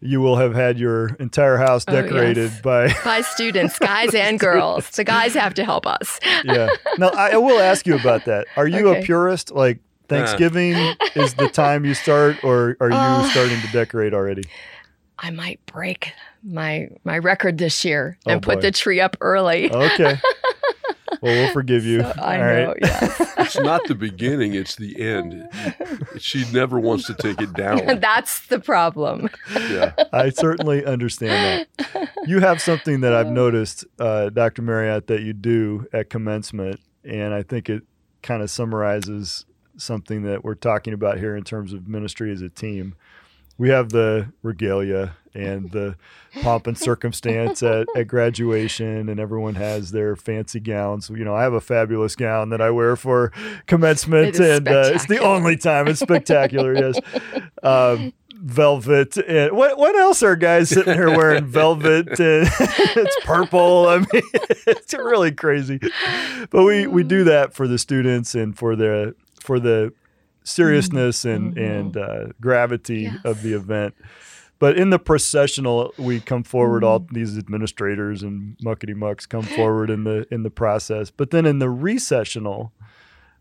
you 0.00 0.20
will 0.20 0.36
have 0.36 0.54
had 0.54 0.78
your 0.78 1.14
entire 1.18 1.56
house 1.56 1.84
Oh, 1.88 1.92
decorated 1.92 2.50
yes. 2.50 2.60
by. 2.60 2.94
By 3.04 3.22
students, 3.22 3.78
guys 3.78 4.14
and 4.14 4.38
girls. 4.38 4.90
The 4.90 5.04
guys 5.04 5.32
have 5.32 5.54
to 5.54 5.64
help 5.64 5.86
us. 5.86 6.20
Yeah. 6.44 6.68
No, 6.98 7.08
I, 7.08 7.30
I 7.30 7.36
will 7.38 7.58
ask 7.60 7.86
you 7.86 7.94
about 7.96 8.26
that. 8.26 8.46
Are 8.56 8.68
you 8.68 8.88
a 8.94 9.00
purist? 9.02 9.50
Like 9.50 9.78
Thanksgiving 10.08 10.74
is 11.14 11.32
the 11.34 11.48
time 11.48 11.86
you 11.86 11.94
start, 11.94 12.44
or 12.44 12.76
are 12.80 12.90
you 12.90 12.96
Uh, 12.96 13.26
starting 13.30 13.58
to 13.62 13.68
decorate 13.72 14.12
already? 14.12 14.42
I 15.18 15.30
might 15.30 15.64
break 15.64 16.12
my 16.44 16.88
my 17.04 17.18
record 17.18 17.58
this 17.58 17.84
year 17.84 18.18
Oh, 18.26 18.32
and 18.32 18.42
put 18.42 18.60
the 18.60 18.70
tree 18.70 19.00
up 19.00 19.16
early. 19.20 19.70
Okay. 19.70 20.18
well, 21.22 21.32
we'll 21.32 21.52
forgive 21.52 21.84
you. 21.84 22.00
So, 22.00 22.12
I 22.18 22.36
All 22.36 22.44
right. 22.44 22.64
know, 22.66 22.74
yes. 22.82 23.30
It's 23.44 23.58
not 23.60 23.86
the 23.86 23.94
beginning; 23.94 24.54
it's 24.54 24.76
the 24.76 24.98
end. 25.00 25.48
She 26.18 26.44
never 26.52 26.80
wants 26.80 27.06
to 27.08 27.14
take 27.14 27.40
it 27.42 27.52
down. 27.52 28.00
That's 28.00 28.46
the 28.46 28.58
problem. 28.58 29.28
Yeah. 29.54 29.92
I 30.12 30.30
certainly 30.30 30.84
understand 30.84 31.66
that. 31.78 32.08
You 32.26 32.40
have 32.40 32.62
something 32.62 33.00
that 33.02 33.12
I've 33.12 33.28
noticed, 33.28 33.84
uh, 33.98 34.30
Dr. 34.30 34.62
Marriott, 34.62 35.08
that 35.08 35.20
you 35.22 35.34
do 35.34 35.86
at 35.92 36.08
commencement, 36.08 36.80
and 37.04 37.34
I 37.34 37.42
think 37.42 37.68
it 37.68 37.82
kind 38.22 38.42
of 38.42 38.50
summarizes 38.50 39.44
something 39.76 40.22
that 40.22 40.42
we're 40.42 40.54
talking 40.54 40.94
about 40.94 41.18
here 41.18 41.36
in 41.36 41.44
terms 41.44 41.74
of 41.74 41.86
ministry 41.86 42.32
as 42.32 42.40
a 42.40 42.48
team. 42.48 42.94
We 43.56 43.68
have 43.68 43.90
the 43.90 44.32
regalia 44.42 45.16
and 45.34 45.70
the 45.70 45.96
pomp 46.42 46.66
and 46.66 46.78
circumstance 46.78 47.62
at, 47.62 47.86
at 47.96 48.06
graduation, 48.06 49.08
and 49.08 49.18
everyone 49.18 49.56
has 49.56 49.90
their 49.90 50.16
fancy 50.16 50.60
gowns. 50.60 51.10
You 51.10 51.24
know, 51.24 51.34
I 51.34 51.42
have 51.42 51.52
a 51.52 51.60
fabulous 51.60 52.16
gown 52.16 52.50
that 52.50 52.60
I 52.60 52.70
wear 52.70 52.96
for 52.96 53.32
commencement, 53.66 54.38
and 54.38 54.68
uh, 54.68 54.90
it's 54.94 55.06
the 55.06 55.18
only 55.18 55.56
time 55.56 55.88
it's 55.88 56.00
spectacular. 56.00 56.74
yes, 56.74 56.98
um, 57.62 58.12
velvet. 58.44 59.16
And 59.16 59.52
what 59.56 59.78
what 59.78 59.96
else 59.96 60.22
are 60.22 60.36
guys 60.36 60.68
sitting 60.68 60.94
here 60.94 61.10
wearing 61.10 61.46
velvet? 61.46 62.08
And 62.20 62.48
it's 62.60 63.16
purple. 63.24 63.88
I 63.88 63.98
mean, 63.98 64.06
it's 64.12 64.94
really 64.94 65.32
crazy. 65.32 65.80
But 66.50 66.64
we 66.64 66.86
we 66.86 67.02
do 67.02 67.24
that 67.24 67.54
for 67.54 67.66
the 67.66 67.78
students 67.78 68.34
and 68.34 68.56
for 68.56 68.76
the 68.76 69.14
for 69.40 69.58
the 69.58 69.92
seriousness 70.44 71.24
and 71.24 71.54
Mhm. 71.56 71.70
and 71.78 71.96
uh, 71.96 72.26
gravity 72.40 73.02
Yes. 73.02 73.16
of 73.24 73.42
the 73.42 73.52
event. 73.54 73.94
But 74.60 74.78
in 74.78 74.90
the 74.90 74.98
processional, 75.00 75.92
we 75.98 76.20
come 76.20 76.44
forward. 76.44 76.84
All 76.84 77.00
Mm-hmm. 77.00 77.14
these 77.14 77.36
administrators 77.36 78.22
and 78.22 78.56
muckety 78.64 78.94
mucks 78.94 79.26
come 79.26 79.42
forward 79.42 79.90
in 79.90 80.04
the 80.04 80.26
in 80.30 80.42
the 80.42 80.50
process. 80.50 81.10
But 81.10 81.30
then 81.30 81.44
in 81.46 81.58
the 81.58 81.68
recessional, 81.68 82.72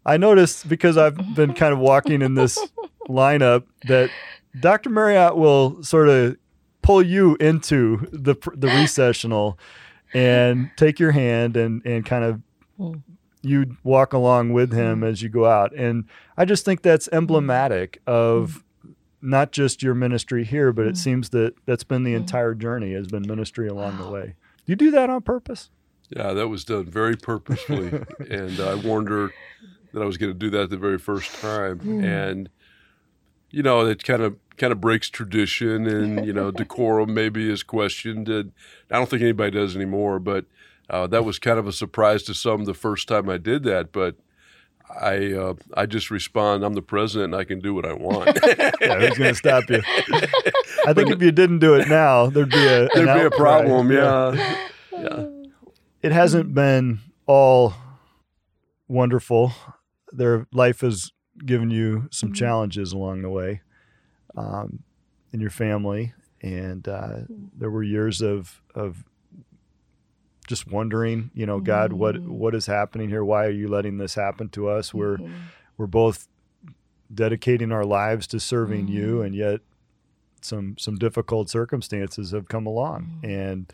I 0.06 0.18
noticed 0.18 0.68
because 0.68 0.98
I've 0.98 1.36
been 1.36 1.54
kind 1.64 1.72
of 1.74 1.80
walking 1.80 2.22
in 2.22 2.34
this 2.36 2.58
lineup 3.08 3.64
that 3.88 4.10
Dr. 4.60 4.90
Marriott 4.90 5.36
will 5.38 5.82
sort 5.84 6.10
of 6.10 6.36
pull 6.82 7.02
you 7.02 7.36
into 7.40 8.08
the 8.12 8.36
the 8.56 8.68
recessional 8.68 9.58
and 10.14 10.70
take 10.78 11.00
your 11.00 11.12
hand 11.12 11.56
and 11.58 11.86
and 11.86 12.06
kind 12.06 12.24
of 12.24 12.42
Mm. 12.80 13.02
You 13.44 13.76
walk 13.84 14.14
along 14.14 14.54
with 14.54 14.72
him 14.74 15.04
as 15.04 15.22
you 15.22 15.30
go 15.30 15.46
out. 15.46 15.76
And 15.76 16.06
I 16.38 16.46
just 16.46 16.64
think 16.66 16.82
that's 16.82 17.10
emblematic 17.12 18.02
of 18.08 18.64
not 19.22 19.52
just 19.52 19.84
your 19.84 19.94
ministry 19.94 20.44
here, 20.44 20.72
but 20.72 20.86
it 20.88 20.96
Mm. 20.96 20.98
seems 20.98 21.30
that 21.30 21.54
that's 21.66 21.84
been 21.84 22.04
the 22.04 22.14
Mm. 22.14 22.18
entire 22.18 22.56
journey 22.56 22.94
has 22.94 23.08
been 23.08 23.24
ministry 23.28 23.68
along 23.68 23.98
the 23.98 24.04
Wow. 24.06 24.12
way. 24.12 24.36
You 24.66 24.76
do 24.76 24.92
that 24.92 25.10
on 25.10 25.22
purpose? 25.22 25.70
Yeah, 26.10 26.34
that 26.34 26.48
was 26.48 26.64
done 26.64 26.86
very 26.86 27.16
purposefully, 27.18 27.92
and 28.30 28.60
I 28.60 28.76
warned 28.76 29.10
her 29.10 29.30
that 29.94 30.02
I 30.02 30.06
was 30.06 30.18
going 30.18 30.32
to 30.32 30.38
do 30.38 30.50
that 30.52 30.70
the 30.70 30.78
very 30.78 30.98
first 30.98 31.34
time, 31.40 31.80
Hmm. 31.80 32.04
and 32.04 32.50
you 33.50 33.62
know, 33.62 33.86
it 33.86 34.04
kind 34.04 34.22
of 34.24 34.38
kind 34.58 34.72
of 34.72 34.82
breaks 34.82 35.10
tradition, 35.10 35.86
and 35.86 36.26
you 36.26 36.34
know, 36.34 36.50
decorum 36.52 37.14
maybe 37.14 37.50
is 37.50 37.62
questioned, 37.64 38.28
and 38.30 38.52
I 38.90 38.96
don't 38.98 39.10
think 39.10 39.22
anybody 39.22 39.52
does 39.52 39.76
anymore, 39.76 40.20
but 40.20 40.46
uh, 40.94 41.08
that 41.08 41.26
was 41.26 41.40
kind 41.40 41.58
of 41.60 41.68
a 41.68 41.72
surprise 41.74 42.24
to 42.24 42.34
some 42.34 42.66
the 42.66 42.74
first 42.74 43.08
time 43.08 43.30
I 43.30 43.38
did 43.38 43.64
that, 43.64 43.92
but. 43.92 44.16
I 45.02 45.32
uh, 45.34 45.54
I 45.76 45.86
just 45.88 46.12
respond. 46.12 46.64
I'm 46.64 46.74
the 46.74 46.82
president, 46.82 47.34
and 47.34 47.42
I 47.42 47.46
can 47.46 47.60
do 47.62 47.74
what 47.74 47.86
I 47.86 47.94
want. 47.94 48.38
Yeah, 48.82 49.00
who's 49.00 49.18
going 49.18 49.32
to 49.32 49.36
stop 49.36 49.64
you? 49.70 49.82
I 50.86 50.94
think 50.94 51.10
if 51.10 51.22
you 51.22 51.32
didn't 51.32 51.60
do 51.60 51.74
it 51.76 51.88
now, 51.88 52.28
there'd 52.28 52.50
be 52.52 52.68
a 52.68 52.90
There'd 52.94 53.18
be 53.20 53.26
a 53.26 53.32
problem. 53.32 53.92
Yeah, 53.92 54.58
yeah. 54.92 55.26
It 56.04 56.12
hasn't 56.12 56.54
been 56.54 57.00
all 57.26 57.74
wonderful. 58.88 59.54
Their 60.12 60.48
life 60.52 60.82
has 60.82 61.12
given 61.44 61.72
you 61.72 62.08
some 62.12 62.30
Mhm. 62.32 62.36
challenges 62.36 62.92
along 62.94 63.22
the 63.22 63.30
way 63.30 63.62
um, 64.36 64.84
in 65.32 65.40
your 65.40 65.50
family, 65.50 66.14
and 66.42 66.88
uh, 66.88 67.22
there 67.58 67.72
were 67.72 67.84
years 67.84 68.22
of 68.22 68.62
of 68.76 69.06
just 70.54 70.72
wondering, 70.72 71.32
you 71.34 71.46
know, 71.48 71.60
God, 71.60 71.94
what 71.94 72.16
Mhm. 72.16 72.28
what 72.28 72.54
is 72.54 72.68
happening 72.68 73.10
here? 73.10 73.24
Why 73.26 73.46
are 73.46 73.50
you 73.62 73.68
letting 73.68 73.98
this 73.98 74.14
happen 74.14 74.50
to 74.50 74.68
us? 74.70 74.94
We're 74.94 75.18
Mhm. 75.18 75.32
we're 75.78 75.88
both 75.88 76.28
dedicating 77.14 77.72
our 77.72 77.84
lives 77.86 78.28
to 78.28 78.40
serving 78.40 78.88
you 78.88 79.18
Mhm. 79.18 79.26
and 79.26 79.36
yet 79.36 79.62
some 80.42 80.78
some 80.78 80.96
difficult 80.96 81.50
circumstances 81.50 82.32
have 82.32 82.48
come 82.48 82.66
along 82.68 83.20
Mhm. 83.24 83.30
and 83.30 83.72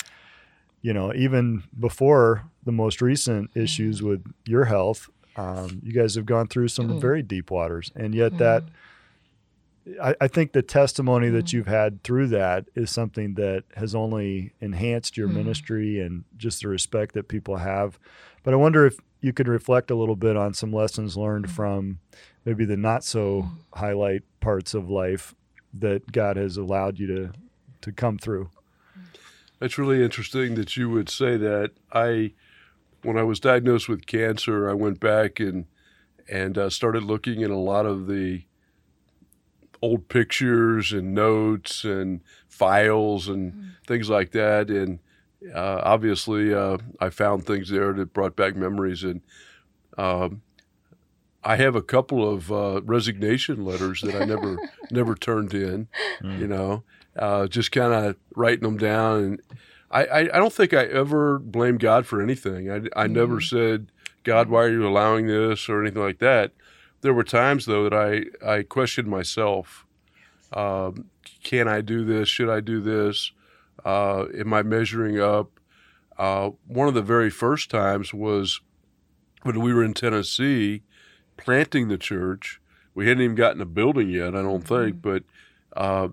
you 0.81 0.93
know 0.93 1.13
even 1.13 1.63
before 1.79 2.43
the 2.63 2.71
most 2.71 3.01
recent 3.01 3.49
issues 3.55 4.01
with 4.03 4.21
your 4.45 4.65
health 4.65 5.09
um, 5.35 5.79
you 5.83 5.91
guys 5.93 6.15
have 6.15 6.25
gone 6.25 6.47
through 6.47 6.67
some 6.67 6.99
very 6.99 7.21
deep 7.23 7.49
waters 7.51 7.91
and 7.95 8.13
yet 8.13 8.37
that 8.37 8.63
I, 10.01 10.15
I 10.21 10.27
think 10.27 10.51
the 10.51 10.61
testimony 10.61 11.29
that 11.29 11.45
Mhm. 11.45 11.53
you've 11.53 11.67
had 11.67 12.03
through 12.03 12.27
that 12.27 12.65
is 12.75 12.89
something 12.89 13.35
that 13.35 13.63
has 13.75 13.95
only 13.95 14.53
enhanced 14.61 15.17
your 15.17 15.27
Mhm. 15.29 15.33
ministry 15.35 15.99
and 15.99 16.23
just 16.37 16.61
the 16.61 16.67
respect 16.67 17.13
that 17.15 17.27
people 17.27 17.57
have. 17.57 17.97
But 18.43 18.53
I 18.53 18.57
wonder 18.57 18.85
if 18.85 18.97
you 19.21 19.33
could 19.33 19.47
reflect 19.47 19.91
a 19.91 19.95
little 19.95 20.15
bit 20.15 20.35
on 20.37 20.53
some 20.53 20.71
lessons 20.71 21.17
learned 21.17 21.45
Mhm. 21.47 21.51
from 21.51 21.99
maybe 22.45 22.65
the 22.65 22.77
not 22.77 23.03
so 23.03 23.43
Mhm. 23.43 23.49
highlight 23.79 24.23
parts 24.39 24.73
of 24.73 24.89
life 24.89 25.33
that 25.73 26.11
God 26.11 26.37
has 26.37 26.57
allowed 26.57 26.99
you 26.99 27.07
to 27.07 27.31
to 27.81 27.91
come 27.93 28.17
through. 28.17 28.49
That's 29.59 29.77
really 29.77 30.03
interesting 30.03 30.55
that 30.55 30.75
you 30.75 30.89
would 30.89 31.07
say 31.09 31.37
that. 31.37 31.71
I, 31.93 32.33
when 33.03 33.17
I 33.17 33.23
was 33.23 33.39
diagnosed 33.39 33.87
with 33.87 34.05
cancer, 34.05 34.69
I 34.69 34.73
went 34.73 34.99
back 34.99 35.39
and 35.39 35.65
and 36.31 36.57
uh, 36.59 36.69
started 36.69 37.03
looking 37.03 37.41
at 37.41 37.49
a 37.49 37.57
lot 37.57 37.85
of 37.87 38.07
the 38.07 38.43
old 39.81 40.09
pictures 40.09 40.91
and 40.91 41.13
notes 41.13 41.83
and 41.83 42.21
files 42.47 43.27
and 43.27 43.73
things 43.87 44.09
like 44.09 44.31
that. 44.31 44.69
And 44.69 44.99
uh, 45.53 45.81
obviously, 45.83 46.53
uh, 46.53 46.77
I 46.99 47.09
found 47.09 47.45
things 47.45 47.69
there 47.69 47.93
that 47.93 48.13
brought 48.13 48.35
back 48.35 48.55
memories. 48.55 49.03
And 49.03 49.21
um, 49.97 50.41
I 51.43 51.55
have 51.55 51.75
a 51.75 51.81
couple 51.81 52.27
of 52.29 52.51
uh, 52.51 52.81
resignation 52.83 53.63
letters 53.63 54.01
that 54.01 54.15
I 54.15 54.25
never 54.25 54.57
never 54.91 55.15
turned 55.15 55.53
in. 55.53 55.87
You 56.21 56.47
know, 56.47 56.83
uh, 57.15 57.47
just 57.47 57.71
kind 57.71 57.93
of 57.93 58.15
writing 58.35 58.63
them 58.63 58.77
down. 58.77 59.23
And 59.23 59.41
I, 59.91 60.05
I, 60.05 60.19
I 60.19 60.39
don't 60.39 60.53
think 60.53 60.73
I 60.73 60.85
ever 60.85 61.39
blamed 61.39 61.79
God 61.79 62.05
for 62.05 62.21
anything. 62.21 62.69
I, 62.69 63.03
I 63.03 63.07
never 63.07 63.39
said, 63.41 63.91
God, 64.23 64.49
why 64.49 64.63
are 64.63 64.69
you 64.71 64.87
allowing 64.87 65.27
this 65.27 65.69
or 65.69 65.81
anything 65.81 66.01
like 66.03 66.19
that. 66.19 66.51
There 67.01 67.13
were 67.13 67.23
times 67.23 67.65
though 67.65 67.89
that 67.89 67.93
I, 67.93 68.55
I 68.57 68.63
questioned 68.63 69.07
myself. 69.07 69.85
Um, 70.51 71.05
can 71.43 71.67
I 71.67 71.81
do 71.81 72.03
this? 72.03 72.27
Should 72.27 72.49
I 72.49 72.59
do 72.59 72.81
this? 72.81 73.31
Uh, 73.85 74.25
am 74.37 74.53
I 74.53 74.63
measuring 74.63 75.19
up? 75.19 75.59
Uh, 76.17 76.51
one 76.67 76.87
of 76.87 76.93
the 76.93 77.01
very 77.01 77.29
first 77.29 77.69
times 77.69 78.13
was 78.13 78.59
when 79.43 79.61
we 79.61 79.73
were 79.73 79.83
in 79.83 79.93
Tennessee 79.93 80.81
planting 81.37 81.87
the 81.87 81.97
church. 81.97 82.59
We 82.93 83.07
hadn't 83.07 83.23
even 83.23 83.35
gotten 83.35 83.61
a 83.61 83.65
building 83.65 84.09
yet, 84.09 84.35
I 84.35 84.41
don't 84.41 84.67
think, 84.67 85.01
but 85.01 85.23
uh, 85.77 86.09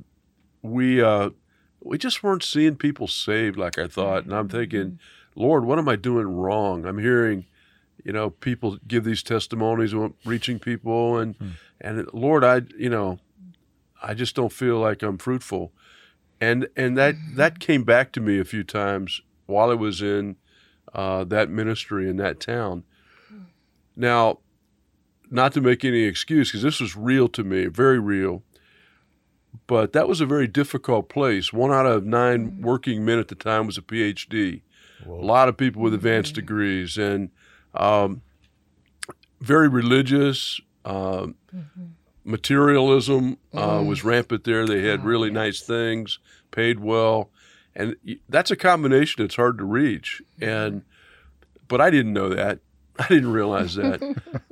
we 0.62 1.02
uh, 1.02 1.30
we 1.80 1.98
just 1.98 2.22
weren't 2.22 2.44
seeing 2.44 2.76
people 2.76 3.08
saved 3.08 3.56
like 3.56 3.78
I 3.78 3.88
thought. 3.88 4.24
And 4.24 4.32
I'm 4.32 4.48
thinking, 4.48 5.00
Lord, 5.34 5.64
what 5.64 5.78
am 5.78 5.88
I 5.88 5.96
doing 5.96 6.28
wrong? 6.28 6.84
I'm 6.84 6.98
hearing, 6.98 7.46
you 8.06 8.12
know, 8.12 8.30
people 8.30 8.78
give 8.86 9.02
these 9.02 9.22
testimonies 9.22 9.92
of 9.92 10.12
reaching 10.24 10.60
people, 10.60 11.18
and 11.18 11.34
Hmm. 11.36 11.48
and 11.80 12.08
Lord, 12.12 12.44
I 12.44 12.62
you 12.78 12.88
know, 12.88 13.18
I 14.00 14.14
just 14.14 14.36
don't 14.36 14.52
feel 14.52 14.78
like 14.78 15.02
I'm 15.02 15.18
fruitful, 15.18 15.72
and 16.40 16.68
and 16.76 16.96
that 16.96 17.16
that 17.34 17.58
came 17.58 17.82
back 17.82 18.12
to 18.12 18.20
me 18.20 18.38
a 18.38 18.44
few 18.44 18.62
times 18.62 19.20
while 19.46 19.70
I 19.70 19.74
was 19.74 20.00
in 20.00 20.36
uh, 20.94 21.24
that 21.24 21.50
ministry 21.50 22.08
in 22.08 22.16
that 22.18 22.38
town. 22.38 22.84
Now, 23.96 24.38
not 25.30 25.52
to 25.54 25.60
make 25.60 25.84
any 25.84 26.02
excuse, 26.04 26.50
because 26.50 26.62
this 26.62 26.80
was 26.80 26.96
real 26.96 27.28
to 27.28 27.42
me, 27.42 27.66
very 27.66 27.98
real. 27.98 28.44
But 29.66 29.92
that 29.94 30.06
was 30.06 30.20
a 30.20 30.26
very 30.26 30.46
difficult 30.46 31.08
place. 31.08 31.52
One 31.52 31.72
out 31.72 31.86
of 31.86 32.04
nine 32.04 32.60
working 32.60 33.04
men 33.04 33.18
at 33.18 33.28
the 33.28 33.34
time 33.34 33.66
was 33.66 33.78
a 33.78 33.82
PhD. 33.82 34.62
A 35.06 35.10
lot 35.10 35.48
of 35.48 35.56
people 35.56 35.82
with 35.82 35.94
advanced 35.94 36.34
degrees 36.34 36.96
and 36.98 37.30
um, 37.76 38.22
very 39.40 39.68
religious. 39.68 40.60
Um, 40.84 41.36
Materialism 42.24 43.38
uh, 43.54 43.84
was 43.86 44.02
rampant 44.02 44.42
there. 44.42 44.66
They 44.66 44.82
had 44.82 45.04
really 45.04 45.30
nice 45.30 45.60
things, 45.60 46.18
paid 46.50 46.80
well, 46.80 47.30
and 47.74 47.94
that's 48.28 48.50
a 48.50 48.56
combination 48.56 49.22
that's 49.22 49.36
hard 49.36 49.58
to 49.58 49.64
reach. 49.64 50.20
And 50.40 50.82
but 51.68 51.80
I 51.80 51.90
didn't 51.90 52.12
know 52.12 52.28
that. 52.30 52.58
I 52.98 53.06
didn't 53.06 53.32
realize 53.32 53.76
that. 53.76 54.00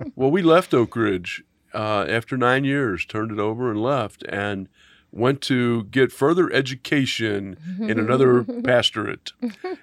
well, 0.15 0.31
we 0.31 0.41
left 0.41 0.73
Oak 0.73 0.95
Ridge 0.95 1.43
uh, 1.75 2.07
after 2.09 2.37
nine 2.37 2.63
years, 2.63 3.05
turned 3.05 3.33
it 3.33 3.41
over 3.41 3.71
and 3.71 3.83
left, 3.83 4.23
and 4.29 4.69
went 5.15 5.41
to 5.41 5.85
get 5.85 6.11
further 6.11 6.53
education 6.53 7.57
in 7.79 7.99
another 8.01 8.43
pastorate. 8.65 9.33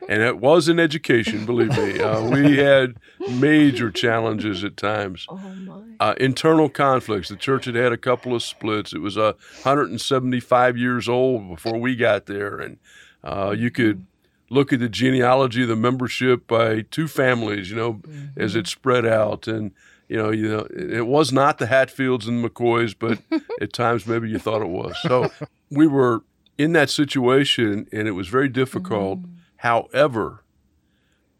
And 0.09 0.21
it 0.21 0.39
was 0.39 0.67
an 0.67 0.77
education, 0.77 1.45
believe 1.45 1.75
me. 1.77 2.01
Uh, 2.01 2.29
we 2.29 2.57
had 2.57 2.97
major 3.29 3.91
challenges 3.91 4.63
at 4.65 4.75
times. 4.75 5.25
Oh 5.29 5.37
my. 5.37 5.81
Uh, 6.01 6.15
internal 6.19 6.67
conflicts. 6.67 7.29
The 7.29 7.37
church 7.37 7.65
had 7.65 7.75
had 7.75 7.93
a 7.93 7.97
couple 7.97 8.35
of 8.35 8.43
splits. 8.43 8.91
It 8.91 8.99
was 8.99 9.17
uh, 9.17 9.33
175 9.63 10.77
years 10.77 11.07
old 11.07 11.47
before 11.47 11.77
we 11.79 11.95
got 11.95 12.25
there, 12.25 12.57
and 12.57 12.77
uh, 13.23 13.55
you 13.57 13.71
could 13.71 14.05
look 14.49 14.73
at 14.73 14.79
the 14.79 14.89
genealogy 14.89 15.61
of 15.61 15.69
the 15.69 15.77
membership 15.77 16.45
by 16.45 16.81
two 16.91 17.07
families. 17.07 17.69
You 17.69 17.77
know, 17.77 18.01
as 18.35 18.55
it 18.55 18.67
spread 18.67 19.05
out, 19.05 19.47
and 19.47 19.71
you 20.11 20.17
know, 20.17 20.29
you 20.29 20.49
know, 20.49 20.67
it 20.69 21.07
was 21.07 21.31
not 21.31 21.57
the 21.57 21.67
Hatfields 21.67 22.27
and 22.27 22.43
McCoys, 22.43 22.93
but 22.99 23.19
at 23.61 23.71
times 23.71 24.05
maybe 24.05 24.29
you 24.29 24.39
thought 24.39 24.61
it 24.61 24.67
was. 24.67 24.93
So 25.03 25.31
we 25.69 25.87
were 25.87 26.23
in 26.57 26.73
that 26.73 26.89
situation, 26.89 27.87
and 27.93 28.09
it 28.09 28.11
was 28.11 28.27
very 28.27 28.49
difficult. 28.49 29.21
Mm. 29.21 29.29
However, 29.55 30.43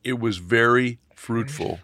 it 0.05 0.21
was 0.21 0.37
very 0.37 0.99
fruitful. 1.13 1.81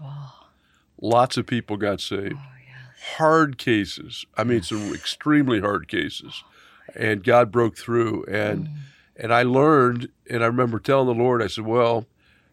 Lots 1.02 1.36
of 1.36 1.46
people 1.46 1.76
got 1.76 2.00
saved. 2.00 2.36
Oh, 2.38 3.18
hard 3.18 3.58
cases. 3.58 4.26
I 4.38 4.46
mean, 4.46 4.62
some 4.62 4.94
extremely 4.94 5.60
hard 5.60 5.90
cases. 5.90 6.42
Oh, 6.42 6.94
and 6.96 7.22
God 7.22 7.52
broke 7.52 7.78
through. 7.78 8.24
And 8.32 8.68
mm. 8.68 8.74
and 9.18 9.34
I 9.34 9.44
learned, 9.44 10.08
and 10.30 10.42
I 10.42 10.48
remember 10.48 10.80
telling 10.80 11.08
the 11.08 11.22
Lord, 11.22 11.44
I 11.44 11.48
said, 11.48 11.66
Well, 11.66 12.06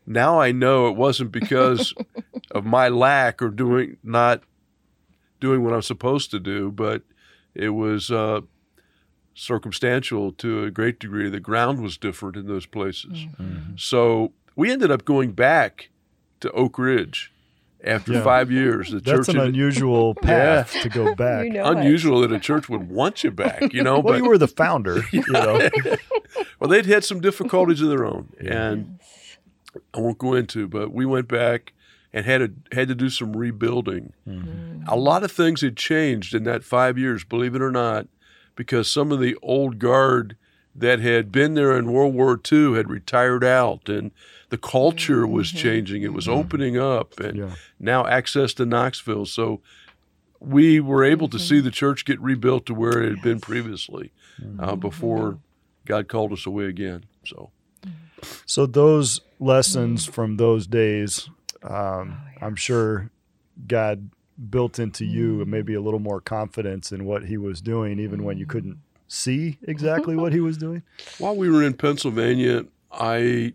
now 0.07 0.40
I 0.40 0.52
know 0.52 0.88
it 0.88 0.96
wasn't 0.96 1.32
because 1.32 1.94
of 2.50 2.64
my 2.64 2.88
lack 2.88 3.40
or 3.42 3.48
doing 3.48 3.96
not 4.02 4.42
doing 5.40 5.62
what 5.64 5.74
I'm 5.74 5.82
supposed 5.82 6.30
to 6.32 6.40
do, 6.40 6.70
but 6.70 7.02
it 7.55 7.70
was 7.70 8.11
uh, 8.11 8.40
circumstantial 9.34 10.32
to 10.32 10.64
a 10.64 10.70
great 10.70 10.98
degree. 11.00 11.28
The 11.28 11.40
ground 11.40 11.82
was 11.82 11.96
different 11.96 12.36
in 12.36 12.46
those 12.46 12.66
places. 12.66 13.26
So 13.76 14.32
we 14.57 14.70
ended 14.70 14.90
up 14.90 15.05
going 15.05 15.32
back 15.32 15.90
to 16.40 16.50
Oak 16.52 16.78
Ridge 16.78 17.32
after 17.82 18.12
Yeah. 18.12 18.22
five 18.22 18.50
years. 18.50 18.90
The 18.90 19.00
That's 19.00 19.26
church 19.26 19.34
an 19.34 19.40
unusual 19.40 20.14
path 20.14 20.72
to 20.82 20.88
go 20.88 21.14
back. 21.16 21.44
You 21.46 21.52
know 21.55 21.70
it. 21.72 21.78
unusual 21.78 22.20
that 22.22 22.32
a 22.32 22.38
church 22.38 22.68
would 22.68 22.88
want 22.88 23.24
you 23.24 23.30
back, 23.30 23.72
you 23.72 23.82
know. 23.82 23.94
well, 24.00 24.14
but 24.14 24.22
you 24.22 24.28
were 24.28 24.38
the 24.38 24.48
founder, 24.48 25.02
you 25.12 25.22
know. 25.28 25.68
well, 26.61 26.70
they'd 26.70 26.86
had 26.86 27.05
some 27.05 27.20
difficulties 27.20 27.80
of 27.82 27.88
their 27.88 28.07
own, 28.07 28.28
and 28.40 28.98
I 29.93 30.01
won't 30.01 30.18
go 30.18 30.35
into. 30.35 30.68
But 30.68 30.93
we 30.93 31.05
went 31.07 31.29
back 31.29 31.72
and 32.12 32.25
had 32.25 32.39
to 32.39 32.77
had 32.77 32.89
to 32.89 32.95
do 32.95 33.11
some 33.11 33.37
rebuilding. 33.37 34.12
Mm-hmm. 34.27 34.85
A 34.89 34.97
lot 34.97 35.25
of 35.25 35.33
things 35.33 35.61
had 35.61 35.77
changed 35.77 36.35
in 36.35 36.45
that 36.45 36.64
five 36.64 36.97
years, 36.97 37.25
believe 37.25 37.55
it 37.55 37.62
or 37.62 37.72
not, 37.72 38.07
because 38.55 38.91
some 38.91 39.12
of 39.12 39.20
the 39.20 39.37
old 39.43 39.79
guard 39.79 40.37
that 40.77 41.01
had 41.01 41.31
been 41.31 41.55
there 41.55 41.77
in 41.77 41.93
World 41.93 42.14
War 42.14 42.41
II 42.51 42.75
had 42.75 42.91
retired 42.91 43.45
out, 43.45 43.89
and 43.89 44.11
the 44.49 44.59
culture 44.59 45.27
was 45.27 45.49
mm-hmm. 45.49 45.59
changing. 45.59 46.03
It 46.03 46.12
was 46.12 46.27
mm-hmm. 46.27 46.39
opening 46.39 46.79
up, 46.79 47.18
and 47.20 47.39
Yeah. 47.39 47.55
now 47.79 48.07
access 48.07 48.55
to 48.55 48.66
Knoxville. 48.66 49.27
So 49.27 49.61
we 50.41 50.81
were 50.81 51.05
able 51.05 51.29
to 51.29 51.39
see 51.39 51.61
the 51.61 51.70
church 51.70 52.05
get 52.05 52.20
rebuilt 52.20 52.66
to 52.66 52.75
where 52.75 53.03
it 53.03 53.11
had 53.11 53.22
been 53.22 53.41
previously 53.41 54.12
uh, 54.59 54.77
before 54.77 55.39
God 55.85 56.09
called 56.09 56.33
us 56.33 56.45
away 56.45 56.66
again. 56.66 57.05
So 57.25 57.51
So 58.47 58.66
those 58.66 59.20
lessons 59.39 60.07
Mm. 60.07 60.12
from 60.12 60.37
those 60.37 60.66
days, 60.66 61.29
um, 61.62 61.70
Oh, 62.41 62.47
I'm 62.47 62.57
sure 62.57 63.11
God 63.66 64.11
built 64.51 64.79
into 64.79 65.05
Mm. 65.05 65.11
you 65.12 65.45
maybe 65.47 65.75
a 65.75 65.81
little 65.81 66.01
more 66.01 66.20
confidence 66.20 66.93
in 66.93 67.05
what 67.05 67.25
He 67.27 67.37
was 67.37 67.61
doing, 67.61 67.99
even 67.99 68.25
when 68.25 68.37
Mm. 68.37 68.41
you 68.41 68.47
couldn't 68.47 68.79
see 69.07 69.59
exactly 69.62 70.16
what 70.16 70.33
He 70.33 70.41
was 70.41 70.57
doing. 70.57 70.83
while 71.18 71.37
we 71.37 71.49
were 71.49 71.62
in 71.62 71.75
Pennsylvania, 71.75 72.66
I 72.91 73.55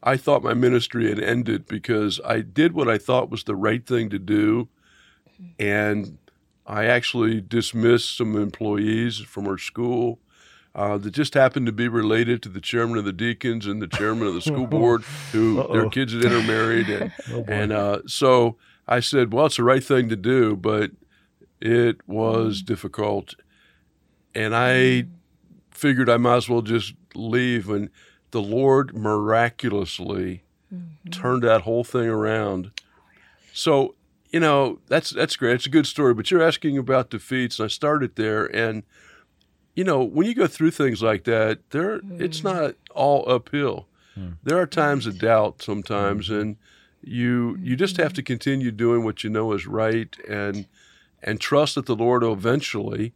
I 0.00 0.16
thought 0.16 0.44
my 0.44 0.54
ministry 0.54 1.08
had 1.08 1.18
ended 1.18 1.66
because 1.66 2.20
I 2.24 2.40
did 2.40 2.72
what 2.72 2.88
I 2.88 2.98
thought 2.98 3.30
was 3.30 3.42
the 3.44 3.56
right 3.56 3.84
thing 3.84 4.08
to 4.10 4.18
do, 4.18 4.68
and 5.58 6.18
I 6.66 6.84
actually 6.84 7.40
dismissed 7.40 8.16
some 8.16 8.36
employees 8.36 9.18
from 9.18 9.48
our 9.48 9.58
school. 9.58 10.20
Uh, 10.78 10.96
that 10.96 11.10
just 11.10 11.34
happened 11.34 11.66
to 11.66 11.72
be 11.72 11.88
related 11.88 12.40
to 12.40 12.48
the 12.48 12.60
chairman 12.60 12.96
of 12.98 13.04
the 13.04 13.12
deacons 13.12 13.66
and 13.66 13.82
the 13.82 13.88
chairman 13.88 14.28
of 14.28 14.34
the 14.34 14.40
school 14.40 14.66
board, 14.78 15.02
who 15.32 15.56
their 15.72 15.82
Uh-oh. 15.86 15.90
kids 15.90 16.12
had 16.12 16.24
intermarried, 16.24 16.88
and 16.88 17.12
Oh. 17.32 17.44
And 17.48 17.72
uh, 17.72 17.98
so 18.06 18.56
I 18.86 19.00
said, 19.00 19.32
well, 19.32 19.46
it's 19.46 19.56
the 19.56 19.64
right 19.64 19.82
thing 19.82 20.08
to 20.08 20.14
do, 20.14 20.54
but 20.54 20.92
it 21.60 21.96
was 22.06 22.62
difficult. 22.62 23.34
And 24.36 24.54
I 24.54 25.06
figured 25.72 26.08
I 26.08 26.16
might 26.16 26.36
as 26.36 26.48
well 26.48 26.62
just 26.62 26.94
leave. 27.16 27.68
And 27.68 27.90
the 28.30 28.40
Lord 28.40 28.96
miraculously 28.96 30.44
turned 31.10 31.42
that 31.42 31.62
whole 31.62 31.82
thing 31.82 32.08
around. 32.08 32.70
So, 33.52 33.96
you 34.30 34.38
know, 34.38 34.78
that's 34.86 35.10
that's 35.10 35.34
great. 35.34 35.54
It's 35.54 35.66
a 35.66 35.70
good 35.70 35.86
story, 35.88 36.14
but 36.14 36.30
you're 36.30 36.42
asking 36.42 36.78
about 36.78 37.10
defeats, 37.10 37.58
and 37.58 37.64
I 37.64 37.68
started 37.68 38.14
there. 38.14 38.44
And, 38.46 38.84
you 39.78 39.84
know, 39.84 40.02
when 40.02 40.26
you 40.26 40.34
go 40.34 40.48
through 40.48 40.72
things 40.72 41.04
like 41.04 41.22
that, 41.22 41.60
there 41.70 42.00
it's 42.18 42.40
mm. 42.40 42.52
not 42.52 42.74
all 42.96 43.24
uphill. 43.30 43.86
Hmm. 44.16 44.30
There 44.42 44.58
are 44.58 44.66
times 44.66 45.06
of 45.06 45.20
doubt 45.20 45.62
sometimes, 45.62 46.28
mm-hmm. 46.28 46.40
and 46.40 46.56
you 47.00 47.56
you 47.60 47.76
just 47.76 47.96
have 47.96 48.12
to 48.14 48.20
mm-hmm. 48.20 48.26
continue 48.26 48.72
doing 48.72 49.04
what 49.04 49.22
you 49.22 49.30
know 49.30 49.52
is 49.52 49.68
right, 49.68 50.16
and 50.28 50.66
and 51.22 51.40
trust 51.40 51.76
that 51.76 51.86
the 51.86 51.94
Lord 51.94 52.24
will 52.24 52.32
eventually 52.32 53.12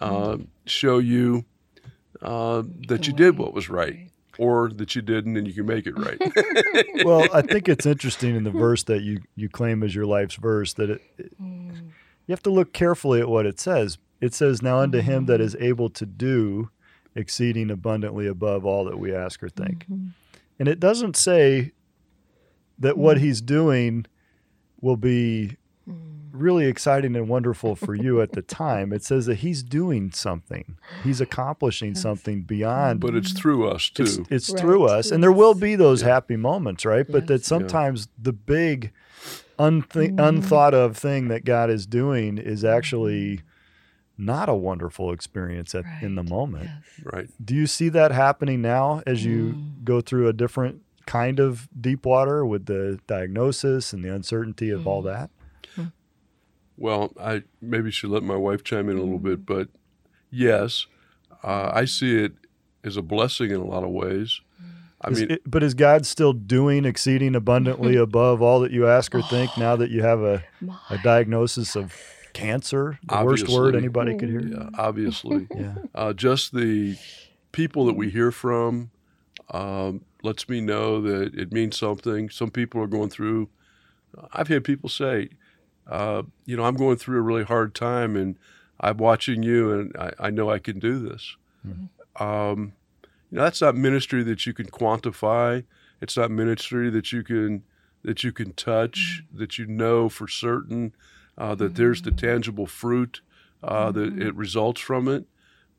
uh, 0.00 0.38
show 0.64 0.96
you 0.96 1.44
uh, 2.22 2.62
that 2.88 3.06
you 3.06 3.12
did 3.12 3.36
what 3.36 3.52
was 3.52 3.68
right, 3.68 4.08
or 4.38 4.70
that 4.70 4.96
you 4.96 5.02
didn't, 5.02 5.36
and 5.36 5.46
you 5.46 5.52
can 5.52 5.66
make 5.66 5.86
it 5.86 5.98
right. 5.98 6.18
well, 7.04 7.28
I 7.30 7.42
think 7.42 7.68
it's 7.68 7.84
interesting 7.84 8.34
in 8.34 8.44
the 8.44 8.50
verse 8.50 8.84
that 8.84 9.02
you 9.02 9.20
you 9.34 9.50
claim 9.50 9.82
as 9.82 9.94
your 9.94 10.06
life's 10.06 10.36
verse 10.36 10.72
that 10.72 10.88
it, 10.88 11.02
it- 11.18 11.38
mm. 11.42 11.76
you 11.76 12.32
have 12.32 12.42
to 12.44 12.50
look 12.50 12.72
carefully 12.72 13.20
at 13.20 13.28
what 13.28 13.44
it 13.44 13.60
says. 13.60 13.98
It 14.20 14.34
says, 14.34 14.62
"Now 14.62 14.78
unto 14.78 15.00
him 15.00 15.26
that 15.26 15.34
mm-hmm. 15.40 15.46
is 15.46 15.56
able 15.60 15.90
to 15.90 16.06
do 16.06 16.70
exceeding 17.14 17.70
abundantly 17.70 18.26
above 18.26 18.64
all 18.64 18.84
that 18.84 18.98
we 18.98 19.14
ask 19.14 19.42
or 19.42 19.48
think," 19.48 19.84
mm-hmm. 19.84 20.08
and 20.58 20.68
it 20.68 20.80
doesn't 20.80 21.16
say 21.16 21.72
that 22.78 22.92
mm-hmm. 22.92 23.00
what 23.00 23.18
he's 23.18 23.40
doing 23.40 24.06
will 24.80 24.96
be 24.96 25.56
mm. 25.88 25.94
really 26.32 26.66
exciting 26.66 27.16
and 27.16 27.28
wonderful 27.28 27.74
for 27.74 27.94
you 27.94 28.20
at 28.20 28.32
the 28.32 28.42
time. 28.62 28.92
It 28.92 29.02
says 29.02 29.26
that 29.26 29.36
he's 29.36 29.62
doing 29.62 30.10
something. 30.12 30.76
He's 31.02 31.20
accomplishing 31.20 31.94
something 31.94 32.42
beyond 32.42 33.00
but 33.00 33.14
it's 33.14 33.32
through 33.32 33.68
us 33.68 33.88
too. 33.88 34.04
it's, 34.04 34.18
it's 34.30 34.50
Right, 34.50 34.60
through 34.60 34.84
us, 34.84 35.10
and 35.10 35.22
there 35.22 35.32
will 35.32 35.54
be 35.54 35.76
those 35.76 36.02
happy 36.02 36.36
moments, 36.36 36.84
right? 36.84 37.06
But 37.08 37.26
that 37.26 37.40
Yes. 37.40 37.46
sometimes 37.46 38.08
the 38.20 38.32
big, 38.32 38.92
unth- 39.58 40.18
unthought 40.18 40.74
of 40.74 40.96
thing 40.96 41.28
that 41.28 41.44
God 41.44 41.70
is 41.70 41.86
doing 41.86 42.38
is 42.38 42.64
actually 42.64 43.40
not 44.18 44.48
a 44.48 44.54
wonderful 44.54 45.12
experience 45.12 45.74
at, 45.74 45.84
in 46.00 46.14
the 46.14 46.22
moment. 46.22 46.64
Yes. 46.64 47.12
right. 47.12 47.28
Do 47.44 47.54
you 47.54 47.66
see 47.66 47.88
that 47.90 48.12
happening 48.12 48.62
now 48.62 49.02
as 49.06 49.24
you 49.24 49.54
mm. 49.54 49.84
go 49.84 50.00
through 50.00 50.28
a 50.28 50.32
different 50.32 50.82
kind 51.06 51.38
of 51.38 51.68
deep 51.78 52.06
water 52.06 52.44
with 52.44 52.66
the 52.66 52.98
diagnosis 53.06 53.92
and 53.92 54.04
the 54.04 54.12
uncertainty 54.12 54.70
of 54.70 54.86
all 54.86 55.02
mm. 55.02 55.06
that? 55.06 55.30
Well, 56.78 57.12
I 57.18 57.42
maybe 57.62 57.90
should 57.90 58.10
let 58.10 58.22
my 58.22 58.36
wife 58.36 58.62
chime 58.62 58.90
in 58.90 58.98
a 58.98 59.02
little 59.02 59.18
bit, 59.18 59.40
mm. 59.40 59.46
but 59.46 59.68
yes, 60.30 60.86
uh, 61.42 61.70
I 61.72 61.84
see 61.84 62.16
it 62.16 62.32
as 62.84 62.96
a 62.96 63.02
blessing 63.02 63.50
in 63.50 63.56
a 63.56 63.64
lot 63.64 63.82
of 63.82 63.90
ways. 63.90 64.40
I 65.00 65.10
Is 65.10 65.20
mean, 65.20 65.30
it- 65.32 65.42
but 65.46 65.62
is 65.62 65.74
God 65.74 66.06
still 66.06 66.32
doing 66.32 66.84
exceeding 66.84 67.34
abundantly 67.34 67.96
above 68.08 68.42
all 68.42 68.60
that 68.60 68.72
you 68.72 68.86
ask 68.86 69.14
or 69.14 69.22
think 69.22 69.50
oh. 69.56 69.60
now 69.60 69.76
that 69.76 69.90
you 69.90 70.02
have 70.02 70.20
a, 70.20 70.44
a 70.90 70.98
diagnosis 70.98 71.76
of 71.76 71.94
cancer? 72.36 72.98
The 73.02 73.24
worst 73.24 73.48
word 73.48 73.74
anybody 73.74 74.16
could 74.16 74.28
hear. 74.28 74.40
yeah, 74.40 74.68
obviously, 74.76 75.48
Yeah. 75.56 75.74
uh, 75.94 76.12
just 76.12 76.54
the 76.54 76.96
people 77.52 77.86
that 77.86 77.94
we 77.94 78.10
hear 78.10 78.30
from 78.30 78.90
um, 79.50 80.04
lets 80.22 80.48
me 80.48 80.60
know 80.60 81.00
that 81.00 81.34
it 81.34 81.52
means 81.52 81.78
something. 81.78 82.28
Some 82.28 82.50
people 82.50 82.80
are 82.82 82.86
going 82.86 83.10
through. 83.10 83.48
I've 84.32 84.48
had 84.48 84.64
people 84.64 84.88
say, 84.88 85.30
uh, 85.86 86.22
you 86.44 86.56
know, 86.56 86.64
I'm 86.64 86.76
going 86.76 86.96
through 86.96 87.18
a 87.18 87.22
really 87.22 87.44
hard 87.44 87.74
time, 87.74 88.16
and 88.16 88.36
I'm 88.80 88.98
watching 88.98 89.42
you, 89.42 89.72
and 89.72 89.96
I, 89.96 90.12
I 90.18 90.30
know 90.30 90.50
I 90.50 90.58
can 90.58 90.78
do 90.78 90.98
this. 90.98 91.36
Mm-hmm. 91.66 92.22
Um, 92.22 92.72
you 93.30 93.38
know, 93.38 93.44
that's 93.44 93.60
not 93.60 93.76
ministry 93.76 94.22
that 94.24 94.46
you 94.46 94.52
can 94.52 94.66
quantify. 94.66 95.64
It's 96.00 96.16
not 96.16 96.30
ministry 96.30 96.90
that 96.90 97.12
you 97.12 97.22
can 97.22 97.62
that 98.02 98.22
you 98.22 98.30
can 98.30 98.52
touch, 98.52 99.22
mm-hmm. 99.24 99.38
that 99.38 99.58
you 99.58 99.66
know 99.66 100.08
for 100.08 100.28
certain 100.28 100.92
uh, 101.38 101.54
that 101.54 101.64
mm-hmm. 101.64 101.74
there's 101.74 102.02
the 102.02 102.10
mm-hmm. 102.10 102.26
tangible 102.26 102.66
fruit 102.66 103.20
uh, 103.62 103.90
that 103.92 104.10
mm-hmm. 104.10 104.22
it 104.22 104.34
results 104.34 104.80
from 104.80 105.08
it. 105.08 105.24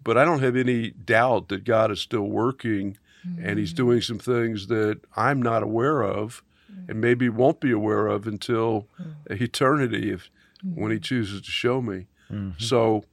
But 0.04 0.18
I 0.18 0.26
don't 0.26 0.42
have 0.42 0.56
any 0.56 0.92
doubt 0.92 1.50
that 1.50 1.64
God 1.64 1.92
is 1.92 2.00
still 2.00 2.24
working, 2.24 2.98
and 3.42 3.60
He's 3.60 3.70
mm-hmm. 3.70 3.78
doing 3.78 4.02
some 4.02 4.20
things 4.20 4.68
that 4.68 5.02
I'm 5.16 5.42
not 5.42 5.64
aware 5.64 6.02
of, 6.02 6.44
and 6.88 7.02
maybe 7.02 7.28
won't 7.30 7.60
be 7.60 7.72
aware 7.72 8.08
of 8.08 8.28
until 8.28 8.88
eternity, 9.26 10.12
if 10.12 10.30
when 10.64 10.92
He 10.92 11.00
chooses 11.00 11.42
to 11.42 11.52
show 11.52 11.82
me. 11.82 12.08
So, 12.58 13.04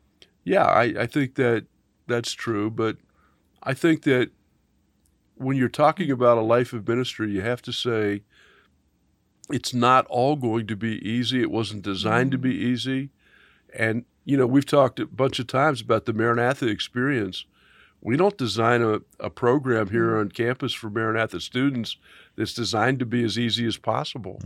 yeah, 0.44 0.64
I, 0.64 0.82
I 1.00 1.06
think 1.06 1.36
that 1.36 1.66
that's 2.06 2.32
true, 2.32 2.70
but 2.70 2.98
I 3.62 3.74
think 3.74 4.02
that 4.02 4.30
when 5.36 5.56
you're 5.56 5.68
talking 5.68 6.10
about 6.10 6.38
a 6.38 6.42
life 6.42 6.72
of 6.72 6.86
ministry, 6.86 7.32
you 7.32 7.40
have 7.40 7.62
to 7.62 7.72
say 7.72 8.22
it's 9.50 9.74
not 9.74 10.06
all 10.06 10.36
going 10.36 10.66
to 10.68 10.76
be 10.76 10.96
easy. 11.08 11.42
It 11.42 11.50
wasn't 11.50 11.82
designed 11.82 12.32
to 12.32 12.38
be 12.38 12.54
mm. 12.54 12.62
easy. 12.62 13.10
And, 13.76 14.04
you 14.24 14.36
know, 14.36 14.46
we've 14.46 14.66
talked 14.66 15.00
a 15.00 15.06
bunch 15.06 15.38
of 15.38 15.46
times 15.46 15.80
about 15.80 16.06
the 16.06 16.12
Maranatha 16.12 16.66
experience. 16.66 17.44
We 18.00 18.16
don't 18.16 18.38
design 18.38 18.82
a, 18.82 19.00
a 19.20 19.30
program 19.30 19.90
here 19.90 20.12
mm. 20.12 20.20
on 20.20 20.28
campus 20.30 20.72
for 20.72 20.90
Maranatha 20.90 21.40
students 21.40 21.96
that's 22.36 22.54
designed 22.54 22.98
to 23.00 23.06
be 23.06 23.24
as 23.24 23.38
easy 23.38 23.66
as 23.66 23.76
possible. 23.76 24.40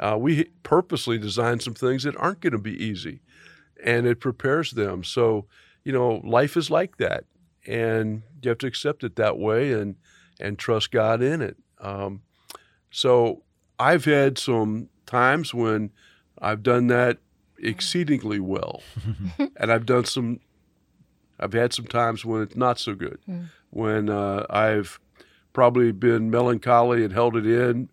Uh, 0.00 0.16
we 0.18 0.44
purposely 0.62 1.18
design 1.18 1.60
some 1.60 1.74
things 1.74 2.04
that 2.04 2.16
aren't 2.16 2.40
going 2.40 2.52
to 2.52 2.58
be 2.58 2.82
easy, 2.82 3.20
and 3.84 4.06
it 4.06 4.20
prepares 4.20 4.72
them. 4.72 5.02
So, 5.02 5.46
you 5.84 5.92
know, 5.92 6.20
life 6.24 6.56
is 6.56 6.70
like 6.70 6.98
that, 6.98 7.24
and 7.66 8.22
you 8.42 8.48
have 8.50 8.58
to 8.58 8.66
accept 8.66 9.02
it 9.02 9.16
that 9.16 9.38
way 9.38 9.72
and 9.72 9.96
and 10.40 10.56
trust 10.56 10.92
God 10.92 11.20
in 11.20 11.42
it. 11.42 11.56
Um, 11.80 12.22
so 12.90 13.42
I've 13.78 14.04
had 14.04 14.38
some 14.38 14.88
times 15.06 15.54
when 15.54 15.90
I've 16.40 16.62
done 16.62 16.88
that 16.88 17.18
exceedingly 17.60 18.40
well, 18.40 18.82
and 19.56 19.72
I've 19.72 19.86
done 19.86 20.04
some. 20.04 20.40
I've 21.40 21.52
had 21.52 21.72
some 21.72 21.86
times 21.86 22.24
when 22.24 22.42
it's 22.42 22.56
not 22.56 22.80
so 22.80 22.94
good, 22.94 23.20
mm. 23.28 23.46
when 23.70 24.10
uh, 24.10 24.44
I've 24.50 24.98
probably 25.52 25.92
been 25.92 26.30
melancholy 26.30 27.04
and 27.04 27.12
held 27.12 27.36
it 27.36 27.46
in. 27.46 27.90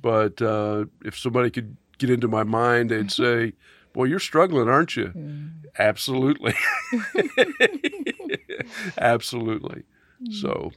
But 0.00 0.40
uh, 0.40 0.86
if 1.04 1.18
somebody 1.18 1.50
could 1.50 1.76
get 1.98 2.10
into 2.10 2.28
my 2.28 2.42
mind, 2.42 2.90
they'd 2.90 3.12
say, 3.12 3.52
"Well, 3.94 4.06
you're 4.06 4.18
struggling, 4.18 4.68
aren't 4.68 4.96
you?" 4.96 5.08
Mm. 5.08 5.50
Absolutely, 5.78 6.54
absolutely. 8.98 9.82
Mm. 10.22 10.32
So, 10.32 10.72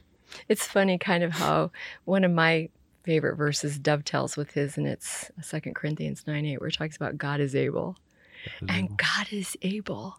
it's 0.48 0.66
funny, 0.66 0.98
kind 0.98 1.24
of 1.24 1.32
how 1.32 1.70
one 2.04 2.24
of 2.24 2.32
my 2.32 2.68
favorite 3.02 3.36
verses 3.36 3.78
dovetails 3.78 4.36
with 4.36 4.52
his, 4.52 4.76
and 4.76 4.86
it's 4.86 5.30
Second 5.40 5.74
Corinthians 5.74 6.24
9 6.26 6.44
8, 6.44 6.60
where 6.60 6.68
it 6.68 6.74
talks 6.74 6.96
about 6.96 7.18
God 7.18 7.40
is 7.40 7.54
able. 7.54 7.96
and 8.68 8.96
God 8.96 9.26
is 9.30 9.56
able 9.62 10.16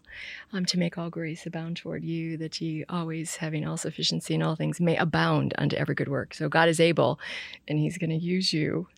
um, 0.52 0.64
to 0.66 0.78
make 0.78 0.96
all 0.96 1.10
grace 1.10 1.44
abound 1.44 1.76
toward 1.76 2.04
you, 2.04 2.36
that 2.36 2.60
ye 2.60 2.84
always 2.88 3.36
having 3.36 3.66
all 3.66 3.76
sufficiency 3.76 4.34
in 4.34 4.42
all 4.42 4.54
things 4.54 4.80
may 4.80 4.96
abound 4.96 5.54
unto 5.58 5.76
every 5.76 5.94
good 5.94 6.08
work. 6.08 6.34
So 6.34 6.48
God 6.48 6.68
is 6.68 6.80
able, 6.80 7.18
and 7.66 7.78
He's 7.78 7.98
going 7.98 8.10
to 8.10 8.16
use 8.16 8.52
you. 8.52 8.88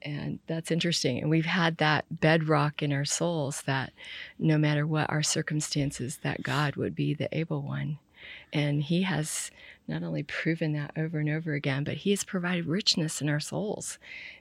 And 0.00 0.40
that's 0.48 0.72
interesting. 0.72 1.18
And 1.20 1.30
we've 1.30 1.44
had 1.44 1.76
that 1.76 2.06
bedrock 2.10 2.82
in 2.82 2.92
our 2.92 3.04
souls 3.04 3.62
that 3.66 3.92
no 4.38 4.58
matter 4.58 4.86
what 4.86 5.08
our 5.10 5.22
circumstances, 5.22 6.18
that 6.22 6.42
God 6.42 6.74
would 6.76 6.94
be 6.94 7.14
the 7.14 7.28
able 7.36 7.62
one. 7.62 7.98
And 8.52 8.82
He 8.82 9.02
has 9.02 9.50
not 9.88 10.02
only 10.02 10.22
proven 10.22 10.72
that 10.72 10.92
over 10.96 11.18
and 11.18 11.28
over 11.28 11.54
again, 11.54 11.84
but 11.84 11.98
He 11.98 12.10
has 12.10 12.24
provided 12.24 12.66
richness 12.66 13.20
in 13.20 13.28
our 13.28 13.40
souls 13.40 13.98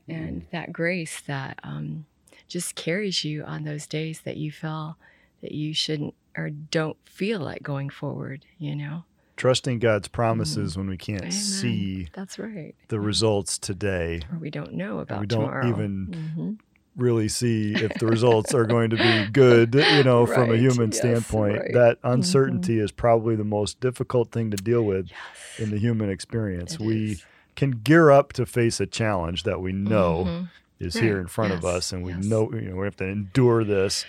and 0.07 0.41
mm. 0.41 0.51
that 0.51 0.71
grace 0.71 1.21
that 1.21 1.59
um, 1.63 2.05
just 2.47 2.75
carries 2.75 3.23
you 3.23 3.43
on 3.43 3.63
those 3.63 3.87
days 3.87 4.21
that 4.21 4.37
you 4.37 4.51
feel 4.51 4.97
that 5.41 5.51
you 5.51 5.73
shouldn't 5.73 6.13
or 6.37 6.49
don't 6.49 6.97
feel 7.05 7.39
like 7.39 7.63
going 7.63 7.89
forward, 7.89 8.45
you 8.57 8.75
know? 8.75 9.03
Trusting 9.35 9.79
God's 9.79 10.07
promises 10.07 10.73
mm. 10.73 10.77
when 10.77 10.89
we 10.89 10.97
can't 10.97 11.21
Amen. 11.21 11.31
see 11.31 12.07
that's 12.13 12.37
right 12.37 12.75
the 12.89 12.99
results 12.99 13.57
today, 13.57 14.21
or 14.31 14.37
we 14.37 14.51
don't 14.51 14.73
know 14.73 14.99
about 14.99 15.21
we 15.21 15.25
don't 15.25 15.41
tomorrow. 15.41 15.67
even 15.67 16.07
mm-hmm 16.07 16.51
really 16.95 17.27
see 17.27 17.73
if 17.73 17.93
the 17.95 18.05
results 18.05 18.53
are 18.53 18.65
going 18.65 18.89
to 18.89 18.97
be 18.97 19.27
good, 19.31 19.73
you 19.73 20.03
know, 20.03 20.25
right. 20.25 20.35
from 20.35 20.51
a 20.51 20.57
human 20.57 20.91
yes, 20.91 20.97
standpoint. 20.97 21.59
Right. 21.59 21.73
That 21.73 21.97
uncertainty 22.03 22.75
mm-hmm. 22.75 22.85
is 22.85 22.91
probably 22.91 23.35
the 23.35 23.43
most 23.43 23.79
difficult 23.79 24.31
thing 24.31 24.51
to 24.51 24.57
deal 24.57 24.83
with 24.83 25.09
yes. 25.09 25.59
in 25.59 25.71
the 25.71 25.77
human 25.77 26.09
experience. 26.09 26.75
It 26.75 26.81
we 26.81 27.11
is. 27.11 27.25
can 27.55 27.71
gear 27.71 28.11
up 28.11 28.33
to 28.33 28.45
face 28.45 28.79
a 28.79 28.85
challenge 28.85 29.43
that 29.43 29.61
we 29.61 29.71
know 29.71 30.25
mm-hmm. 30.27 30.45
is 30.79 30.95
right. 30.95 31.03
here 31.03 31.19
in 31.19 31.27
front 31.27 31.51
yes. 31.51 31.59
of 31.59 31.65
us 31.65 31.91
and 31.93 32.03
we 32.03 32.13
know, 32.13 32.51
you 32.51 32.69
know, 32.69 32.75
we 32.75 32.85
have 32.85 32.97
to 32.97 33.07
endure 33.07 33.63
this 33.63 34.05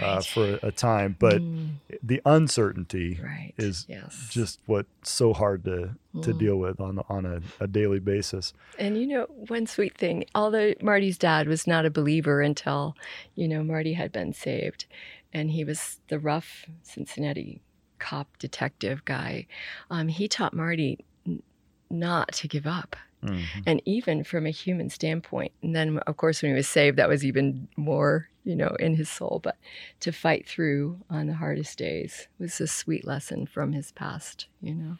uh, 0.00 0.20
for 0.20 0.58
a 0.62 0.72
time. 0.72 1.16
But 1.18 1.42
mm. 1.42 1.70
the 2.02 2.20
uncertainty 2.24 3.20
right. 3.22 3.52
is 3.56 3.86
yes. 3.88 4.28
just 4.30 4.60
what's 4.66 4.88
so 5.02 5.32
hard 5.32 5.64
to 5.64 5.90
to 6.22 6.32
mm. 6.32 6.38
deal 6.38 6.56
with 6.56 6.80
on 6.80 7.00
on 7.08 7.26
a, 7.26 7.40
a, 7.60 7.66
daily 7.66 7.98
basis. 7.98 8.52
And 8.78 8.98
you 8.98 9.06
know, 9.06 9.26
one 9.48 9.66
sweet 9.66 9.96
thing, 9.96 10.24
although 10.34 10.72
Marty's 10.80 11.18
dad 11.18 11.46
was 11.48 11.66
not 11.66 11.84
a 11.84 11.90
believer 11.90 12.40
until 12.40 12.96
you 13.34 13.48
know 13.48 13.62
Marty 13.62 13.92
had 13.92 14.12
been 14.12 14.32
saved, 14.32 14.86
and 15.32 15.50
he 15.50 15.64
was 15.64 16.00
the 16.08 16.18
rough 16.18 16.66
Cincinnati 16.82 17.60
cop 17.98 18.38
detective 18.38 19.04
guy. 19.04 19.46
Um, 19.90 20.08
he 20.08 20.28
taught 20.28 20.54
Marty 20.54 21.04
n- 21.26 21.42
not 21.90 22.32
to 22.32 22.48
give 22.48 22.66
up. 22.66 22.96
Mm-hmm. 23.24 23.60
And 23.66 23.82
even 23.84 24.24
from 24.24 24.46
a 24.46 24.50
human 24.50 24.90
standpoint, 24.90 25.52
and 25.62 25.74
then 25.74 25.98
of 26.00 26.16
course 26.16 26.42
when 26.42 26.52
he 26.52 26.56
was 26.56 26.68
saved, 26.68 26.98
that 26.98 27.08
was 27.08 27.24
even 27.24 27.66
more 27.76 28.28
you 28.46 28.54
know, 28.54 28.74
in 28.78 28.94
his 28.94 29.10
soul. 29.10 29.40
But 29.42 29.56
to 30.00 30.12
fight 30.12 30.48
through 30.48 31.00
on 31.10 31.26
the 31.26 31.34
hardest 31.34 31.76
days 31.76 32.28
was 32.38 32.58
a 32.60 32.66
sweet 32.66 33.06
lesson 33.06 33.44
from 33.44 33.72
his 33.72 33.92
past, 33.92 34.46
you 34.62 34.74
know. 34.74 34.96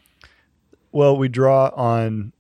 Well, 0.92 1.16
we 1.16 1.28
draw 1.28 1.68
on 1.68 2.32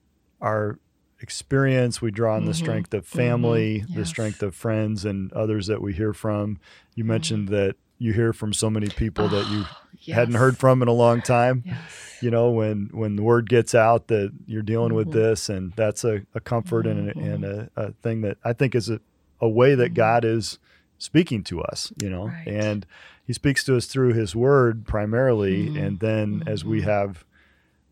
our 0.42 0.78
experience, 1.20 2.02
we 2.02 2.10
draw 2.10 2.34
on 2.34 2.40
mm-hmm. 2.40 2.48
the 2.48 2.54
strength 2.54 2.92
of 2.92 3.06
family, 3.06 3.80
mm-hmm. 3.80 3.92
yes. 3.92 3.98
the 3.98 4.04
strength 4.06 4.42
of 4.42 4.54
friends 4.54 5.04
and 5.04 5.32
others 5.32 5.68
that 5.68 5.80
we 5.80 5.94
hear 5.94 6.12
from. 6.12 6.58
You 6.94 7.04
mm-hmm. 7.04 7.12
mentioned 7.12 7.48
that 7.48 7.76
you 7.98 8.12
hear 8.12 8.32
from 8.32 8.52
so 8.52 8.68
many 8.68 8.88
people 8.88 9.24
oh, 9.26 9.28
that 9.28 9.48
you 9.50 9.64
yes. 10.00 10.16
hadn't 10.16 10.34
heard 10.34 10.58
from 10.58 10.82
in 10.82 10.88
a 10.88 10.92
long 10.92 11.22
time. 11.22 11.62
Yes. 11.64 11.78
You 12.20 12.30
know, 12.30 12.50
when 12.50 12.90
when 12.92 13.16
the 13.16 13.22
word 13.22 13.48
gets 13.48 13.74
out 13.74 14.08
that 14.08 14.32
you're 14.46 14.62
dealing 14.62 14.94
with 14.94 15.08
mm-hmm. 15.08 15.18
this, 15.18 15.48
and 15.48 15.72
that's 15.76 16.02
a, 16.02 16.22
a 16.34 16.40
comfort 16.40 16.86
and, 16.86 17.10
a, 17.10 17.18
and 17.18 17.44
mm-hmm. 17.44 17.80
a, 17.80 17.84
a, 17.84 17.92
thing 17.92 18.22
that 18.22 18.38
I 18.44 18.52
think 18.54 18.74
is 18.74 18.90
a, 18.90 19.00
a 19.40 19.48
way 19.48 19.74
that 19.76 19.88
mm-hmm. 19.88 19.94
God 19.94 20.24
is 20.24 20.58
speaking 20.98 21.42
to 21.44 21.62
us, 21.62 21.92
you 22.00 22.08
know, 22.08 22.28
right. 22.28 22.46
and 22.46 22.86
he 23.26 23.32
speaks 23.32 23.64
to 23.64 23.76
us 23.76 23.86
through 23.86 24.12
his 24.12 24.36
word 24.36 24.86
primarily. 24.86 25.66
Mm-hmm. 25.66 25.76
And 25.76 26.00
then 26.00 26.40
mm-hmm. 26.40 26.48
as 26.48 26.64
we 26.64 26.80
mm-hmm. 26.80 26.90
have 26.90 27.24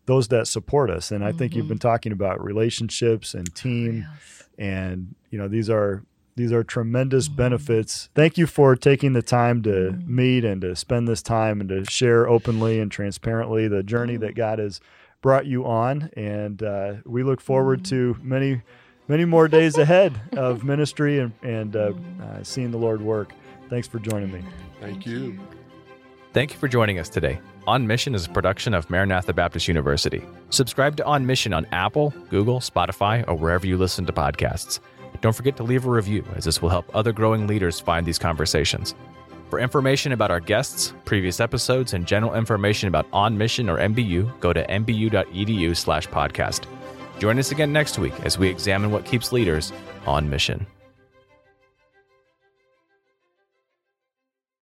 those 0.05 0.27
that 0.29 0.47
support 0.47 0.89
us, 0.89 1.11
and 1.11 1.23
I 1.23 1.29
mm-hmm. 1.29 1.37
think 1.37 1.55
you've 1.55 1.67
been 1.67 1.77
mm-hmm. 1.77 1.87
talking 1.87 2.11
about 2.11 2.43
relationships 2.43 3.33
and 3.33 3.53
team, 3.55 4.05
oh, 4.07 4.13
yes. 4.13 4.43
and, 4.57 5.15
you 5.29 5.37
know, 5.37 5.47
these 5.47 5.69
are, 5.69 6.03
these 6.35 6.51
are 6.51 6.63
tremendous 6.63 7.27
mm-hmm. 7.27 7.37
benefits. 7.37 8.09
Thank 8.15 8.37
you 8.37 8.47
for 8.47 8.75
taking 8.75 9.13
the 9.13 9.21
time 9.21 9.61
to 9.63 9.91
meet 10.05 10.45
and 10.45 10.61
to 10.61 10.75
spend 10.75 11.07
this 11.07 11.21
time 11.21 11.59
and 11.59 11.69
to 11.69 11.85
share 11.85 12.27
openly 12.27 12.79
and 12.79 12.91
transparently 12.91 13.67
the 13.67 13.83
journey 13.83 14.17
that 14.17 14.35
God 14.35 14.59
has 14.59 14.79
brought 15.21 15.45
you 15.45 15.65
on. 15.65 16.11
And 16.15 16.61
uh, 16.61 16.93
we 17.05 17.23
look 17.23 17.41
forward 17.41 17.83
to 17.85 18.17
many 18.21 18.61
many 19.07 19.25
more 19.25 19.47
days 19.47 19.77
ahead 19.77 20.19
of 20.33 20.63
ministry 20.63 21.19
and, 21.19 21.31
and 21.41 21.75
uh, 21.75 21.93
uh, 22.21 22.43
seeing 22.43 22.71
the 22.71 22.77
Lord 22.77 23.01
work. 23.01 23.33
Thanks 23.69 23.87
for 23.87 23.99
joining 23.99 24.31
me. 24.31 24.43
Thank 24.79 25.05
you. 25.05 25.39
Thank 26.33 26.51
you 26.53 26.59
for 26.59 26.67
joining 26.67 26.99
us 26.99 27.09
today. 27.09 27.39
On 27.67 27.87
Mission 27.87 28.13
is 28.13 28.25
a 28.25 28.29
production 28.29 28.73
of 28.73 28.89
Maranatha 28.89 29.33
Baptist 29.33 29.67
University. 29.67 30.23
Subscribe 30.49 30.97
to 30.97 31.05
On 31.05 31.25
Mission 31.25 31.53
on 31.53 31.65
Apple, 31.71 32.13
Google, 32.29 32.59
Spotify, 32.59 33.27
or 33.27 33.35
wherever 33.35 33.65
you 33.65 33.77
listen 33.77 34.05
to 34.05 34.13
podcasts. 34.13 34.79
Don't 35.21 35.33
forget 35.33 35.57
to 35.57 35.63
leave 35.63 35.85
a 35.85 35.89
review, 35.89 36.23
as 36.35 36.43
this 36.43 36.61
will 36.61 36.69
help 36.69 36.93
other 36.93 37.11
growing 37.11 37.47
leaders 37.47 37.79
find 37.79 38.05
these 38.05 38.19
conversations. 38.19 38.93
For 39.49 39.59
information 39.59 40.11
about 40.11 40.29
our 40.29 40.39
guests, 40.39 40.93
previous 41.05 41.39
episodes, 41.39 41.93
and 41.93 42.05
general 42.05 42.35
information 42.35 42.87
about 42.89 43.07
On 43.13 43.37
Mission 43.37 43.69
or 43.69 43.77
MBU, 43.77 44.39
go 44.39 44.53
to 44.53 44.65
mbu.edu 44.67 45.75
slash 45.75 46.07
podcast. 46.07 46.65
Join 47.19 47.39
us 47.39 47.51
again 47.51 47.71
next 47.71 47.97
week 47.97 48.13
as 48.21 48.37
we 48.37 48.49
examine 48.49 48.91
what 48.91 49.05
keeps 49.05 49.31
leaders 49.31 49.71
on 50.05 50.29
mission. 50.29 50.67